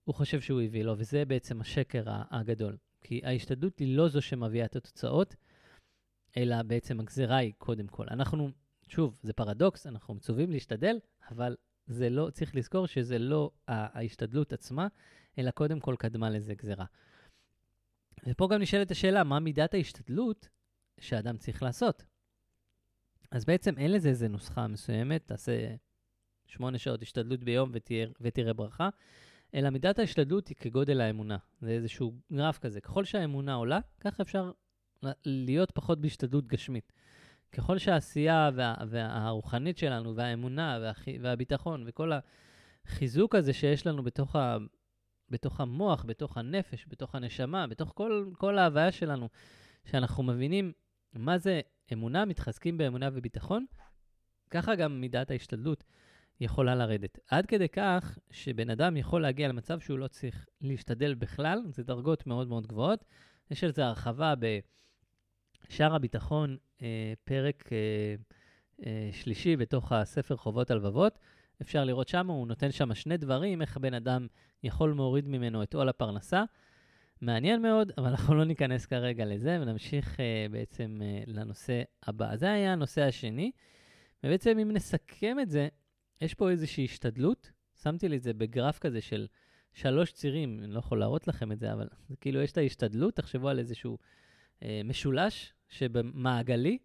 הוא 0.03 0.15
חושב 0.15 0.41
שהוא 0.41 0.61
הביא 0.61 0.83
לו, 0.83 0.93
וזה 0.97 1.25
בעצם 1.25 1.61
השקר 1.61 2.03
הגדול. 2.07 2.77
כי 3.01 3.21
ההשתדלות 3.23 3.79
היא 3.79 3.97
לא 3.97 4.07
זו 4.07 4.21
שמביאה 4.21 4.65
את 4.65 4.75
התוצאות, 4.75 5.35
אלא 6.37 6.61
בעצם 6.61 6.99
הגזירה 6.99 7.37
היא 7.37 7.53
קודם 7.57 7.87
כל. 7.87 8.05
אנחנו, 8.11 8.49
שוב, 8.87 9.19
זה 9.23 9.33
פרדוקס, 9.33 9.87
אנחנו 9.87 10.13
מצווים 10.13 10.51
להשתדל, 10.51 10.99
אבל 11.31 11.55
זה 11.87 12.09
לא, 12.09 12.29
צריך 12.33 12.55
לזכור 12.55 12.87
שזה 12.87 13.19
לא 13.19 13.51
ההשתדלות 13.67 14.53
עצמה, 14.53 14.87
אלא 15.37 15.51
קודם 15.51 15.79
כל 15.79 15.95
קדמה 15.99 16.29
לזה 16.29 16.53
גזירה. 16.53 16.85
ופה 18.27 18.47
גם 18.51 18.61
נשאלת 18.61 18.91
השאלה, 18.91 19.23
מה 19.23 19.39
מידת 19.39 19.73
ההשתדלות 19.73 20.49
שאדם 20.99 21.37
צריך 21.37 21.63
לעשות? 21.63 22.05
אז 23.31 23.45
בעצם 23.45 23.77
אין 23.77 23.91
לזה 23.91 24.09
איזה 24.09 24.27
נוסחה 24.27 24.67
מסוימת, 24.67 25.27
תעשה 25.27 25.75
שמונה 26.47 26.77
שעות 26.77 27.01
השתדלות 27.01 27.43
ביום 27.43 27.69
ותראה, 27.73 28.11
ותראה 28.21 28.53
ברכה, 28.53 28.89
אלא 29.55 29.69
מידת 29.69 29.99
ההשתדלות 29.99 30.47
היא 30.47 30.57
כגודל 30.59 31.01
האמונה. 31.01 31.37
זה 31.61 31.71
איזשהו 31.71 32.15
גרף 32.33 32.57
כזה. 32.57 32.81
ככל 32.81 33.03
שהאמונה 33.03 33.53
עולה, 33.53 33.79
ככה 33.99 34.23
אפשר 34.23 34.51
להיות 35.25 35.71
פחות 35.71 36.01
בהשתדלות 36.01 36.47
גשמית. 36.47 36.93
ככל 37.51 37.77
שהעשייה 37.77 38.49
וה, 38.55 38.75
והרוחנית 38.89 39.77
שלנו, 39.77 40.15
והאמונה 40.15 40.79
וה, 40.81 40.91
והביטחון 41.21 41.83
וכל 41.87 42.11
החיזוק 42.85 43.35
הזה 43.35 43.53
שיש 43.53 43.87
לנו 43.87 44.03
בתוך, 44.03 44.35
ה, 44.35 44.57
בתוך 45.29 45.61
המוח, 45.61 46.05
בתוך 46.07 46.37
הנפש, 46.37 46.85
בתוך 46.87 47.15
הנשמה, 47.15 47.67
בתוך 47.67 47.91
כל, 47.95 48.29
כל 48.37 48.57
ההוויה 48.57 48.91
שלנו, 48.91 49.29
שאנחנו 49.85 50.23
מבינים 50.23 50.71
מה 51.13 51.37
זה 51.37 51.61
אמונה, 51.93 52.25
מתחזקים 52.25 52.77
באמונה 52.77 53.09
וביטחון, 53.13 53.65
ככה 54.49 54.75
גם 54.75 55.01
מידת 55.01 55.31
ההשתדלות 55.31 55.83
יכולה 56.39 56.75
לרדת. 56.75 57.19
עד 57.29 57.45
כדי 57.45 57.69
כך 57.69 58.17
שבן 58.31 58.69
אדם 58.69 58.97
יכול 58.97 59.21
להגיע 59.21 59.47
למצב 59.47 59.79
שהוא 59.79 59.99
לא 59.99 60.07
צריך 60.07 60.45
להשתדל 60.61 61.13
בכלל, 61.13 61.59
זה 61.69 61.83
דרגות 61.83 62.27
מאוד 62.27 62.47
מאוד 62.47 62.67
גבוהות. 62.67 63.05
יש 63.51 63.63
על 63.63 63.71
זה 63.71 63.85
הרחבה 63.85 64.33
בשער 65.69 65.95
הביטחון, 65.95 66.57
אה, 66.81 67.13
פרק 67.23 67.69
אה, 67.71 67.77
אה, 68.85 69.09
שלישי 69.11 69.55
בתוך 69.55 69.91
הספר 69.91 70.35
חובות 70.35 70.71
הלבבות. 70.71 71.19
אפשר 71.61 71.83
לראות 71.83 72.07
שם, 72.07 72.27
הוא 72.27 72.47
נותן 72.47 72.71
שם 72.71 72.93
שני 72.93 73.17
דברים, 73.17 73.61
איך 73.61 73.77
בן 73.77 73.93
אדם 73.93 74.27
יכול 74.63 74.95
להוריד 74.95 75.27
ממנו 75.27 75.63
את 75.63 75.73
עול 75.73 75.89
הפרנסה. 75.89 76.43
מעניין 77.21 77.61
מאוד, 77.61 77.91
אבל 77.97 78.07
אנחנו 78.07 78.35
לא 78.35 78.43
ניכנס 78.43 78.85
כרגע 78.85 79.25
לזה, 79.25 79.57
ונמשיך 79.61 80.15
uh, 80.15 80.51
בעצם 80.51 81.01
uh, 81.01 81.29
לנושא 81.29 81.81
הבא. 82.03 82.35
זה 82.35 82.51
היה 82.51 82.73
הנושא 82.73 83.01
השני, 83.01 83.51
ובעצם 84.23 84.59
אם 84.59 84.71
נסכם 84.71 85.37
את 85.41 85.49
זה, 85.49 85.67
יש 86.21 86.33
פה 86.33 86.49
איזושהי 86.49 86.85
השתדלות, 86.85 87.51
שמתי 87.83 88.09
לי 88.09 88.17
את 88.17 88.23
זה 88.23 88.33
בגרף 88.33 88.79
כזה 88.79 89.01
של 89.01 89.27
שלוש 89.73 90.11
צירים, 90.11 90.59
אני 90.63 90.73
לא 90.73 90.79
יכול 90.79 90.99
להראות 90.99 91.27
לכם 91.27 91.51
את 91.51 91.59
זה, 91.59 91.73
אבל 91.73 91.87
זה 92.09 92.15
כאילו 92.15 92.41
יש 92.41 92.51
את 92.51 92.57
ההשתדלות, 92.57 93.15
תחשבו 93.15 93.49
על 93.49 93.59
איזשהו 93.59 93.97
אה, 94.63 94.81
משולש 94.85 95.53
שבמעגלי. 95.69 96.77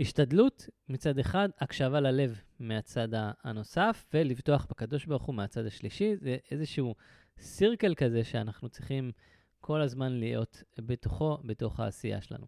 השתדלות 0.00 0.68
מצד 0.88 1.18
אחד, 1.18 1.48
הקשבה 1.58 2.00
ללב 2.00 2.40
מהצד 2.60 3.08
הנוסף, 3.44 4.04
ולבטוח 4.14 4.66
בקדוש 4.70 5.06
ברוך 5.06 5.22
הוא 5.22 5.34
מהצד 5.34 5.66
השלישי. 5.66 6.16
זה 6.16 6.36
איזשהו 6.50 6.94
סירקל 7.40 7.94
כזה 7.94 8.24
שאנחנו 8.24 8.68
צריכים 8.68 9.12
כל 9.60 9.80
הזמן 9.80 10.12
להיות 10.12 10.62
בתוכו, 10.78 11.38
בתוך 11.44 11.80
העשייה 11.80 12.20
שלנו. 12.20 12.46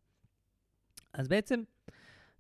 אז 1.13 1.29
בעצם 1.29 1.63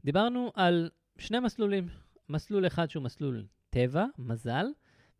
דיברנו 0.04 0.52
על 0.54 0.90
שני 1.18 1.40
מסלולים. 1.40 1.88
מסלול 2.28 2.66
אחד 2.66 2.90
שהוא 2.90 3.02
מסלול 3.02 3.46
טבע, 3.70 4.04
מזל, 4.18 4.66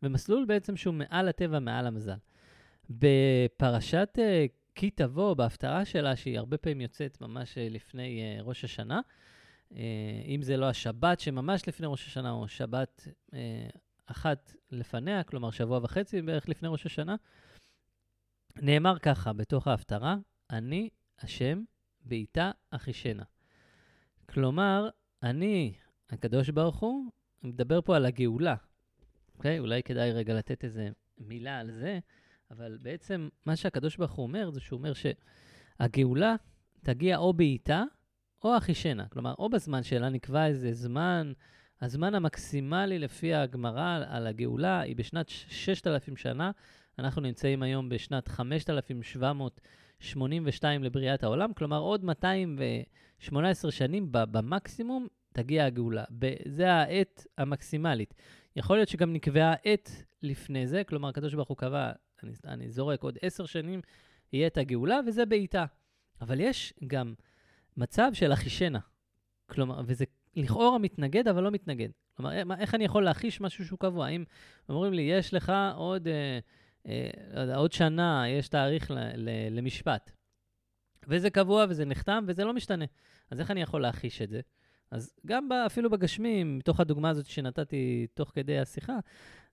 ומסלול 0.03 0.45
בעצם 0.45 0.77
שהוא 0.77 0.93
מעל 0.93 1.27
הטבע, 1.27 1.59
מעל 1.59 1.87
המזל. 1.87 2.17
בפרשת 2.89 4.17
uh, 4.17 4.21
כי 4.75 4.89
תבוא, 4.89 5.33
בהפטרה 5.33 5.85
שלה, 5.85 6.15
שהיא 6.15 6.37
הרבה 6.37 6.57
פעמים 6.57 6.81
יוצאת 6.81 7.21
ממש 7.21 7.57
uh, 7.57 7.73
לפני 7.73 8.37
uh, 8.39 8.43
ראש 8.43 8.63
השנה, 8.63 8.99
אם 10.27 10.41
זה 10.41 10.57
לא 10.57 10.69
השבת 10.69 11.19
שממש 11.19 11.67
לפני 11.67 11.87
ראש 11.87 12.07
השנה, 12.07 12.31
או 12.31 12.47
שבת 12.47 13.07
uh, 13.07 13.33
אחת 14.05 14.53
לפניה, 14.71 15.23
כלומר 15.23 15.51
שבוע 15.51 15.79
וחצי 15.83 16.21
בערך 16.21 16.49
לפני 16.49 16.69
ראש 16.69 16.85
השנה, 16.85 17.15
נאמר 18.55 18.99
ככה 18.99 19.33
בתוך 19.33 19.67
ההפטרה, 19.67 20.15
אני 20.49 20.89
השם 21.19 21.63
בעיתה 22.05 22.51
אחישנה. 22.71 23.23
כלומר, 24.29 24.89
אני, 25.23 25.73
הקדוש 26.09 26.49
ברוך 26.49 26.79
הוא, 26.79 27.11
מדבר 27.43 27.81
פה 27.81 27.95
על 27.95 28.05
הגאולה. 28.05 28.55
אוקיי? 29.35 29.59
אולי 29.59 29.83
כדאי 29.83 30.11
רגע 30.11 30.33
לתת 30.33 30.63
איזה 30.63 30.89
מילה 31.17 31.59
על 31.59 31.71
זה, 31.71 31.99
אבל 32.51 32.77
בעצם 32.81 33.29
מה 33.45 33.55
שהקדוש 33.55 33.97
ברוך 33.97 34.11
הוא 34.11 34.23
אומר, 34.23 34.49
זה 34.49 34.59
שהוא 34.59 34.77
אומר 34.77 34.93
שהגאולה 34.93 36.35
תגיע 36.81 37.17
או 37.17 37.33
בעיתה 37.33 37.83
או 38.43 38.57
אחישנה. 38.57 39.07
כלומר, 39.07 39.33
או 39.39 39.49
בזמן 39.49 39.83
שלה 39.83 40.09
נקבע 40.09 40.47
איזה 40.47 40.73
זמן, 40.73 41.33
הזמן 41.81 42.15
המקסימלי 42.15 42.99
לפי 42.99 43.33
הגמרא 43.33 44.03
על 44.07 44.27
הגאולה 44.27 44.79
היא 44.79 44.95
בשנת 44.95 45.29
6,000 45.29 46.17
שנה. 46.17 46.51
אנחנו 46.99 47.21
נמצאים 47.21 47.63
היום 47.63 47.89
בשנת 47.89 48.27
5,782 48.27 50.83
לבריאת 50.83 51.23
העולם, 51.23 51.53
כלומר 51.53 51.79
עוד 51.79 52.05
218 52.05 53.71
שנים 53.71 54.07
במקסימום 54.11 55.07
תגיע 55.33 55.65
הגאולה. 55.65 56.03
זה 56.47 56.73
העת 56.73 57.27
המקסימלית. 57.37 58.13
יכול 58.55 58.77
להיות 58.77 58.89
שגם 58.89 59.13
נקבעה 59.13 59.53
עת 59.63 60.03
לפני 60.23 60.67
זה, 60.67 60.83
כלומר, 60.83 61.09
הקדוש 61.09 61.33
ברוך 61.33 61.49
הוא 61.49 61.57
קבע, 61.57 61.91
אני, 62.23 62.31
אני 62.45 62.69
זורק, 62.69 63.03
עוד 63.03 63.17
עשר 63.21 63.45
שנים 63.45 63.81
יהיה 64.33 64.47
את 64.47 64.57
הגאולה, 64.57 64.99
וזה 65.07 65.25
בעיטה. 65.25 65.65
אבל 66.21 66.39
יש 66.39 66.73
גם 66.87 67.13
מצב 67.77 68.11
של 68.13 68.33
אחישנה. 68.33 68.79
כלומר, 69.49 69.81
וזה 69.85 70.05
לכאורה 70.35 70.77
מתנגד, 70.77 71.27
אבל 71.27 71.43
לא 71.43 71.51
מתנגד. 71.51 71.89
כלומר, 72.13 72.31
איך 72.59 72.75
אני 72.75 72.83
יכול 72.83 73.03
להחיש 73.03 73.41
משהו 73.41 73.65
שהוא 73.65 73.79
קבוע? 73.79 74.07
אם 74.07 74.23
אומרים 74.69 74.93
לי, 74.93 75.01
יש 75.01 75.33
לך 75.33 75.53
עוד, 75.75 76.07
אה, 76.07 76.39
אה, 76.87 77.55
עוד 77.55 77.71
שנה, 77.71 78.23
יש 78.27 78.49
תאריך 78.49 78.91
ל, 78.91 78.97
ל, 79.15 79.29
למשפט, 79.51 80.11
וזה 81.07 81.29
קבוע 81.29 81.65
וזה 81.69 81.85
נחתם 81.85 82.23
וזה 82.27 82.45
לא 82.45 82.53
משתנה, 82.53 82.85
אז 83.31 83.39
איך 83.39 83.51
אני 83.51 83.61
יכול 83.61 83.81
להחיש 83.81 84.21
את 84.21 84.29
זה? 84.29 84.41
אז 84.91 85.13
גם 85.25 85.49
ב, 85.49 85.53
אפילו 85.53 85.89
בגשמים, 85.89 86.57
מתוך 86.57 86.79
הדוגמה 86.79 87.09
הזאת 87.09 87.25
שנתתי 87.25 88.07
תוך 88.13 88.31
כדי 88.35 88.59
השיחה, 88.59 88.99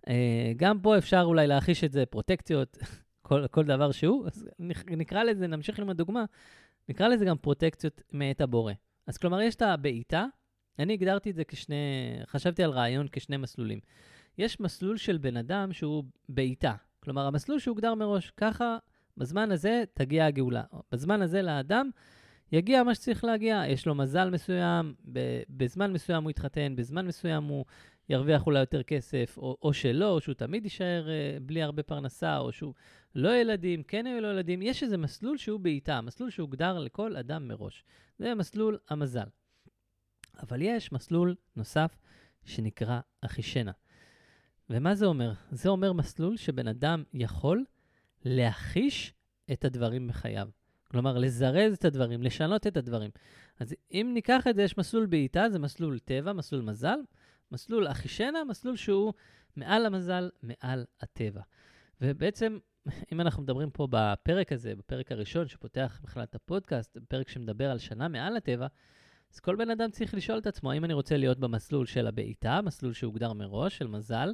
אה, 0.08 0.52
גם 0.56 0.80
פה 0.80 0.98
אפשר 0.98 1.22
אולי 1.24 1.46
להחיש 1.46 1.84
את 1.84 1.92
זה, 1.92 2.06
פרוטקציות, 2.06 2.78
כל, 3.28 3.46
כל 3.50 3.64
דבר 3.64 3.92
שהוא, 3.92 4.26
אז 4.26 4.48
נקרא 4.88 5.22
לזה, 5.22 5.46
נמשיך 5.46 5.78
עם 5.78 5.90
הדוגמה, 5.90 6.24
נקרא 6.88 7.08
לזה 7.08 7.24
גם 7.24 7.36
פרוטקציות 7.38 8.02
מאת 8.12 8.40
הבורא. 8.40 8.72
אז 9.06 9.18
כלומר, 9.18 9.40
יש 9.40 9.54
את 9.54 9.62
הבעיטה, 9.62 10.26
אני 10.78 10.92
הגדרתי 10.92 11.30
את 11.30 11.34
זה 11.34 11.44
כשני, 11.44 11.74
חשבתי 12.26 12.64
על 12.64 12.70
רעיון 12.70 13.06
כשני 13.12 13.36
מסלולים. 13.36 13.78
יש 14.38 14.60
מסלול 14.60 14.96
של 14.96 15.18
בן 15.18 15.36
אדם 15.36 15.72
שהוא 15.72 16.04
בעיטה, 16.28 16.74
כלומר, 17.00 17.26
המסלול 17.26 17.58
שהוגדר 17.58 17.94
מראש, 17.94 18.30
ככה 18.36 18.78
בזמן 19.16 19.52
הזה 19.52 19.84
תגיע 19.94 20.26
הגאולה. 20.26 20.62
בזמן 20.92 21.22
הזה 21.22 21.42
לאדם 21.42 21.90
יגיע 22.52 22.82
מה 22.82 22.94
שצריך 22.94 23.24
להגיע. 23.24 23.62
יש 23.68 23.86
לו 23.86 23.94
מזל 23.94 24.30
מסוים, 24.30 24.94
בזמן 25.48 25.92
מסוים 25.92 26.22
הוא 26.22 26.30
יתחתן, 26.30 26.76
בזמן 26.76 27.06
מסוים 27.06 27.44
הוא 27.44 27.64
ירוויח 28.08 28.46
אולי 28.46 28.60
יותר 28.60 28.82
כסף, 28.82 29.38
או, 29.38 29.56
או 29.62 29.72
שלא, 29.72 30.10
או 30.10 30.20
שהוא 30.20 30.34
תמיד 30.34 30.64
יישאר 30.64 31.06
uh, 31.06 31.42
בלי 31.42 31.62
הרבה 31.62 31.82
פרנסה, 31.82 32.38
או 32.38 32.52
שהוא 32.52 32.74
לא 33.14 33.36
ילדים, 33.36 33.82
כן 33.82 34.06
היו 34.06 34.20
לו 34.20 34.28
ילדים. 34.28 34.62
יש 34.62 34.82
איזה 34.82 34.96
מסלול 34.96 35.36
שהוא 35.36 35.60
בעיטה, 35.60 36.00
מסלול 36.00 36.30
שהוגדר 36.30 36.78
לכל 36.78 37.16
אדם 37.16 37.48
מראש. 37.48 37.84
זה 38.18 38.34
מסלול 38.34 38.78
המזל. 38.90 39.26
אבל 40.42 40.62
יש 40.62 40.92
מסלול 40.92 41.34
נוסף 41.56 41.96
שנקרא 42.44 43.00
אחישנה. 43.20 43.72
ומה 44.70 44.94
זה 44.94 45.06
אומר? 45.06 45.32
זה 45.50 45.68
אומר 45.68 45.92
מסלול 45.92 46.36
שבן 46.36 46.68
אדם 46.68 47.02
יכול 47.14 47.64
להחיש 48.24 49.14
את 49.52 49.64
הדברים 49.64 50.08
בחייו. 50.08 50.48
כלומר, 50.90 51.18
לזרז 51.18 51.72
את 51.72 51.84
הדברים, 51.84 52.22
לשנות 52.22 52.66
את 52.66 52.76
הדברים. 52.76 53.10
אז 53.60 53.74
אם 53.92 54.10
ניקח 54.14 54.46
את 54.50 54.56
זה, 54.56 54.62
יש 54.62 54.78
מסלול 54.78 55.06
בעיטה, 55.06 55.50
זה 55.50 55.58
מסלול 55.58 55.98
טבע, 55.98 56.32
מסלול 56.32 56.62
מזל, 56.62 56.98
מסלול 57.52 57.90
אחישנה, 57.90 58.44
מסלול 58.44 58.76
שהוא 58.76 59.12
מעל 59.56 59.86
המזל, 59.86 60.30
מעל 60.42 60.84
הטבע. 61.00 61.40
ובעצם, 62.00 62.58
אם 63.12 63.20
אנחנו 63.20 63.42
מדברים 63.42 63.70
פה 63.70 63.88
בפרק 63.90 64.52
הזה, 64.52 64.74
בפרק 64.74 65.12
הראשון 65.12 65.48
שפותח 65.48 66.00
בכלל 66.02 66.22
את 66.22 66.34
הפודקאסט, 66.34 66.96
בפרק 66.96 67.28
שמדבר 67.28 67.70
על 67.70 67.78
שנה 67.78 68.08
מעל 68.08 68.36
הטבע, 68.36 68.66
אז 69.34 69.40
כל 69.40 69.56
בן 69.56 69.70
אדם 69.70 69.90
צריך 69.90 70.14
לשאול 70.14 70.38
את 70.38 70.46
עצמו, 70.46 70.72
האם 70.72 70.84
אני 70.84 70.92
רוצה 70.92 71.16
להיות 71.16 71.38
במסלול 71.38 71.86
של 71.86 72.06
הבעיטה, 72.06 72.60
מסלול 72.62 72.92
שהוגדר 72.92 73.32
מראש, 73.32 73.78
של 73.78 73.86
מזל, 73.86 74.32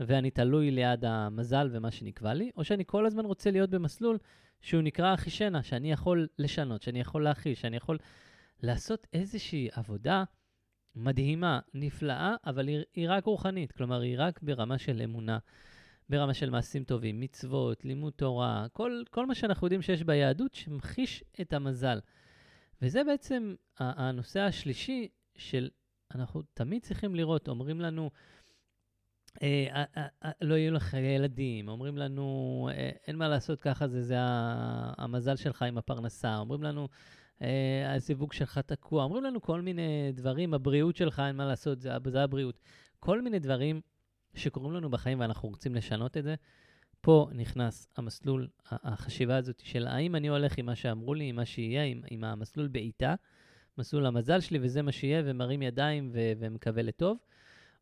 ואני 0.00 0.30
תלוי 0.30 0.70
ליד 0.70 1.04
המזל 1.04 1.68
ומה 1.72 1.90
שנקבע 1.90 2.34
לי, 2.34 2.50
או 2.56 2.64
שאני 2.64 2.84
כל 2.86 3.06
הזמן 3.06 3.24
רוצה 3.24 3.50
להיות 3.50 3.70
במסלול 3.70 4.18
שהוא 4.60 4.82
נקרא 4.82 5.14
אחישנה, 5.14 5.62
שאני 5.62 5.92
יכול 5.92 6.28
לשנות, 6.38 6.82
שאני 6.82 7.00
יכול 7.00 7.24
להחיש, 7.24 7.60
שאני 7.60 7.76
יכול 7.76 7.98
לעשות 8.62 9.06
איזושהי 9.12 9.68
עבודה 9.72 10.24
מדהימה, 10.96 11.60
נפלאה, 11.74 12.34
אבל 12.46 12.68
היא, 12.68 12.82
היא 12.94 13.06
רק 13.10 13.24
רוחנית, 13.24 13.72
כלומר, 13.72 14.00
היא 14.00 14.16
רק 14.18 14.42
ברמה 14.42 14.78
של 14.78 15.02
אמונה, 15.04 15.38
ברמה 16.08 16.34
של 16.34 16.50
מעשים 16.50 16.84
טובים, 16.84 17.20
מצוות, 17.20 17.84
לימוד 17.84 18.12
תורה, 18.12 18.66
כל, 18.72 19.02
כל 19.10 19.26
מה 19.26 19.34
שאנחנו 19.34 19.66
יודעים 19.66 19.82
שיש 19.82 20.02
ביהדות 20.02 20.54
שמחיש 20.54 21.24
את 21.40 21.52
המזל. 21.52 22.00
וזה 22.82 23.04
בעצם 23.04 23.54
הנושא 23.78 24.40
השלישי 24.40 25.08
של, 25.36 25.68
אנחנו 26.14 26.42
תמיד 26.54 26.82
צריכים 26.82 27.14
לראות, 27.14 27.48
אומרים 27.48 27.80
לנו, 27.80 28.10
אה, 29.42 29.84
אה, 29.96 30.06
אה, 30.24 30.30
לא 30.40 30.54
יהיו 30.54 30.72
לך 30.72 30.94
ילדים, 30.94 31.68
אומרים 31.68 31.98
לנו, 31.98 32.68
אין 33.06 33.16
מה 33.16 33.28
לעשות 33.28 33.60
ככה, 33.60 33.88
זה, 33.88 34.02
זה 34.02 34.16
המזל 34.18 35.36
שלך 35.36 35.62
עם 35.62 35.78
הפרנסה, 35.78 36.36
אומרים 36.36 36.62
לנו, 36.62 36.88
הזיווג 37.88 38.32
שלך 38.32 38.58
תקוע, 38.58 39.04
אומרים 39.04 39.24
לנו 39.24 39.42
כל 39.42 39.60
מיני 39.60 40.12
דברים, 40.14 40.54
הבריאות 40.54 40.96
שלך, 40.96 41.22
אין 41.26 41.36
מה 41.36 41.46
לעשות, 41.46 41.80
זה, 41.80 41.90
זה 42.06 42.22
הבריאות. 42.22 42.60
כל 43.00 43.22
מיני 43.22 43.38
דברים 43.38 43.80
שקורים 44.34 44.72
לנו 44.72 44.90
בחיים 44.90 45.20
ואנחנו 45.20 45.48
רוצים 45.48 45.74
לשנות 45.74 46.16
את 46.16 46.24
זה. 46.24 46.34
פה 47.00 47.28
נכנס 47.32 47.88
המסלול, 47.96 48.48
החשיבה 48.70 49.36
הזאת 49.36 49.60
של 49.64 49.86
האם 49.86 50.16
אני 50.16 50.28
הולך 50.28 50.58
עם 50.58 50.66
מה 50.66 50.74
שאמרו 50.74 51.14
לי, 51.14 51.24
עם 51.24 51.36
מה 51.36 51.44
שיהיה, 51.44 51.84
עם, 51.84 52.02
עם 52.10 52.24
המסלול 52.24 52.68
בעיטה, 52.68 53.14
מסלול 53.78 54.06
המזל 54.06 54.40
שלי 54.40 54.58
וזה 54.62 54.82
מה 54.82 54.92
שיהיה, 54.92 55.22
ומרים 55.24 55.62
ידיים 55.62 56.10
ו- 56.12 56.32
ומקווה 56.38 56.82
לטוב, 56.82 57.18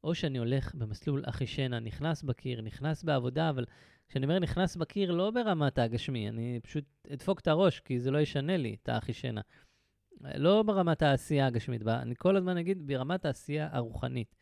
או 0.04 0.14
שאני 0.14 0.38
הולך 0.38 0.74
במסלול 0.74 1.22
אחישנה, 1.26 1.80
נכנס 1.80 2.22
בקיר, 2.22 2.60
נכנס 2.60 3.04
בעבודה, 3.04 3.50
אבל 3.50 3.64
כשאני 4.08 4.24
אומר 4.24 4.38
נכנס 4.38 4.76
בקיר, 4.76 5.10
לא 5.10 5.30
ברמת 5.30 5.78
הגשמי, 5.78 6.28
אני 6.28 6.60
פשוט 6.62 6.84
אדפוק 7.12 7.40
את 7.40 7.48
הראש, 7.48 7.80
כי 7.80 8.00
זה 8.00 8.10
לא 8.10 8.18
ישנה 8.18 8.56
לי 8.56 8.76
את 8.82 8.88
האחישנה. 8.88 9.40
לא 10.34 10.62
ברמת 10.62 11.02
העשייה 11.02 11.46
הגשמית, 11.46 11.82
אני 11.86 12.14
כל 12.18 12.36
הזמן 12.36 12.56
אגיד 12.56 12.86
ברמת 12.86 13.24
העשייה 13.24 13.68
הרוחנית. 13.72 14.34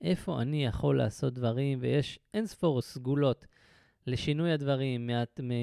איפה 0.00 0.42
אני 0.42 0.64
יכול 0.64 0.98
לעשות 0.98 1.34
דברים, 1.34 1.78
ויש 1.82 2.18
אין 2.34 2.46
ספור 2.46 2.82
סגולות 2.82 3.46
לשינוי 4.06 4.52
הדברים 4.52 5.10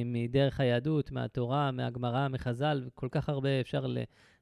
מדרך 0.06 0.60
היהדות, 0.60 1.12
מהתורה, 1.12 1.72
מהגמרא, 1.72 2.28
מחז"ל, 2.28 2.84
וכל 2.86 3.08
כך 3.12 3.30
הרבה 3.30 3.62
אפשר 3.62 3.86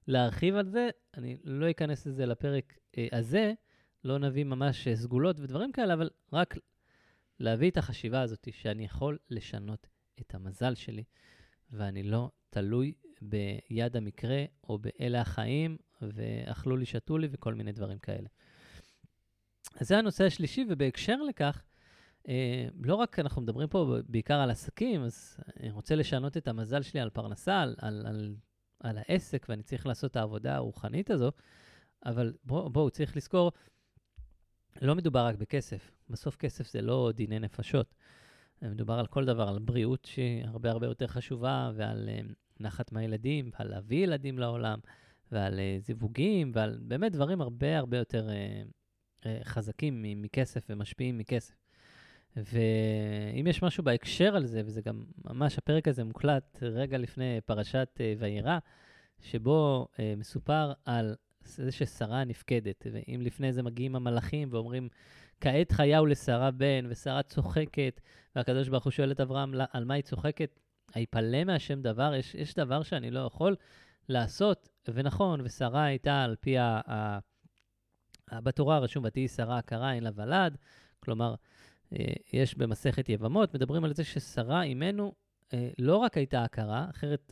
להרחיב 0.07 0.55
על 0.55 0.67
זה. 0.67 0.89
אני 1.17 1.37
לא 1.43 1.71
אכנס 1.71 2.07
לזה 2.07 2.25
לפרק 2.25 2.73
אה, 2.97 3.07
הזה, 3.11 3.53
לא 4.03 4.19
נביא 4.19 4.43
ממש 4.43 4.87
אה, 4.87 4.95
סגולות 4.95 5.39
ודברים 5.39 5.71
כאלה, 5.71 5.93
אבל 5.93 6.09
רק 6.33 6.55
להביא 7.39 7.71
את 7.71 7.77
החשיבה 7.77 8.21
הזאת 8.21 8.47
שאני 8.51 8.85
יכול 8.85 9.17
לשנות 9.29 9.87
את 10.21 10.35
המזל 10.35 10.75
שלי, 10.75 11.03
ואני 11.71 12.03
לא 12.03 12.31
תלוי 12.49 12.93
ביד 13.21 13.97
המקרה 13.97 14.45
או 14.63 14.77
באלה 14.77 15.21
החיים, 15.21 15.77
ואכלו 16.01 16.77
לי, 16.77 16.85
שתו 16.85 17.17
לי 17.17 17.27
וכל 17.31 17.53
מיני 17.53 17.71
דברים 17.71 17.99
כאלה. 17.99 18.27
אז 19.75 19.87
זה 19.87 19.97
הנושא 19.97 20.23
השלישי, 20.23 20.65
ובהקשר 20.69 21.15
לכך, 21.21 21.63
אה, 22.27 22.67
לא 22.79 22.95
רק 22.95 23.19
אנחנו 23.19 23.41
מדברים 23.41 23.67
פה 23.67 23.95
בעיקר 24.07 24.39
על 24.39 24.49
עסקים, 24.49 25.03
אז 25.03 25.37
אני 25.59 25.71
רוצה 25.71 25.95
לשנות 25.95 26.37
את 26.37 26.47
המזל 26.47 26.81
שלי 26.81 26.99
על 26.99 27.09
פרנסה, 27.09 27.61
על, 27.61 27.75
על, 27.77 28.05
על, 28.07 28.35
על 28.79 28.97
העסק, 28.97 29.45
ואני 29.49 29.63
צריך 29.63 29.85
לעשות 29.85 30.11
את 30.11 30.15
העבודה 30.15 30.55
הרוחנית 30.55 31.11
הזו, 31.11 31.31
אבל 32.05 32.33
בואו, 32.43 32.69
בוא, 32.69 32.89
צריך 32.89 33.17
לזכור 33.17 33.51
לא 34.81 34.95
מדובר 34.95 35.25
רק 35.25 35.35
בכסף. 35.35 35.91
בסוף 36.09 36.35
כסף 36.35 36.71
זה 36.71 36.81
לא 36.81 37.11
דיני 37.15 37.39
נפשות. 37.39 37.95
מדובר 38.61 38.93
על 38.93 39.07
כל 39.07 39.25
דבר, 39.25 39.47
על 39.47 39.59
בריאות 39.59 40.05
שהיא 40.05 40.45
הרבה 40.45 40.71
הרבה 40.71 40.87
יותר 40.87 41.07
חשובה, 41.07 41.71
ועל 41.75 42.09
uh, 42.09 42.33
נחת 42.59 42.91
מהילדים, 42.91 43.51
ועל 43.59 43.69
להביא 43.69 44.03
ילדים 44.03 44.39
לעולם, 44.39 44.79
ועל 45.31 45.53
uh, 45.53 45.85
זיווגים, 45.85 46.51
ועל 46.53 46.79
באמת 46.81 47.11
דברים 47.11 47.41
הרבה 47.41 47.77
הרבה 47.77 47.97
יותר 47.97 48.29
uh, 48.29 49.27
חזקים 49.43 50.05
מכסף 50.21 50.65
ומשפיעים 50.69 51.17
מכסף. 51.17 51.59
ואם 52.35 53.47
יש 53.47 53.63
משהו 53.63 53.83
בהקשר 53.83 54.35
על 54.35 54.45
זה, 54.45 54.61
וזה 54.65 54.81
גם 54.81 55.03
ממש, 55.25 55.57
הפרק 55.57 55.87
הזה 55.87 56.03
מוקלט 56.03 56.57
רגע 56.61 56.97
לפני 56.97 57.39
פרשת 57.45 57.89
אה, 57.99 58.13
וירא, 58.19 58.57
שבו 59.21 59.87
אה, 59.99 60.13
מסופר 60.17 60.73
על 60.85 61.15
זה 61.55 61.71
ששרה 61.71 62.23
נפקדת, 62.23 62.87
ואם 62.91 63.21
לפני 63.21 63.53
זה 63.53 63.63
מגיעים 63.63 63.95
המלאכים 63.95 64.49
ואומרים, 64.51 64.89
כעת 65.41 65.71
חייהו 65.71 66.05
לשרה 66.05 66.51
בן, 66.51 66.85
ושרה 66.89 67.23
צוחקת, 67.23 68.01
והקדוש 68.35 68.69
ברוך 68.69 68.83
הוא 68.83 68.91
שואל 68.91 69.11
את 69.11 69.19
אברהם, 69.19 69.53
על 69.71 69.85
מה 69.85 69.93
היא 69.93 70.03
צוחקת? 70.03 70.59
היפלא 70.93 71.43
מהשם 71.43 71.81
דבר? 71.81 72.13
יש, 72.15 72.35
יש 72.35 72.53
דבר 72.53 72.83
שאני 72.83 73.11
לא 73.11 73.19
יכול 73.19 73.55
לעשות? 74.09 74.69
ונכון, 74.87 75.41
ושרה 75.43 75.83
הייתה 75.83 76.23
על 76.23 76.35
פי 76.39 76.57
ה... 76.57 76.81
ה 76.87 77.19
בתורה 78.31 78.79
רשום, 78.79 79.03
ותהי 79.07 79.27
שרה 79.27 79.57
עקרה, 79.57 79.93
אין 79.93 80.03
לה 80.03 80.09
ולד. 80.15 80.57
כלומר, 80.99 81.35
אה, 81.93 82.13
יש 82.33 82.55
במסכת 82.55 83.09
יבמות, 83.09 83.53
מדברים 83.53 83.83
על 83.83 83.93
זה 83.93 84.03
ששרה 84.03 84.63
אימנו 84.63 85.13
אה, 85.53 85.69
לא 85.79 85.97
רק 85.97 86.17
הייתה 86.17 86.43
עקרה, 86.43 86.87
אחרת 86.89 87.31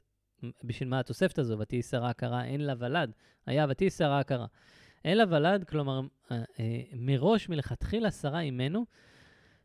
בשביל 0.63 0.89
מה 0.89 0.99
התוספת 0.99 1.39
הזו, 1.39 1.59
ותהי 1.59 1.81
שרה 1.81 2.09
עקרה, 2.09 2.45
אין 2.45 2.61
לה 2.61 2.73
ולד. 2.79 3.11
היה 3.45 3.65
ותהי 3.69 3.89
שרה 3.89 4.19
עקרה. 4.19 4.45
אין 5.05 5.17
לה 5.17 5.23
ולד, 5.29 5.63
כלומר, 5.63 6.01
אה, 6.31 6.43
מראש, 6.93 7.49
מלכתחילה, 7.49 8.11
שרה 8.11 8.39
אימנו 8.39 8.85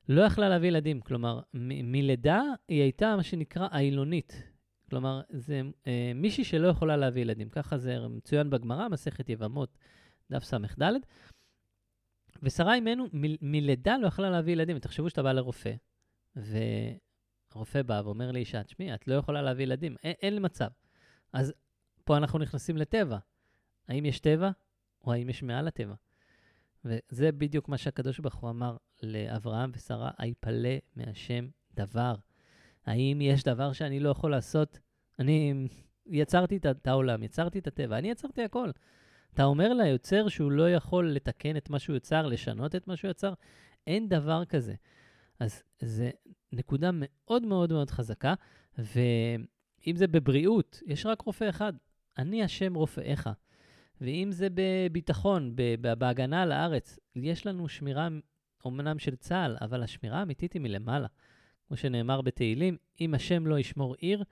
לא 0.08 0.22
יכלה 0.22 0.48
להביא 0.48 0.68
ילדים. 0.68 1.00
כלומר, 1.00 1.40
מלידה 1.54 2.42
היא 2.68 2.82
הייתה 2.82 3.16
מה 3.16 3.22
שנקרא 3.22 3.68
אילונית. 3.78 4.42
כלומר, 4.90 5.20
זה 5.30 5.62
אה, 5.86 6.12
מישהי 6.14 6.44
שלא 6.44 6.68
יכולה 6.68 6.96
להביא 6.96 7.22
ילדים. 7.22 7.48
ככה 7.48 7.78
זה 7.78 8.08
מצוין 8.08 8.50
בגמרא, 8.50 8.88
מסכת 8.88 9.28
יבמות, 9.28 9.78
דף 10.30 10.44
ס"ד. 10.44 10.82
ושרה 12.42 12.74
אימנו 12.74 13.04
מ- 13.12 13.52
מלידה 13.52 13.96
לא 13.98 14.06
יכלה 14.06 14.30
להביא 14.30 14.52
ילדים. 14.52 14.78
תחשבו 14.78 15.10
שאתה 15.10 15.22
בא 15.22 15.32
לרופא, 15.32 15.72
והרופא 17.54 17.82
בא 17.82 18.02
ואומר 18.04 18.32
לאישה, 18.32 18.62
תשמעי, 18.62 18.94
את 18.94 19.08
לא 19.08 19.14
יכולה 19.14 19.42
להביא 19.42 19.64
ילדים, 19.64 19.96
אין, 20.02 20.14
אין 20.22 20.38
מצב. 20.40 20.68
אז 21.32 21.52
פה 22.04 22.16
אנחנו 22.16 22.38
נכנסים 22.38 22.76
לטבע. 22.76 23.18
האם 23.88 24.04
יש 24.04 24.20
טבע, 24.20 24.50
או 25.04 25.12
האם 25.12 25.28
יש 25.28 25.42
מעל 25.42 25.68
הטבע? 25.68 25.94
וזה 26.84 27.32
בדיוק 27.32 27.68
מה 27.68 27.78
שהקדוש 27.78 28.18
ברוך 28.20 28.34
הוא 28.34 28.50
אמר 28.50 28.76
לאברהם 29.02 29.70
ושרה, 29.74 30.10
היפלא 30.18 30.76
מהשם 30.96 31.48
דבר. 31.74 32.14
האם 32.86 33.20
יש 33.20 33.44
דבר 33.44 33.72
שאני 33.72 34.00
לא 34.00 34.08
יכול 34.08 34.30
לעשות? 34.30 34.78
אני 35.18 35.68
יצרתי 36.06 36.56
את 36.56 36.86
העולם, 36.86 37.22
יצרתי 37.22 37.58
את 37.58 37.66
הטבע, 37.66 37.98
אני 37.98 38.10
יצרתי 38.10 38.42
הכל. 38.42 38.70
אתה 39.34 39.44
אומר 39.44 39.74
ליוצר 39.74 40.28
שהוא 40.28 40.52
לא 40.52 40.70
יכול 40.70 41.12
לתקן 41.12 41.56
את 41.56 41.70
מה 41.70 41.78
שהוא 41.78 41.96
יצר, 41.96 42.26
לשנות 42.26 42.74
את 42.74 42.86
מה 42.86 42.96
שהוא 42.96 43.10
יצר? 43.10 43.32
אין 43.86 44.08
דבר 44.08 44.44
כזה. 44.44 44.74
אז 45.42 45.62
זו 45.82 46.04
נקודה 46.52 46.90
מאוד 46.92 47.46
מאוד 47.46 47.72
מאוד 47.72 47.90
חזקה, 47.90 48.34
ואם 48.78 49.96
זה 49.96 50.06
בבריאות, 50.06 50.82
יש 50.86 51.06
רק 51.06 51.20
רופא 51.20 51.48
אחד. 51.48 51.72
אני 52.18 52.42
השם 52.42 52.74
רופאיך. 52.74 53.30
ואם 54.00 54.28
זה 54.32 54.48
בביטחון, 54.54 55.56
בהגנה 55.98 56.42
על 56.42 56.52
הארץ, 56.52 56.98
יש 57.16 57.46
לנו 57.46 57.68
שמירה 57.68 58.08
אומנם 58.64 58.98
של 58.98 59.16
צה"ל, 59.16 59.56
אבל 59.60 59.82
השמירה 59.82 60.18
האמיתית 60.18 60.52
היא 60.52 60.62
מלמעלה. 60.62 61.06
כמו 61.68 61.76
שנאמר 61.76 62.20
בתהילים, 62.20 62.76
אם 63.00 63.14
השם 63.14 63.46
לא 63.46 63.58
ישמור 63.58 63.94
עיר, 63.98 64.24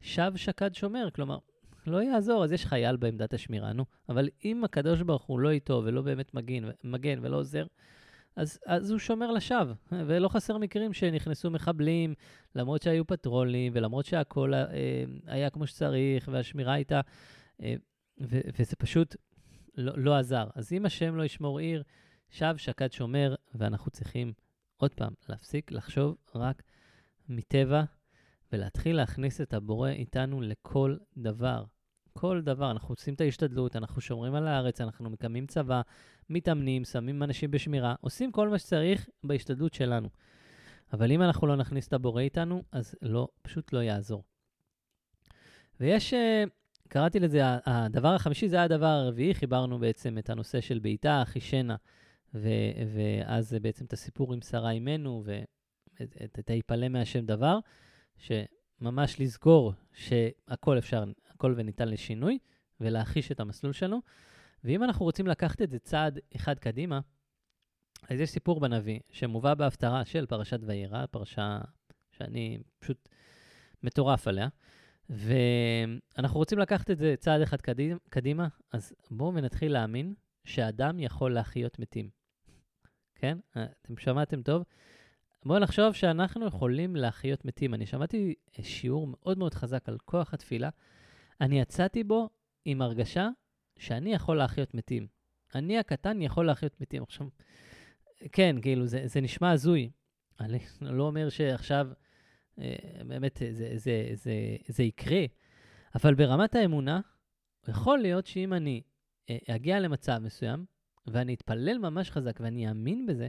שב 0.00 0.32
שקד 0.36 0.74
שומר. 0.74 1.08
כלומר, 1.10 1.38
לא 1.86 2.02
יעזור, 2.02 2.44
אז 2.44 2.52
יש 2.52 2.66
חייל 2.66 2.96
בעמדת 2.96 3.34
השמירה, 3.34 3.72
נו. 3.72 3.84
אבל 4.08 4.28
אם 4.44 4.64
הקדוש 4.64 5.02
ברוך 5.02 5.22
הוא 5.22 5.40
לא 5.40 5.50
איתו 5.50 5.82
ולא 5.84 6.02
באמת 6.02 6.34
מגן, 6.34 6.62
מגן 6.84 7.18
ולא 7.22 7.36
עוזר, 7.36 7.66
אז, 8.36 8.58
אז 8.66 8.90
הוא 8.90 8.98
שומר 8.98 9.30
לשווא. 9.30 9.74
ולא 9.92 10.28
חסר 10.28 10.58
מקרים 10.58 10.92
שנכנסו 10.92 11.50
מחבלים, 11.50 12.14
למרות 12.54 12.82
שהיו 12.82 13.06
פטרולים, 13.06 13.72
ולמרות 13.74 14.06
שהכל 14.06 14.54
אה, 14.54 14.64
היה 15.26 15.50
כמו 15.50 15.66
שצריך, 15.66 16.28
והשמירה 16.32 16.72
הייתה... 16.72 17.00
אה, 17.62 17.74
ו- 18.20 18.40
וזה 18.58 18.76
פשוט 18.76 19.16
לא, 19.74 19.92
לא 19.96 20.16
עזר. 20.16 20.46
אז 20.54 20.72
אם 20.72 20.86
השם 20.86 21.16
לא 21.16 21.22
ישמור 21.22 21.58
עיר, 21.58 21.82
שב 22.30 22.54
שקד 22.56 22.92
שומר, 22.92 23.34
ואנחנו 23.54 23.90
צריכים 23.90 24.32
עוד 24.76 24.94
פעם 24.94 25.12
להפסיק 25.28 25.72
לחשוב 25.72 26.16
רק 26.34 26.62
מטבע, 27.28 27.82
ולהתחיל 28.52 28.96
להכניס 28.96 29.40
את 29.40 29.54
הבורא 29.54 29.90
איתנו 29.90 30.40
לכל 30.40 30.96
דבר. 31.16 31.64
כל 32.16 32.40
דבר, 32.40 32.70
אנחנו 32.70 32.92
עושים 32.92 33.14
את 33.14 33.20
ההשתדלות, 33.20 33.76
אנחנו 33.76 34.00
שומרים 34.00 34.34
על 34.34 34.48
הארץ, 34.48 34.80
אנחנו 34.80 35.10
מקמים 35.10 35.46
צבא, 35.46 35.80
מתאמנים, 36.30 36.84
שמים 36.84 37.22
אנשים 37.22 37.50
בשמירה, 37.50 37.94
עושים 38.00 38.32
כל 38.32 38.48
מה 38.48 38.58
שצריך 38.58 39.08
בהשתדלות 39.24 39.74
שלנו. 39.74 40.08
אבל 40.92 41.12
אם 41.12 41.22
אנחנו 41.22 41.46
לא 41.46 41.56
נכניס 41.56 41.88
את 41.88 41.92
הבורא 41.92 42.22
איתנו, 42.22 42.62
אז 42.72 42.94
לא, 43.02 43.28
פשוט 43.42 43.72
לא 43.72 43.78
יעזור. 43.78 44.24
ויש, 45.80 46.14
אה, 46.14 46.44
קראתי 46.88 47.20
לזה, 47.20 47.40
הדבר 47.66 48.14
החמישי 48.14 48.48
זה 48.48 48.62
הדבר 48.62 48.86
הרביעי, 48.86 49.34
חיברנו 49.34 49.78
בעצם 49.78 50.18
את 50.18 50.30
הנושא 50.30 50.60
של 50.60 50.78
בעיטה, 50.78 51.22
חישנה, 51.26 51.76
ואז 52.34 53.56
בעצם 53.62 53.84
את 53.84 53.92
הסיפור 53.92 54.32
עם 54.32 54.40
שרה 54.40 54.70
אימנו, 54.70 55.22
ואת 55.24 56.50
היפלא 56.50 56.88
מהשם 56.88 57.26
דבר, 57.26 57.58
שממש 58.16 59.20
לזכור 59.20 59.72
שהכל 59.92 60.78
אפשר, 60.78 61.04
הכל 61.36 61.54
וניתן 61.56 61.88
לשינוי, 61.88 62.38
ולהחיש 62.80 63.32
את 63.32 63.40
המסלול 63.40 63.72
שלנו. 63.72 64.00
ואם 64.64 64.84
אנחנו 64.84 65.04
רוצים 65.04 65.26
לקחת 65.26 65.62
את 65.62 65.70
זה 65.70 65.78
צעד 65.78 66.18
אחד 66.36 66.58
קדימה, 66.58 67.00
אז 68.10 68.20
יש 68.20 68.30
סיפור 68.30 68.60
בנביא 68.60 69.00
שמובא 69.10 69.54
בהפטרה 69.54 70.04
של 70.04 70.26
פרשת 70.26 70.60
וירא, 70.62 71.06
פרשה 71.06 71.60
שאני 72.12 72.58
פשוט 72.78 73.08
מטורף 73.82 74.28
עליה. 74.28 74.48
ואנחנו 75.10 76.38
רוצים 76.38 76.58
לקחת 76.58 76.90
את 76.90 76.98
זה 76.98 77.14
צעד 77.18 77.40
אחד 77.40 77.56
קדימה, 78.10 78.48
אז 78.72 78.92
בואו 79.10 79.34
ונתחיל 79.34 79.72
להאמין 79.72 80.14
שאדם 80.44 80.98
יכול 80.98 81.34
להחיות 81.34 81.78
מתים. 81.78 82.10
כן? 83.14 83.38
אתם 83.50 83.96
שמעתם 83.98 84.42
טוב? 84.42 84.62
בואו 85.44 85.58
נחשוב 85.58 85.92
שאנחנו 85.92 86.46
יכולים 86.46 86.96
להחיות 86.96 87.44
מתים. 87.44 87.74
אני 87.74 87.86
שמעתי 87.86 88.34
שיעור 88.62 89.06
מאוד 89.06 89.38
מאוד 89.38 89.54
חזק 89.54 89.88
על 89.88 89.98
כוח 90.04 90.34
התפילה. 90.34 90.68
אני 91.40 91.60
יצאתי 91.60 92.04
בו 92.04 92.28
עם 92.64 92.82
הרגשה 92.82 93.28
שאני 93.78 94.14
יכול 94.14 94.36
להחיות 94.36 94.74
מתים. 94.74 95.06
אני 95.54 95.78
הקטן 95.78 96.22
יכול 96.22 96.46
להחיות 96.46 96.80
מתים. 96.80 97.02
עכשיו, 97.02 97.28
כן, 98.32 98.56
כאילו, 98.62 98.86
זה, 98.86 99.02
זה 99.04 99.20
נשמע 99.20 99.50
הזוי. 99.50 99.90
אני 100.40 100.58
לא 100.80 101.02
אומר 101.02 101.28
שעכשיו 101.28 101.88
אה, 102.58 102.76
באמת 103.06 103.36
זה, 103.36 103.52
זה, 103.52 103.72
זה, 103.76 104.10
זה, 104.14 104.32
זה 104.66 104.82
יקרה, 104.82 105.24
אבל 105.94 106.14
ברמת 106.14 106.54
האמונה, 106.54 107.00
יכול 107.68 107.98
להיות 107.98 108.26
שאם 108.26 108.52
אני 108.52 108.82
אה, 109.30 109.38
אגיע 109.48 109.80
למצב 109.80 110.18
מסוים, 110.22 110.64
ואני 111.06 111.34
אתפלל 111.34 111.78
ממש 111.78 112.10
חזק 112.10 112.40
ואני 112.40 112.68
אאמין 112.68 113.06
בזה, 113.06 113.28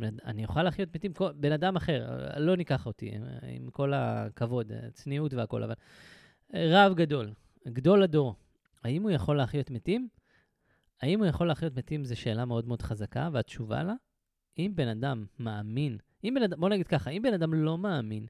אני 0.00 0.44
אוכל 0.44 0.62
להחיות 0.62 0.94
מתים 0.94 1.12
בן 1.36 1.52
אדם 1.52 1.76
אחר, 1.76 2.28
לא 2.36 2.56
ניקח 2.56 2.86
אותי, 2.86 3.12
עם 3.42 3.70
כל 3.70 3.92
הכבוד, 3.94 4.72
צניעות 4.92 5.34
והכול, 5.34 5.62
אבל 5.62 5.74
רב 6.54 6.94
גדול, 6.94 7.34
גדול 7.68 8.02
הדור, 8.02 8.34
האם 8.84 9.02
הוא 9.02 9.10
יכול 9.10 9.36
להחיות 9.36 9.70
מתים? 9.70 10.08
האם 11.02 11.18
הוא 11.18 11.26
יכול 11.26 11.46
להחיות 11.46 11.76
מתים 11.76 12.04
זו 12.04 12.16
שאלה 12.16 12.44
מאוד 12.44 12.68
מאוד 12.68 12.82
חזקה, 12.82 13.28
והתשובה 13.32 13.82
לה, 13.82 13.94
אם 14.58 14.72
בן 14.74 14.88
אדם 14.88 15.26
מאמין, 15.38 15.98
אם 16.24 16.34
בן 16.34 16.42
אדם, 16.42 16.60
בוא 16.60 16.68
נגיד 16.68 16.86
ככה, 16.86 17.10
אם 17.10 17.22
בן 17.22 17.34
אדם 17.34 17.54
לא 17.54 17.78
מאמין 17.78 18.26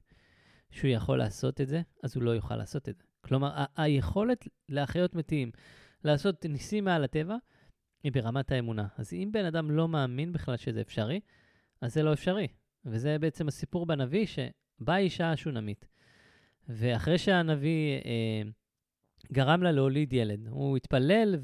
שהוא 0.71 0.91
יכול 0.91 1.17
לעשות 1.17 1.61
את 1.61 1.67
זה, 1.67 1.81
אז 2.03 2.15
הוא 2.15 2.23
לא 2.23 2.31
יוכל 2.31 2.55
לעשות 2.55 2.89
את 2.89 2.97
זה. 2.97 3.03
כלומר, 3.21 3.51
ה- 3.55 3.65
היכולת 3.83 4.47
להחיות 4.69 5.15
מתים, 5.15 5.51
לעשות 6.03 6.45
ניסים 6.45 6.85
מעל 6.85 7.03
הטבע, 7.03 7.35
היא 8.03 8.11
ברמת 8.11 8.51
האמונה. 8.51 8.87
אז 8.97 9.13
אם 9.13 9.29
בן 9.31 9.45
אדם 9.45 9.71
לא 9.71 9.87
מאמין 9.87 10.33
בכלל 10.33 10.57
שזה 10.57 10.81
אפשרי, 10.81 11.19
אז 11.81 11.93
זה 11.93 12.03
לא 12.03 12.13
אפשרי. 12.13 12.47
וזה 12.85 13.17
בעצם 13.19 13.47
הסיפור 13.47 13.85
בנביא, 13.85 14.25
שבאה 14.25 14.97
אישה 14.97 15.31
השונמית, 15.31 15.87
ואחרי 16.69 17.17
שהנביא 17.17 17.95
אה, 18.05 18.41
גרם 19.31 19.63
לה 19.63 19.71
להוליד 19.71 20.13
ילד, 20.13 20.47
הוא 20.47 20.77
התפלל 20.77 21.35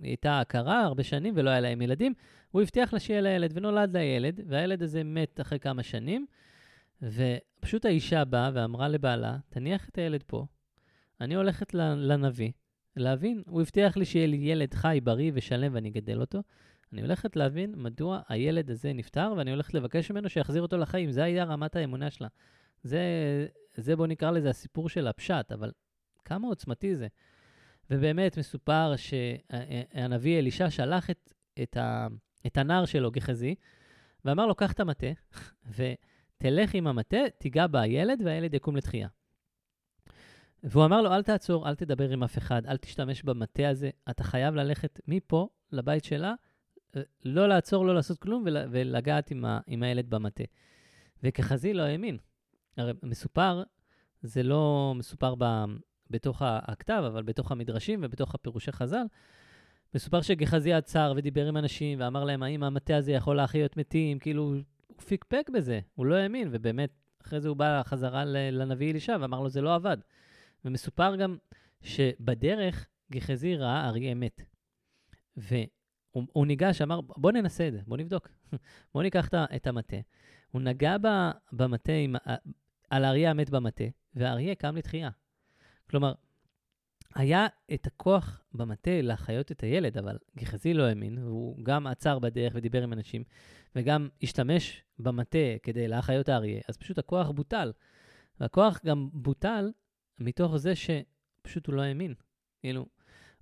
והייתה 0.00 0.40
הכרה 0.40 0.82
הרבה 0.82 1.02
שנים 1.02 1.34
ולא 1.36 1.50
היה 1.50 1.60
להם 1.60 1.82
ילדים, 1.82 2.14
הוא 2.50 2.62
הבטיח 2.62 2.92
לה 2.92 3.00
שיהיה 3.00 3.20
לה 3.20 3.28
ילד, 3.28 3.52
ונולד 3.54 3.96
לה 3.96 4.02
ילד, 4.02 4.40
והילד 4.48 4.82
הזה 4.82 5.04
מת 5.04 5.40
אחרי 5.40 5.58
כמה 5.58 5.82
שנים, 5.82 6.26
ופשוט 7.02 7.84
האישה 7.84 8.24
באה 8.24 8.50
ואמרה 8.54 8.88
לבעלה, 8.88 9.36
תניח 9.48 9.88
את 9.88 9.98
הילד 9.98 10.22
פה, 10.26 10.46
אני 11.20 11.34
הולכת 11.34 11.74
לנביא, 11.74 12.52
להבין, 12.96 13.42
הוא 13.46 13.60
הבטיח 13.60 13.96
לי 13.96 14.04
שיהיה 14.04 14.26
לי 14.26 14.36
ילד 14.36 14.74
חי, 14.74 15.00
בריא 15.04 15.32
ושלם 15.34 15.74
ואני 15.74 15.88
אגדל 15.88 16.20
אותו. 16.20 16.42
אני 16.92 17.02
הולכת 17.02 17.36
להבין 17.36 17.74
מדוע 17.76 18.20
הילד 18.28 18.70
הזה 18.70 18.92
נפטר, 18.92 19.34
ואני 19.36 19.50
הולכת 19.50 19.74
לבקש 19.74 20.10
ממנו 20.10 20.28
שיחזיר 20.28 20.62
אותו 20.62 20.76
לחיים. 20.76 21.10
זה 21.10 21.24
היה 21.24 21.44
רמת 21.44 21.76
האמונה 21.76 22.10
שלה. 22.10 22.28
זה, 22.82 23.00
זה 23.76 23.96
בוא 23.96 24.06
נקרא 24.06 24.30
לזה 24.30 24.50
הסיפור 24.50 24.88
של 24.88 25.06
הפשט, 25.06 25.52
אבל 25.52 25.72
כמה 26.24 26.48
עוצמתי 26.48 26.96
זה. 26.96 27.06
ובאמת 27.90 28.38
מסופר 28.38 28.94
שהנביא 28.96 30.38
אלישע 30.38 30.70
שלח 30.70 31.10
את, 31.10 31.34
את, 31.62 31.76
ה, 31.76 32.06
את 32.46 32.56
הנער 32.56 32.84
שלו, 32.84 33.10
גחזי, 33.10 33.54
ואמר 34.24 34.46
לו, 34.46 34.54
קח 34.54 34.72
את 34.72 34.80
המטה, 34.80 35.06
ותלך 35.76 36.74
עם 36.74 36.86
המטה, 36.86 37.20
תיגע 37.38 37.66
בילד, 37.66 38.22
והילד 38.24 38.54
יקום 38.54 38.76
לתחייה. 38.76 39.08
והוא 40.62 40.84
אמר 40.84 41.02
לו, 41.02 41.12
אל 41.12 41.22
תעצור, 41.22 41.68
אל 41.68 41.74
תדבר 41.74 42.10
עם 42.10 42.22
אף 42.22 42.38
אחד, 42.38 42.66
אל 42.66 42.76
תשתמש 42.76 43.22
במטה 43.22 43.68
הזה, 43.68 43.90
אתה 44.10 44.24
חייב 44.24 44.54
ללכת 44.54 45.00
מפה 45.08 45.48
לבית 45.72 46.04
שלה, 46.04 46.34
לא 47.24 47.48
לעצור, 47.48 47.86
לא 47.86 47.94
לעשות 47.94 48.18
כלום, 48.18 48.44
ולגעת 48.46 49.30
עם, 49.30 49.44
ה- 49.44 49.60
עם 49.66 49.82
הילד 49.82 50.10
במטה. 50.10 50.44
וכחזי 51.22 51.72
לא 51.72 51.82
האמין. 51.82 52.18
הרי 52.76 52.92
מסופר, 53.02 53.62
זה 54.22 54.42
לא 54.42 54.92
מסופר 54.96 55.34
ב- 55.38 55.64
בתוך 56.10 56.42
הכתב, 56.44 57.02
אבל 57.06 57.22
בתוך 57.22 57.52
המדרשים 57.52 58.00
ובתוך 58.02 58.34
הפירושי 58.34 58.72
חז"ל, 58.72 59.04
מסופר 59.94 60.20
שגחזי 60.20 60.72
עצר 60.72 61.12
ודיבר 61.16 61.46
עם 61.46 61.56
אנשים 61.56 62.00
ואמר 62.00 62.24
להם, 62.24 62.42
האם 62.42 62.62
המטה 62.62 62.96
הזה 62.96 63.12
יכול 63.12 63.36
להחיות 63.36 63.76
מתים? 63.76 64.18
כאילו, 64.18 64.42
הוא 64.42 64.62
פיקפק 65.06 65.50
בזה, 65.54 65.80
הוא 65.94 66.06
לא 66.06 66.14
האמין, 66.14 66.48
ובאמת, 66.52 66.90
אחרי 67.22 67.40
זה 67.40 67.48
הוא 67.48 67.56
בא 67.56 67.82
חזרה 67.84 68.24
לנביא 68.24 68.90
אלישע 68.90 69.16
ואמר 69.20 69.40
לו, 69.40 69.48
זה 69.48 69.60
לא 69.60 69.74
עבד. 69.74 69.96
ומסופר 70.64 71.16
גם 71.16 71.36
שבדרך 71.82 72.86
גחזי 73.12 73.56
ראה 73.56 73.88
אריה 73.88 74.14
מת. 74.14 74.42
והוא 75.36 76.46
ניגש, 76.46 76.82
אמר, 76.82 77.00
בוא 77.00 77.32
ננסה 77.32 77.68
את 77.68 77.72
זה, 77.72 77.80
בוא 77.86 77.96
נבדוק. 77.96 78.28
בוא 78.94 79.02
ניקח 79.02 79.28
את 79.34 79.66
המטה. 79.66 79.96
הוא 80.50 80.62
נגע 80.62 80.96
במטה, 81.52 81.92
על 82.90 83.04
האריה 83.04 83.30
המת 83.30 83.50
במטה, 83.50 83.84
והאריה 84.14 84.54
קם 84.54 84.76
לתחייה. 84.76 85.10
כלומר, 85.90 86.12
היה 87.14 87.46
את 87.74 87.86
הכוח 87.86 88.42
במטה 88.54 89.00
להחיות 89.02 89.52
את 89.52 89.62
הילד, 89.62 89.98
אבל 89.98 90.18
גחזי 90.36 90.74
לא 90.74 90.82
האמין, 90.82 91.18
והוא 91.18 91.64
גם 91.64 91.86
עצר 91.86 92.18
בדרך 92.18 92.52
ודיבר 92.56 92.82
עם 92.82 92.92
אנשים, 92.92 93.24
וגם 93.76 94.08
השתמש 94.22 94.82
במטה 94.98 95.38
כדי 95.62 95.88
להחיות 95.88 96.28
האריה, 96.28 96.60
אז 96.68 96.76
פשוט 96.76 96.98
הכוח 96.98 97.30
בוטל. 97.30 97.72
והכוח 98.40 98.80
גם 98.84 99.08
בוטל 99.12 99.72
מתוך 100.18 100.56
זה 100.56 100.72
שפשוט 100.74 101.66
הוא 101.66 101.74
לא 101.74 101.82
האמין. 101.82 102.14
כאילו, 102.60 102.86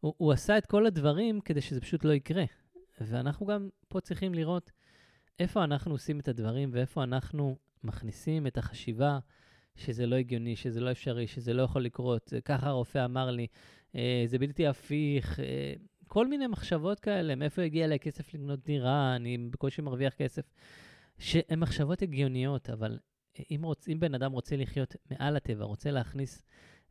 הוא, 0.01 0.15
הוא 0.17 0.33
עשה 0.33 0.59
את 0.59 0.67
כל 0.67 0.87
הדברים 0.87 1.41
כדי 1.41 1.61
שזה 1.61 1.81
פשוט 1.81 2.05
לא 2.05 2.13
יקרה. 2.13 2.45
ואנחנו 3.01 3.47
גם 3.47 3.69
פה 3.89 4.01
צריכים 4.01 4.35
לראות 4.35 4.71
איפה 5.39 5.65
אנחנו 5.65 5.93
עושים 5.93 6.21
את 6.21 6.29
הדברים 6.29 6.71
ואיפה 6.73 7.03
אנחנו 7.03 7.57
מכניסים 7.85 8.47
את 8.47 8.59
החשיבה 8.59 9.19
שזה 9.77 10.07
לא 10.07 10.17
הגיוני, 10.17 10.57
שזה 10.57 10.81
לא 10.81 10.91
אפשרי, 10.91 11.27
שזה 11.27 11.53
לא 11.53 11.63
יכול 11.63 11.85
לקרות. 11.85 12.33
ככה 12.45 12.69
הרופא 12.69 13.05
אמר 13.05 13.31
לי, 13.31 13.47
אה, 13.95 14.25
זה 14.27 14.39
בלתי 14.39 14.67
הפיך. 14.67 15.41
אה, 15.41 15.75
כל 16.07 16.27
מיני 16.27 16.47
מחשבות 16.47 17.01
כאלה, 17.01 17.35
מאיפה 17.35 17.63
הגיע 17.63 17.87
לי 17.87 17.99
כסף 17.99 18.35
לקנות 18.35 18.65
דירה, 18.65 19.17
אני 19.17 19.39
בקושי 19.39 19.83
מרוויח 19.83 20.15
כסף. 20.15 20.43
שהן 21.19 21.59
מחשבות 21.59 22.03
הגיוניות, 22.03 22.71
אבל 22.71 22.99
אם, 23.51 23.61
רוצ, 23.63 23.89
אם 23.89 24.01
בן 24.01 24.15
אדם 24.15 24.33
רוצה 24.33 24.57
לחיות 24.57 24.97
מעל 25.11 25.37
הטבע, 25.37 25.65
רוצה 25.65 25.91
להכניס 25.91 26.43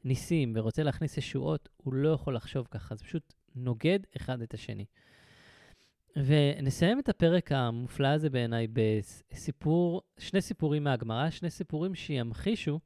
ניסים 0.03 0.53
ורוצה 0.55 0.83
להכניס 0.83 1.17
ישועות, 1.17 1.69
הוא 1.77 1.93
לא 1.93 2.09
יכול 2.09 2.35
לחשוב 2.35 2.67
ככה, 2.71 2.95
זה 2.95 3.03
פשוט 3.03 3.33
נוגד 3.55 3.99
אחד 4.17 4.41
את 4.41 4.53
השני. 4.53 4.85
ונסיים 6.15 6.99
את 6.99 7.09
הפרק 7.09 7.51
המופלא 7.51 8.07
הזה 8.07 8.29
בעיניי 8.29 8.67
בסיפור, 8.73 10.01
שני 10.17 10.41
סיפורים 10.41 10.83
מהגמרא, 10.83 11.29
שני 11.29 11.49
סיפורים 11.49 11.95
שימחישו 11.95 12.79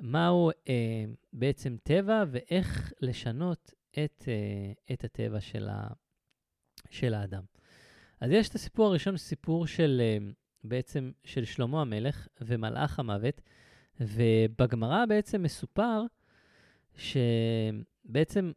מהו 0.00 0.50
אה, 0.68 1.04
בעצם 1.32 1.76
טבע 1.82 2.24
ואיך 2.30 2.92
לשנות 3.00 3.74
את, 3.90 4.24
אה, 4.28 4.94
את 4.94 5.04
הטבע 5.04 5.40
של, 5.40 5.68
ה, 5.68 5.88
של 6.90 7.14
האדם. 7.14 7.42
אז 8.20 8.30
יש 8.30 8.48
את 8.48 8.54
הסיפור 8.54 8.86
הראשון, 8.86 9.16
סיפור 9.16 9.66
של 9.66 10.02
אה, 10.04 10.18
בעצם 10.64 11.10
של 11.24 11.44
שלמה 11.44 11.80
המלך 11.80 12.28
ומלאך 12.40 12.98
המוות, 12.98 13.40
ובגמרא 14.00 15.06
בעצם 15.06 15.42
מסופר 15.42 16.02
שבעצם 16.96 18.52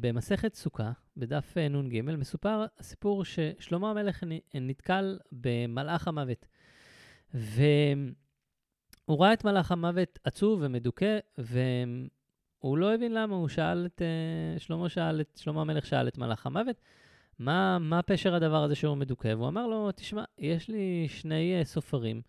במסכת 0.00 0.54
סוכה, 0.54 0.92
בדף 1.16 1.56
נ"ג, 1.56 2.00
מסופר 2.00 2.64
הסיפור 2.78 3.24
ששלמה 3.24 3.90
המלך 3.90 4.24
נתקל 4.54 5.18
במלאך 5.32 6.08
המוות. 6.08 6.46
והוא 7.34 8.14
ראה 9.08 9.32
את 9.32 9.44
מלאך 9.44 9.72
המוות 9.72 10.18
עצוב 10.24 10.60
ומדוכא, 10.62 11.18
והוא 11.38 12.78
לא 12.78 12.94
הבין 12.94 13.14
למה, 13.14 13.34
הוא 13.34 13.48
שאל 13.48 13.86
את, 13.86 14.02
שלמה 14.58 14.88
שאל 14.88 15.20
את, 15.20 15.38
שלמה 15.42 15.60
המלך 15.60 15.86
שאל 15.86 16.08
את 16.08 16.18
מלאך 16.18 16.46
המוות, 16.46 16.80
מה, 17.38 17.78
מה 17.78 18.02
פשר 18.02 18.34
הדבר 18.34 18.62
הזה 18.64 18.74
שהוא 18.74 18.96
מדוכא? 18.96 19.28
והוא 19.28 19.48
אמר 19.48 19.66
לו, 19.66 19.92
תשמע, 19.92 20.24
יש 20.38 20.68
לי 20.68 21.06
שני 21.08 21.60
uh, 21.60 21.64
סופרים 21.64 22.22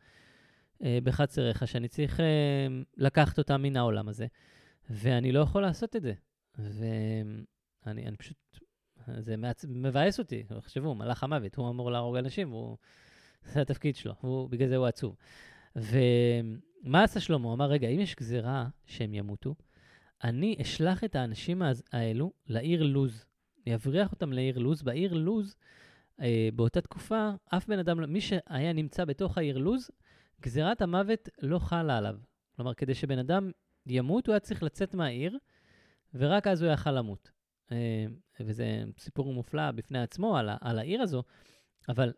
בחצריך 0.82 1.68
שאני 1.68 1.88
צריך 1.88 2.20
לקחת 2.98 3.38
אותם 3.38 3.62
מן 3.62 3.78
העולם 3.78 4.08
הזה, 4.08 4.28
ואני 4.90 5.32
לא 5.32 5.40
יכול 5.40 5.62
לעשות 5.62 5.96
את 5.96 6.02
זה. 6.02 6.14
ואני 6.60 8.08
אני 8.08 8.18
פשוט, 8.18 8.38
זה 9.20 9.38
מעצ... 9.38 9.66
מבאס 9.70 10.20
אותי, 10.20 10.44
תחשבו, 10.44 10.96
מלאך 10.96 11.24
המוות, 11.24 11.56
הוא 11.56 11.70
אמור 11.70 11.92
להרוג 11.92 12.16
אנשים, 12.16 12.54
והוא, 12.54 12.78
זה 13.54 13.62
התפקיד 13.62 13.96
שלו, 13.96 14.14
הוא, 14.22 14.50
בגלל 14.50 14.70
זה 14.70 14.76
הוא 14.76 14.86
עצוב. 14.86 15.16
ומה 15.76 17.04
עשה 17.04 17.20
שלמה? 17.20 17.48
הוא 17.48 17.54
אמר, 17.54 17.66
רגע, 17.66 17.88
אם 17.88 18.00
יש 18.00 18.16
גזירה 18.16 18.68
שהם 18.86 19.14
ימותו, 19.14 19.56
אני 20.24 20.56
אשלח 20.62 21.04
את 21.04 21.16
האנשים 21.16 21.62
האלו 21.92 22.32
לעיר 22.48 22.84
לוז. 22.84 23.26
אני 23.66 23.76
אבריח 23.76 24.12
אותם 24.12 24.34
לעיר 24.34 24.58
לוז. 24.58 24.82
בעיר 24.82 25.14
לוז, 25.14 25.56
אה, 26.22 26.50
באותה 26.54 26.82
תקופה, 26.82 27.30
אף 27.48 27.68
בן 27.68 27.80
אדם, 27.80 28.14
מי 28.14 28.22
שהיה 28.22 28.74
נמצא 28.74 29.06
בתוך 29.06 29.38
העיר 29.38 29.58
לוז, 29.58 29.90
גזירת 30.42 30.82
המוות 30.82 31.30
לא 31.42 31.60
חלה 31.60 31.98
עליו. 31.98 32.16
כלומר, 32.56 32.74
כדי 32.74 32.94
שבן 32.94 33.20
אדם 33.20 33.52
ימות, 33.86 34.28
הוא 34.28 34.34
היה 34.34 34.40
צריך 34.40 34.64
לצאת 34.64 34.96
מהעיר, 34.96 35.38
ורק 36.16 36.48
אז 36.48 36.62
הוא 36.62 36.72
יכל 36.72 36.92
למות. 36.92 37.32
אה, 37.72 38.06
וזה 38.40 38.84
סיפור 38.98 39.34
מופלא 39.34 39.72
בפני 39.72 40.02
עצמו 40.02 40.38
על, 40.38 40.50
על 40.62 40.80
העיר 40.80 41.02
הזו, 41.02 41.24
אבל 41.90 42.14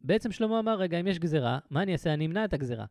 בעצם 0.00 0.32
שלמה 0.32 0.58
אמר, 0.58 0.74
רגע, 0.78 1.00
אם 1.00 1.06
יש 1.06 1.18
גזירה, 1.18 1.58
מה 1.70 1.82
אני 1.82 1.92
אעשה? 1.92 2.14
אני 2.14 2.26
אמנע 2.26 2.44
את 2.44 2.52
הגזירה. 2.52 2.86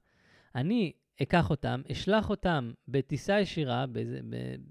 אני 0.55 0.93
אקח 1.21 1.49
אותם, 1.49 1.81
אשלח 1.91 2.29
אותם 2.29 2.71
בטיסה 2.87 3.39
ישירה, 3.39 3.85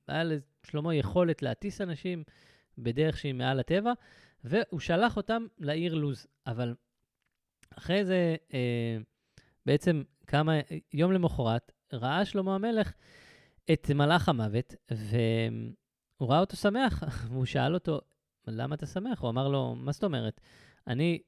היה 0.09 0.25
לשלמה 0.25 0.95
יכולת 0.95 1.43
להטיס 1.43 1.81
אנשים 1.81 2.25
בדרך 2.79 3.17
שהיא 3.17 3.35
מעל 3.35 3.61
הטבע, 3.61 3.93
והוא 4.45 4.81
שלח 4.81 5.17
אותם 5.17 5.47
לעיר 5.59 5.95
לוז. 5.95 6.27
אבל 6.47 6.75
אחרי 7.79 8.05
זה, 8.05 8.37
אה, 8.55 8.97
בעצם 9.67 10.03
כמה, 10.27 10.53
יום 10.93 11.13
למחרת, 11.13 11.73
ראה 11.93 12.25
שלמה 12.25 12.55
המלך 12.55 12.93
את 13.73 13.91
מלאך 13.91 14.29
המוות, 14.29 14.75
והוא 14.91 16.31
ראה 16.31 16.41
אותו 16.41 16.57
שמח, 16.57 17.03
והוא 17.31 17.45
שאל 17.45 17.75
אותו, 17.75 18.01
למה 18.47 18.75
אתה 18.75 18.87
שמח? 18.87 19.21
הוא 19.21 19.31
אמר 19.31 19.49
לו, 19.49 19.75
מה 19.75 19.93
זאת 19.93 20.05
אומרת? 20.05 20.41
אני 20.87 21.19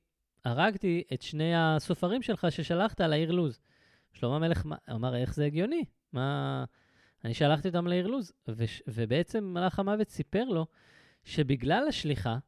הרגתי 0.44 1.03
את 1.12 1.22
שני 1.22 1.53
הסופרים 1.57 2.22
שלך 2.22 2.46
ששלחת 2.51 3.01
לעיר 3.01 3.31
לוז. 3.31 3.61
שלמה 4.12 4.37
המלך 4.37 4.66
אמר, 4.90 5.16
איך 5.16 5.35
זה 5.35 5.44
הגיוני? 5.44 5.85
מה... 6.12 6.64
אני 7.24 7.35
שלחתי 7.35 7.68
אותם 7.68 7.87
לעיר 7.87 8.07
לוז. 8.07 8.33
ו... 8.48 8.64
ובעצם 8.88 9.44
מלאך 9.44 9.79
המוות 9.79 10.09
סיפר 10.09 10.44
לו 10.44 10.66
שבגלל 11.24 11.88
השליחה, 11.88 12.38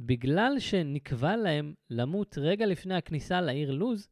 בגלל 0.00 0.58
שנקבע 0.58 1.36
להם 1.36 1.74
למות 1.90 2.38
רגע 2.38 2.66
לפני 2.66 2.94
הכניסה 2.94 3.40
לעיר 3.40 3.70
לוז, 3.70 4.08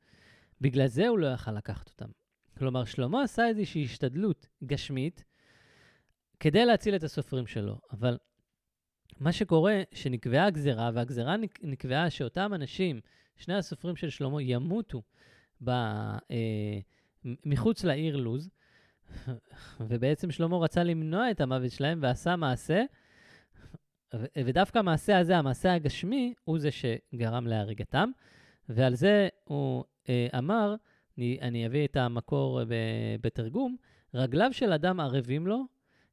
בגלל 0.60 0.86
זה 0.86 1.08
הוא 1.08 1.18
לא 1.18 1.26
יכל 1.26 1.52
לקחת 1.52 1.88
אותם. 1.88 2.08
כלומר, 2.58 2.84
שלמה 2.84 3.22
עשה 3.22 3.48
איזושהי 3.48 3.84
השתדלות 3.84 4.46
גשמית 4.64 5.24
כדי 6.40 6.64
להציל 6.64 6.96
את 6.96 7.02
הסופרים 7.02 7.46
שלו, 7.46 7.78
אבל 7.92 8.18
מה 9.20 9.32
שקורה, 9.32 9.82
שנקבעה 9.92 10.46
הגזרה, 10.46 10.90
והגזרה 10.94 11.36
נקבעה 11.62 12.10
שאותם 12.10 12.54
אנשים, 12.54 13.00
שני 13.36 13.54
הסופרים 13.54 13.96
של 13.96 14.10
שלמה, 14.10 14.42
ימותו 14.42 15.02
ב, 15.64 15.70
אה, 15.70 16.78
מחוץ 17.24 17.84
לעיר 17.84 18.16
לוז, 18.16 18.50
ובעצם 19.88 20.30
שלמה 20.30 20.56
רצה 20.56 20.82
למנוע 20.82 21.30
את 21.30 21.40
המוות 21.40 21.70
שלהם 21.70 21.98
ועשה 22.02 22.36
מעשה 22.36 22.84
ודווקא 24.36 24.78
המעשה 24.78 25.18
הזה, 25.18 25.36
המעשה 25.36 25.74
הגשמי, 25.74 26.34
הוא 26.44 26.58
זה 26.58 26.68
שגרם 26.70 27.46
להריגתם, 27.46 28.10
ועל 28.68 28.94
זה 28.94 29.28
הוא 29.44 29.84
אה, 30.08 30.28
אמר, 30.38 30.74
אני, 31.18 31.38
אני 31.40 31.66
אביא 31.66 31.84
את 31.84 31.96
המקור 31.96 32.64
ב, 32.64 32.74
בתרגום, 33.20 33.76
רגליו 34.14 34.52
של 34.52 34.72
אדם 34.72 35.00
ערבים 35.00 35.46
לו, 35.46 35.64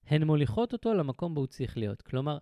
הן 0.08 0.24
מוליכות 0.24 0.74
אותו 0.74 0.94
למקום 0.94 1.36
בו 1.36 1.42
הוא 1.42 1.48
צריך 1.48 1.78
להיות. 1.78 2.02
כלומר, 2.02 2.38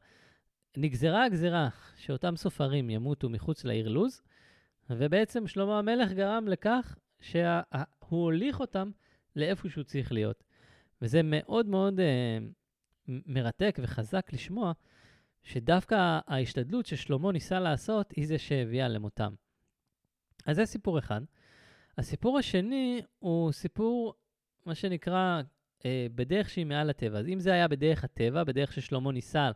נגזרה 0.77 1.23
הגזרה 1.23 1.69
שאותם 1.97 2.35
סופרים 2.35 2.89
ימותו 2.89 3.29
מחוץ 3.29 3.65
לעיר 3.65 3.87
לוז, 3.87 4.21
ובעצם 4.89 5.47
שלמה 5.47 5.79
המלך 5.79 6.11
גרם 6.11 6.47
לכך 6.47 6.97
שהוא 7.21 7.43
הוליך 8.09 8.59
אותם 8.59 8.91
לאיפה 9.35 9.69
שהוא 9.69 9.83
צריך 9.83 10.11
להיות. 10.11 10.43
וזה 11.01 11.21
מאוד 11.23 11.65
מאוד 11.65 11.99
אה, 11.99 12.37
מרתק 13.07 13.79
וחזק 13.83 14.33
לשמוע 14.33 14.71
שדווקא 15.43 16.19
ההשתדלות 16.27 16.85
ששלמה 16.85 17.31
ניסה 17.31 17.59
לעשות 17.59 18.11
היא 18.15 18.27
זה 18.27 18.37
שהביאה 18.37 18.87
למותם. 18.87 19.33
אז 20.45 20.55
זה 20.55 20.65
סיפור 20.65 20.99
אחד. 20.99 21.21
הסיפור 21.99 22.37
השני 22.37 23.01
הוא 23.19 23.51
סיפור, 23.51 24.13
מה 24.65 24.75
שנקרא, 24.75 25.41
אה, 25.85 26.07
בדרך 26.15 26.49
שהיא 26.49 26.65
מעל 26.65 26.89
הטבע. 26.89 27.19
אז 27.19 27.27
אם 27.27 27.39
זה 27.39 27.53
היה 27.53 27.67
בדרך 27.67 28.03
הטבע, 28.03 28.43
בדרך 28.43 28.73
ששלמה 28.73 29.11
ניסה 29.11 29.51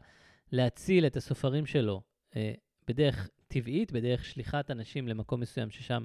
להציל 0.51 1.05
את 1.05 1.15
הסופרים 1.15 1.65
שלו 1.65 2.01
אה, 2.35 2.53
בדרך 2.87 3.29
טבעית, 3.47 3.91
בדרך 3.91 4.25
שליחת 4.25 4.71
אנשים 4.71 5.07
למקום 5.07 5.39
מסוים 5.39 5.69
ששם 5.69 6.03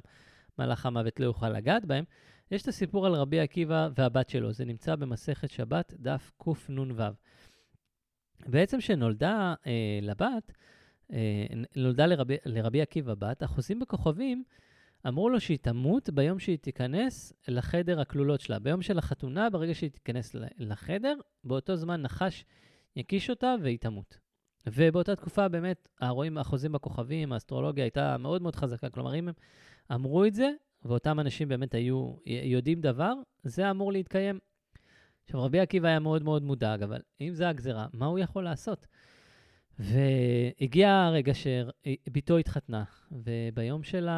מלאך 0.58 0.86
המוות 0.86 1.20
לא 1.20 1.24
יוכל 1.24 1.48
לגעת 1.48 1.84
בהם, 1.84 2.04
יש 2.50 2.62
את 2.62 2.68
הסיפור 2.68 3.06
על 3.06 3.14
רבי 3.14 3.40
עקיבא 3.40 3.88
והבת 3.94 4.28
שלו. 4.28 4.52
זה 4.52 4.64
נמצא 4.64 4.96
במסכת 4.96 5.50
שבת, 5.50 5.94
דף 5.98 6.32
קנ"ו. 6.38 6.84
בעצם 8.46 8.78
כשנולדה 8.78 9.54
אה, 9.66 9.98
לבת, 10.02 10.52
אה, 11.12 11.46
נולדה 11.76 12.06
לרבי, 12.06 12.36
לרבי 12.44 12.82
עקיבא 12.82 13.14
בת, 13.14 13.42
החוזים 13.42 13.78
בכוכבים 13.78 14.44
אמרו 15.08 15.28
לו 15.28 15.40
שהיא 15.40 15.58
תמות 15.58 16.10
ביום 16.10 16.38
שהיא 16.38 16.58
תיכנס 16.58 17.32
לחדר 17.48 18.00
הכלולות 18.00 18.40
שלה. 18.40 18.58
ביום 18.58 18.82
של 18.82 18.98
החתונה, 18.98 19.50
ברגע 19.50 19.74
שהיא 19.74 19.90
תיכנס 19.90 20.36
לחדר, 20.58 21.14
באותו 21.44 21.76
זמן 21.76 22.02
נחש 22.02 22.44
יקיש 22.96 23.30
אותה 23.30 23.54
והיא 23.62 23.78
תמות. 23.78 24.18
ובאותה 24.66 25.16
תקופה 25.16 25.48
באמת, 25.48 25.88
הרואים, 26.00 26.38
החוזים 26.38 26.72
בכוכבים, 26.72 27.32
האסטרולוגיה 27.32 27.84
הייתה 27.84 28.16
מאוד 28.18 28.42
מאוד 28.42 28.56
חזקה. 28.56 28.90
כלומר, 28.90 29.14
אם 29.14 29.28
הם 29.28 29.34
אמרו 29.94 30.24
את 30.24 30.34
זה, 30.34 30.50
ואותם 30.84 31.20
אנשים 31.20 31.48
באמת 31.48 31.74
היו 31.74 32.14
יודעים 32.26 32.80
דבר, 32.80 33.14
זה 33.42 33.70
אמור 33.70 33.92
להתקיים. 33.92 34.38
עכשיו, 35.24 35.42
רבי 35.42 35.60
עקיבא 35.60 35.88
היה 35.88 35.98
מאוד 35.98 36.22
מאוד 36.22 36.42
מודאג, 36.42 36.82
אבל 36.82 37.00
אם 37.20 37.34
זה 37.34 37.48
הגזרה, 37.48 37.86
מה 37.92 38.06
הוא 38.06 38.18
יכול 38.18 38.44
לעשות? 38.44 38.86
והגיע 39.78 40.90
הרגע 40.90 41.32
שבתו 41.34 42.38
התחתנה, 42.38 42.84
וביום 43.12 43.82
של 43.82 44.08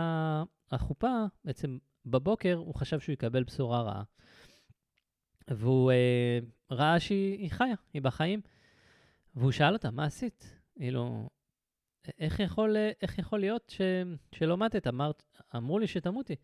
החופה, 0.71 1.25
בעצם 1.45 1.79
בבוקר, 2.07 2.55
הוא 2.55 2.75
חשב 2.75 3.01
שהוא 3.01 3.13
יקבל 3.13 3.45
בשורה 3.45 3.83
רעה. 3.83 4.03
והוא 5.49 5.93
אה, 5.93 6.39
ראה 6.71 7.01
שהיא 7.01 7.51
חיה, 7.51 7.75
היא 7.93 8.03
בחיים. 8.03 8.41
והוא 9.35 9.53
שאל 9.53 9.73
אותה, 9.73 9.91
מה 9.91 10.05
עשית? 10.05 10.57
כאילו, 10.77 11.29
איך 12.19 12.41
יכול, 12.41 12.77
איך 13.03 13.19
יכול 13.19 13.41
להיות 13.41 13.71
ש, 13.71 13.81
שלא 14.33 14.57
מתת? 14.57 14.87
אמרת, 14.87 15.23
אמרו 15.57 15.79
לי 15.79 15.87
שתמותי. 15.87 16.37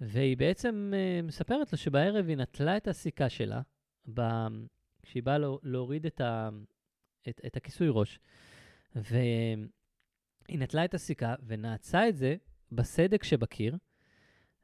והיא 0.00 0.36
בעצם 0.36 0.92
uh, 0.92 1.26
מספרת 1.26 1.72
לו 1.72 1.78
שבערב 1.78 2.28
היא 2.28 2.36
נטלה 2.36 2.76
את 2.76 2.88
הסיכה 2.88 3.28
שלה, 3.28 3.60
ב, 4.14 4.20
כשהיא 5.02 5.22
באה 5.22 5.36
להוריד 5.62 6.06
את, 6.06 6.20
ה, 6.20 6.48
את, 7.28 7.40
את 7.46 7.56
הכיסוי 7.56 7.88
ראש, 7.90 8.18
והיא 8.94 9.68
נטלה 10.48 10.84
את 10.84 10.94
הסיכה 10.94 11.34
ונעצה 11.46 12.08
את 12.08 12.16
זה 12.16 12.36
בסדק 12.72 13.24
שבקיר, 13.24 13.76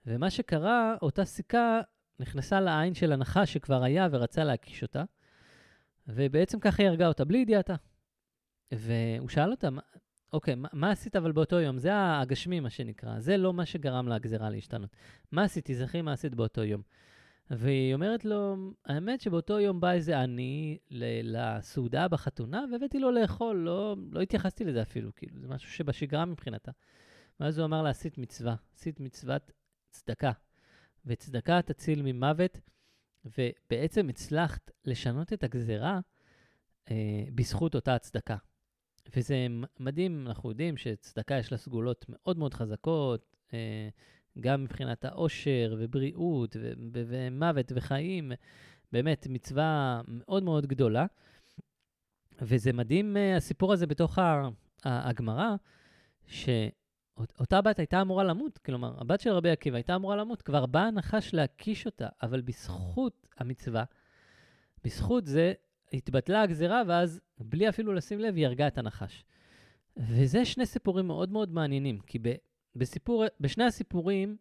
ומה 0.06 0.30
שקרה, 0.30 0.96
אותה 1.02 1.24
סיכה 1.24 1.80
נכנסה 2.20 2.60
לעין 2.60 2.94
של 2.94 3.12
הנחש 3.12 3.52
שכבר 3.52 3.82
היה 3.82 4.08
ורצה 4.10 4.44
להקיש 4.44 4.82
אותה, 4.82 5.04
ובעצם 6.06 6.60
ככה 6.60 6.82
היא 6.82 6.88
הרגה 6.88 7.08
אותה, 7.08 7.24
בלי 7.24 7.38
ידיעתה. 7.38 7.74
והוא 8.72 9.28
שאל 9.28 9.50
אותה, 9.50 9.68
אוקיי, 10.32 10.54
מה, 10.54 10.68
מה 10.72 10.90
עשית 10.90 11.16
אבל 11.16 11.32
באותו 11.32 11.60
יום? 11.60 11.78
זה 11.78 11.90
הגשמי, 11.94 12.60
מה 12.60 12.70
שנקרא. 12.70 13.20
זה 13.20 13.36
לא 13.36 13.52
מה 13.52 13.66
שגרם 13.66 14.08
לגזירה 14.08 14.50
להשתנות. 14.50 14.90
מה 15.32 15.44
עשיתי? 15.44 15.74
זכרי 15.74 16.02
מה 16.02 16.12
עשית 16.12 16.34
באותו 16.34 16.64
יום. 16.64 16.82
והיא 17.50 17.94
אומרת 17.94 18.24
לו, 18.24 18.56
האמת 18.84 19.20
שבאותו 19.20 19.60
יום 19.60 19.80
בא 19.80 19.92
איזה 19.92 20.20
עני 20.20 20.78
לסעודה 21.22 22.08
בחתונה, 22.08 22.64
והבאתי 22.72 22.98
לו 22.98 23.10
לאכול, 23.10 23.56
לא, 23.56 23.96
לא 24.10 24.20
התייחסתי 24.20 24.64
לזה 24.64 24.82
אפילו, 24.82 25.14
כאילו, 25.16 25.40
זה 25.40 25.48
משהו 25.48 25.70
שבשגרה 25.70 26.24
מבחינתה. 26.24 26.72
ואז 27.40 27.58
הוא 27.58 27.64
אמר 27.64 27.82
לה, 27.82 27.90
עשית 27.90 28.18
מצווה, 28.18 28.54
עשית 28.74 29.00
מצוות 29.00 29.52
צדקה, 29.90 30.32
וצדקה 31.06 31.62
תציל 31.62 32.02
ממוות, 32.02 32.60
ובעצם 33.24 34.08
הצלחת 34.08 34.70
לשנות 34.84 35.32
את 35.32 35.44
הגזרה 35.44 36.00
אה, 36.90 37.24
בזכות 37.34 37.74
אותה 37.74 37.94
הצדקה. 37.94 38.36
וזה 39.16 39.46
מדהים, 39.80 40.26
אנחנו 40.26 40.50
יודעים 40.50 40.76
שצדקה 40.76 41.34
יש 41.34 41.52
לה 41.52 41.58
סגולות 41.58 42.04
מאוד 42.08 42.38
מאוד 42.38 42.54
חזקות, 42.54 43.36
אה, 43.52 43.88
גם 44.40 44.64
מבחינת 44.64 45.04
העושר 45.04 45.76
ובריאות 45.78 46.56
ו- 46.60 46.72
ו- 46.94 47.02
ומוות 47.06 47.72
וחיים, 47.74 48.32
באמת 48.92 49.26
מצווה 49.30 50.00
מאוד 50.06 50.42
מאוד 50.42 50.66
גדולה. 50.66 51.06
וזה 52.42 52.72
מדהים 52.72 53.16
אה, 53.16 53.36
הסיפור 53.36 53.72
הזה 53.72 53.86
בתוך 53.86 54.18
הגמרא, 54.84 55.54
שאותה 56.26 57.60
בת 57.60 57.78
הייתה 57.78 58.00
אמורה 58.00 58.24
למות, 58.24 58.58
כלומר, 58.58 59.00
הבת 59.00 59.20
של 59.20 59.30
רבי 59.30 59.50
עקיבא 59.50 59.76
הייתה 59.76 59.96
אמורה 59.96 60.16
למות, 60.16 60.42
כבר 60.42 60.66
בא 60.66 60.80
הנחש 60.80 61.34
להקיש 61.34 61.86
אותה, 61.86 62.08
אבל 62.22 62.40
בזכות 62.40 63.26
המצווה, 63.38 63.84
בזכות 64.84 65.26
זה 65.26 65.52
התבטלה 65.92 66.42
הגזירה, 66.42 66.82
ואז, 66.86 67.20
בלי 67.38 67.68
אפילו 67.68 67.92
לשים 67.92 68.20
לב, 68.20 68.36
היא 68.36 68.46
הרגה 68.46 68.66
את 68.66 68.78
הנחש. 68.78 69.24
וזה 69.96 70.44
שני 70.44 70.66
סיפורים 70.66 71.06
מאוד 71.06 71.32
מאוד 71.32 71.52
מעניינים, 71.52 71.98
כי 71.98 72.18
בסיפור, 72.76 73.24
בשני 73.40 73.64
הסיפורים, 73.64 74.36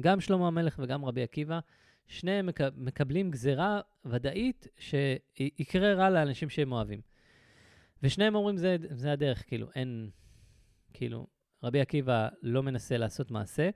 גם 0.00 0.20
שלמה 0.20 0.46
המלך 0.46 0.80
וגם 0.82 1.04
רבי 1.04 1.22
עקיבא, 1.22 1.60
שניהם 2.06 2.46
מק, 2.46 2.60
מקבלים 2.76 3.30
גזירה 3.30 3.80
ודאית 4.04 4.66
שיקרה 4.78 5.94
רע 5.94 6.10
לאנשים 6.10 6.50
שהם 6.50 6.72
אוהבים. 6.72 7.00
ושניהם 8.02 8.34
אומרים, 8.34 8.56
זה, 8.56 8.76
זה 8.90 9.12
הדרך, 9.12 9.44
כאילו, 9.46 9.68
אין, 9.74 10.10
כאילו, 10.92 11.26
רבי 11.62 11.80
עקיבא 11.80 12.28
לא 12.42 12.62
מנסה 12.62 12.96
לעשות 12.96 13.30
מעשה, 13.30 13.70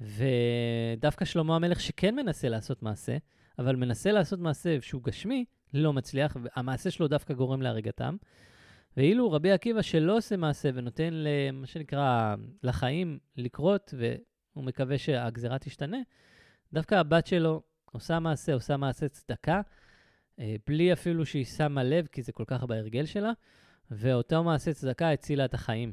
ודווקא 0.00 1.24
שלמה 1.24 1.56
המלך 1.56 1.80
שכן 1.80 2.14
מנסה 2.14 2.48
לעשות 2.48 2.82
מעשה, 2.82 3.16
אבל 3.58 3.76
מנסה 3.76 4.12
לעשות 4.12 4.40
מעשה 4.40 4.80
שהוא 4.80 5.02
גשמי, 5.02 5.44
לא 5.74 5.92
מצליח, 5.92 6.36
והמעשה 6.42 6.90
שלו 6.90 7.08
דווקא 7.08 7.34
גורם 7.34 7.62
להריגתם. 7.62 8.16
ואילו 8.96 9.32
רבי 9.32 9.50
עקיבא 9.50 9.82
שלא 9.82 10.16
עושה 10.16 10.36
מעשה 10.36 10.70
ונותן 10.74 11.10
למה 11.12 11.66
שנקרא 11.66 12.34
לחיים 12.62 13.18
לקרות, 13.36 13.94
והוא 13.96 14.64
מקווה 14.64 14.98
שהגזירה 14.98 15.58
תשתנה, 15.58 15.98
דווקא 16.72 16.94
הבת 16.94 17.26
שלו 17.26 17.62
עושה 17.84 18.18
מעשה, 18.18 18.54
עושה 18.54 18.76
מעשה 18.76 19.08
צדקה, 19.08 19.60
אה, 20.38 20.56
בלי 20.66 20.92
אפילו 20.92 21.26
שהיא 21.26 21.44
שמה 21.44 21.84
לב, 21.84 22.06
כי 22.06 22.22
זה 22.22 22.32
כל 22.32 22.44
כך 22.46 22.62
בהרגל 22.64 23.06
שלה, 23.06 23.32
ואותו 23.90 24.44
מעשה 24.44 24.72
צדקה 24.72 25.10
הצילה 25.10 25.44
את 25.44 25.54
החיים. 25.54 25.92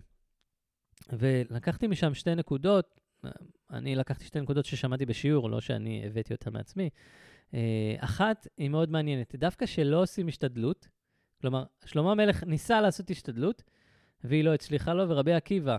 ולקחתי 1.10 1.88
משם 1.88 2.14
שתי 2.14 2.36
נקודות, 2.36 3.00
אני 3.72 3.96
לקחתי 3.96 4.26
שתי 4.26 4.42
נקודות 4.42 4.66
ששמעתי 4.66 5.06
בשיעור, 5.06 5.50
לא 5.50 5.62
שאני 5.62 6.04
הבאתי 6.06 6.34
אותן 6.34 6.54
מעצמי. 6.54 6.90
אה, 7.54 7.96
אחת 8.00 8.48
היא 8.58 8.70
מאוד 8.70 8.92
מעניינת, 8.92 9.36
דווקא 9.36 9.66
שלא 9.66 10.02
עושים 10.02 10.28
השתדלות, 10.28 10.88
כלומר, 11.44 11.64
שלמה 11.86 12.12
המלך 12.12 12.44
ניסה 12.44 12.82
לעשות 12.82 13.10
השתדלות, 13.10 13.64
והיא 14.24 14.44
לא 14.44 14.54
הצליחה 14.54 14.94
לו, 14.94 15.10
ורבי 15.10 15.34
עקיבא 15.34 15.78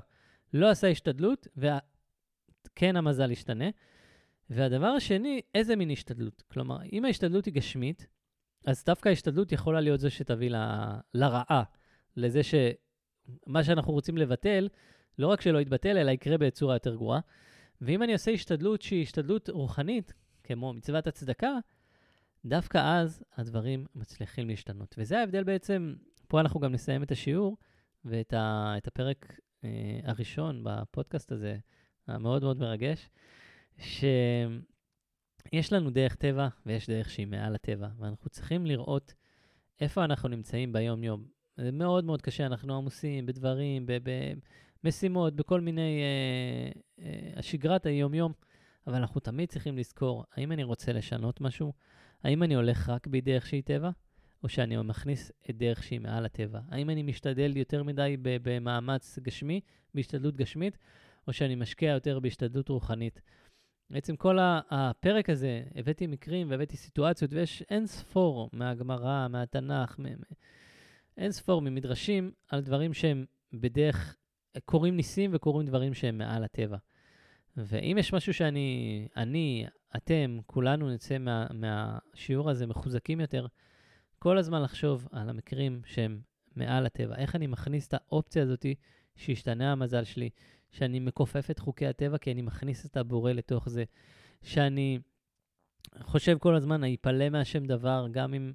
לא 0.54 0.70
עשה 0.70 0.88
השתדלות, 0.88 1.46
וכן 1.56 2.96
המזל 2.96 3.30
השתנה. 3.30 3.64
והדבר 4.50 4.86
השני, 4.86 5.40
איזה 5.54 5.76
מין 5.76 5.90
השתדלות? 5.90 6.42
כלומר, 6.52 6.76
אם 6.92 7.04
ההשתדלות 7.04 7.44
היא 7.44 7.54
גשמית, 7.54 8.06
אז 8.66 8.84
דווקא 8.84 9.08
ההשתדלות 9.08 9.52
יכולה 9.52 9.80
להיות 9.80 10.00
זו 10.00 10.10
שתביא 10.10 10.50
ל... 10.50 10.56
לרעה, 11.14 11.62
לזה 12.16 12.40
שמה 12.42 13.64
שאנחנו 13.64 13.92
רוצים 13.92 14.18
לבטל, 14.18 14.68
לא 15.18 15.26
רק 15.26 15.40
שלא 15.40 15.60
יתבטל, 15.60 15.98
אלא 15.98 16.10
יקרה 16.10 16.38
בצורה 16.38 16.74
יותר 16.74 16.94
גרועה. 16.94 17.20
ואם 17.80 18.02
אני 18.02 18.12
עושה 18.12 18.30
השתדלות 18.30 18.82
שהיא 18.82 19.02
השתדלות 19.02 19.48
רוחנית, 19.48 20.12
כמו 20.42 20.72
מצוות 20.72 21.06
הצדקה, 21.06 21.58
דווקא 22.46 23.00
אז 23.00 23.24
הדברים 23.36 23.86
מצליחים 23.94 24.48
להשתנות. 24.48 24.94
וזה 24.98 25.18
ההבדל 25.18 25.44
בעצם, 25.44 25.94
פה 26.28 26.40
אנחנו 26.40 26.60
גם 26.60 26.72
נסיים 26.72 27.02
את 27.02 27.10
השיעור 27.10 27.56
ואת 28.04 28.32
ה, 28.32 28.74
את 28.78 28.86
הפרק 28.86 29.40
אה, 29.64 30.00
הראשון 30.04 30.60
בפודקאסט 30.64 31.32
הזה, 31.32 31.56
המאוד 32.06 32.42
מאוד 32.42 32.58
מרגש, 32.58 33.10
שיש 33.78 35.72
לנו 35.72 35.90
דרך 35.90 36.14
טבע 36.14 36.48
ויש 36.66 36.90
דרך 36.90 37.10
שהיא 37.10 37.26
מעל 37.26 37.54
הטבע, 37.54 37.88
ואנחנו 37.98 38.30
צריכים 38.30 38.66
לראות 38.66 39.14
איפה 39.80 40.04
אנחנו 40.04 40.28
נמצאים 40.28 40.72
ביום-יום. 40.72 41.24
זה 41.56 41.72
מאוד 41.72 42.04
מאוד 42.04 42.22
קשה, 42.22 42.46
אנחנו 42.46 42.76
עמוסים 42.76 43.26
בדברים, 43.26 43.86
במשימות, 44.84 45.36
בכל 45.36 45.60
מיני, 45.60 46.00
אה, 46.02 46.70
אה, 47.36 47.42
שגרת 47.42 47.86
היום-יום, 47.86 48.32
אבל 48.86 48.94
אנחנו 48.94 49.20
תמיד 49.20 49.48
צריכים 49.48 49.78
לזכור, 49.78 50.24
האם 50.36 50.52
אני 50.52 50.64
רוצה 50.64 50.92
לשנות 50.92 51.40
משהו? 51.40 51.72
האם 52.24 52.42
אני 52.42 52.54
הולך 52.54 52.88
רק 52.88 53.06
בדרך 53.06 53.46
שהיא 53.46 53.62
טבע, 53.62 53.90
או 54.42 54.48
שאני 54.48 54.76
מכניס 54.76 55.32
את 55.50 55.56
דרך 55.56 55.82
שהיא 55.82 56.00
מעל 56.00 56.24
הטבע? 56.24 56.60
האם 56.68 56.90
אני 56.90 57.02
משתדל 57.02 57.56
יותר 57.56 57.82
מדי 57.82 58.16
במאמץ 58.22 59.18
גשמי, 59.22 59.60
בהשתדלות 59.94 60.36
גשמית, 60.36 60.78
או 61.28 61.32
שאני 61.32 61.54
משקיע 61.54 61.90
יותר 61.90 62.20
בהשתדלות 62.20 62.68
רוחנית? 62.68 63.20
בעצם 63.90 64.16
כל 64.16 64.38
הפרק 64.70 65.30
הזה, 65.30 65.62
הבאתי 65.74 66.06
מקרים 66.06 66.50
והבאתי 66.50 66.76
סיטואציות, 66.76 67.32
ויש 67.32 67.62
אין 67.70 67.86
ספור 67.86 68.50
מהגמרא, 68.52 69.28
מהתנ"ך, 69.28 70.00
אין 71.16 71.32
ספור 71.32 71.62
ממדרשים 71.62 72.32
על 72.48 72.60
דברים 72.60 72.94
שהם 72.94 73.24
בדרך, 73.52 74.16
קורים 74.64 74.96
ניסים 74.96 75.30
וקורים 75.34 75.66
דברים 75.66 75.94
שהם 75.94 76.18
מעל 76.18 76.44
הטבע. 76.44 76.76
ואם 77.56 77.96
יש 77.98 78.12
משהו 78.12 78.34
שאני, 78.34 79.08
אני, 79.16 79.66
אתם, 79.96 80.38
כולנו 80.46 80.90
נצא 80.90 81.18
מה, 81.18 81.46
מהשיעור 81.54 82.50
הזה 82.50 82.66
מחוזקים 82.66 83.20
יותר, 83.20 83.46
כל 84.18 84.38
הזמן 84.38 84.62
לחשוב 84.62 85.08
על 85.12 85.30
המקרים 85.30 85.82
שהם 85.86 86.20
מעל 86.56 86.86
הטבע. 86.86 87.16
איך 87.16 87.36
אני 87.36 87.46
מכניס 87.46 87.88
את 87.88 87.94
האופציה 87.94 88.42
הזאת 88.42 88.66
שישתנה 89.16 89.72
המזל 89.72 90.04
שלי, 90.04 90.30
שאני 90.70 91.00
מכופף 91.00 91.50
את 91.50 91.58
חוקי 91.58 91.86
הטבע 91.86 92.18
כי 92.18 92.32
אני 92.32 92.42
מכניס 92.42 92.86
את 92.86 92.96
הבורא 92.96 93.32
לתוך 93.32 93.68
זה, 93.68 93.84
שאני 94.42 94.98
חושב 96.00 96.38
כל 96.38 96.54
הזמן, 96.54 96.84
היפלא 96.84 97.28
מהשם 97.28 97.64
דבר, 97.64 98.06
גם 98.10 98.34
אם 98.34 98.52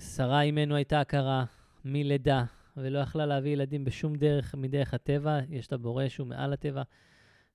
שרה 0.00 0.42
אימנו 0.42 0.74
הייתה 0.74 1.00
עקרה 1.00 1.44
מלידה, 1.84 2.44
ולא 2.76 2.98
יכלה 2.98 3.26
להביא 3.26 3.52
ילדים 3.52 3.84
בשום 3.84 4.14
דרך 4.14 4.54
מדרך 4.54 4.94
הטבע, 4.94 5.40
יש 5.48 5.66
את 5.66 5.72
הבורא 5.72 6.08
שהוא 6.08 6.26
מעל 6.26 6.52
הטבע. 6.52 6.82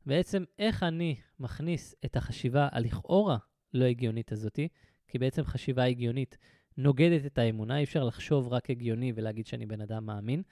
בעצם, 0.07 0.43
איך 0.59 0.83
אני 0.83 1.15
מכניס 1.39 1.95
את 2.05 2.15
החשיבה 2.15 2.67
הלכאורה 2.71 3.37
לא 3.73 3.85
הגיונית 3.85 4.31
הזאתי, 4.31 4.67
כי 5.07 5.19
בעצם 5.19 5.43
חשיבה 5.43 5.83
הגיונית 5.83 6.37
נוגדת 6.77 7.25
את 7.25 7.37
האמונה, 7.37 7.77
אי 7.77 7.83
אפשר 7.83 8.03
לחשוב 8.03 8.47
רק 8.47 8.69
הגיוני 8.69 9.13
ולהגיד 9.15 9.47
שאני 9.47 9.65
בן 9.65 9.81
אדם 9.81 10.05
מאמין. 10.05 10.43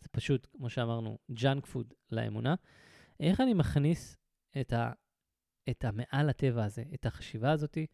זה 0.00 0.08
פשוט, 0.08 0.46
כמו 0.52 0.70
שאמרנו, 0.70 1.18
junk 1.32 1.66
food 1.66 1.92
לאמונה. 2.10 2.54
איך 3.20 3.40
אני 3.40 3.54
מכניס 3.54 4.16
את, 4.60 4.72
ה, 4.72 4.92
את 5.70 5.84
המעל 5.84 6.28
הטבע 6.28 6.64
הזה, 6.64 6.84
את 6.94 7.06
החשיבה 7.06 7.50
הזאתי, 7.50 7.86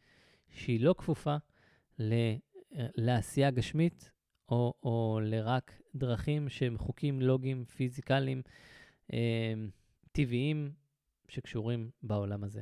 שהיא 0.48 0.80
לא 0.80 0.94
כפופה 0.98 1.36
ל, 1.98 2.14
לעשייה 2.96 3.50
גשמית, 3.50 4.10
או, 4.48 4.74
או 4.82 5.20
לרק 5.22 5.80
דרכים 5.94 6.48
שהם 6.48 6.78
חוקים 6.78 7.22
לוגיים, 7.22 7.64
פיזיקליים, 7.64 8.42
אה, 9.12 9.54
טבעיים, 10.12 10.79
שקשורים 11.30 11.90
בעולם 12.02 12.44
הזה. 12.44 12.60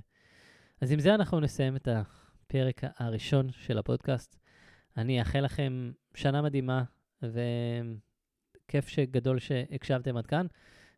אז 0.80 0.92
עם 0.92 1.00
זה 1.00 1.14
אנחנו 1.14 1.40
נסיים 1.40 1.76
את 1.76 1.88
הפרק 1.88 2.80
הראשון 2.98 3.50
של 3.52 3.78
הפודקאסט. 3.78 4.36
אני 4.96 5.20
אאחל 5.20 5.40
לכם 5.40 5.92
שנה 6.14 6.42
מדהימה, 6.42 6.82
וכיף 7.22 8.88
שגדול 8.88 9.38
שהקשבתם 9.38 10.16
עד 10.16 10.26
כאן, 10.26 10.46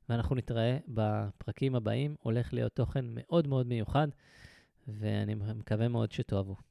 ואנחנו 0.08 0.36
נתראה 0.36 0.78
בפרקים 0.88 1.74
הבאים. 1.74 2.16
הולך 2.22 2.54
להיות 2.54 2.72
תוכן 2.72 3.04
מאוד 3.08 3.48
מאוד 3.48 3.66
מיוחד, 3.66 4.08
ואני 4.88 5.34
מקווה 5.34 5.88
מאוד 5.88 6.12
שתאהבו. 6.12 6.69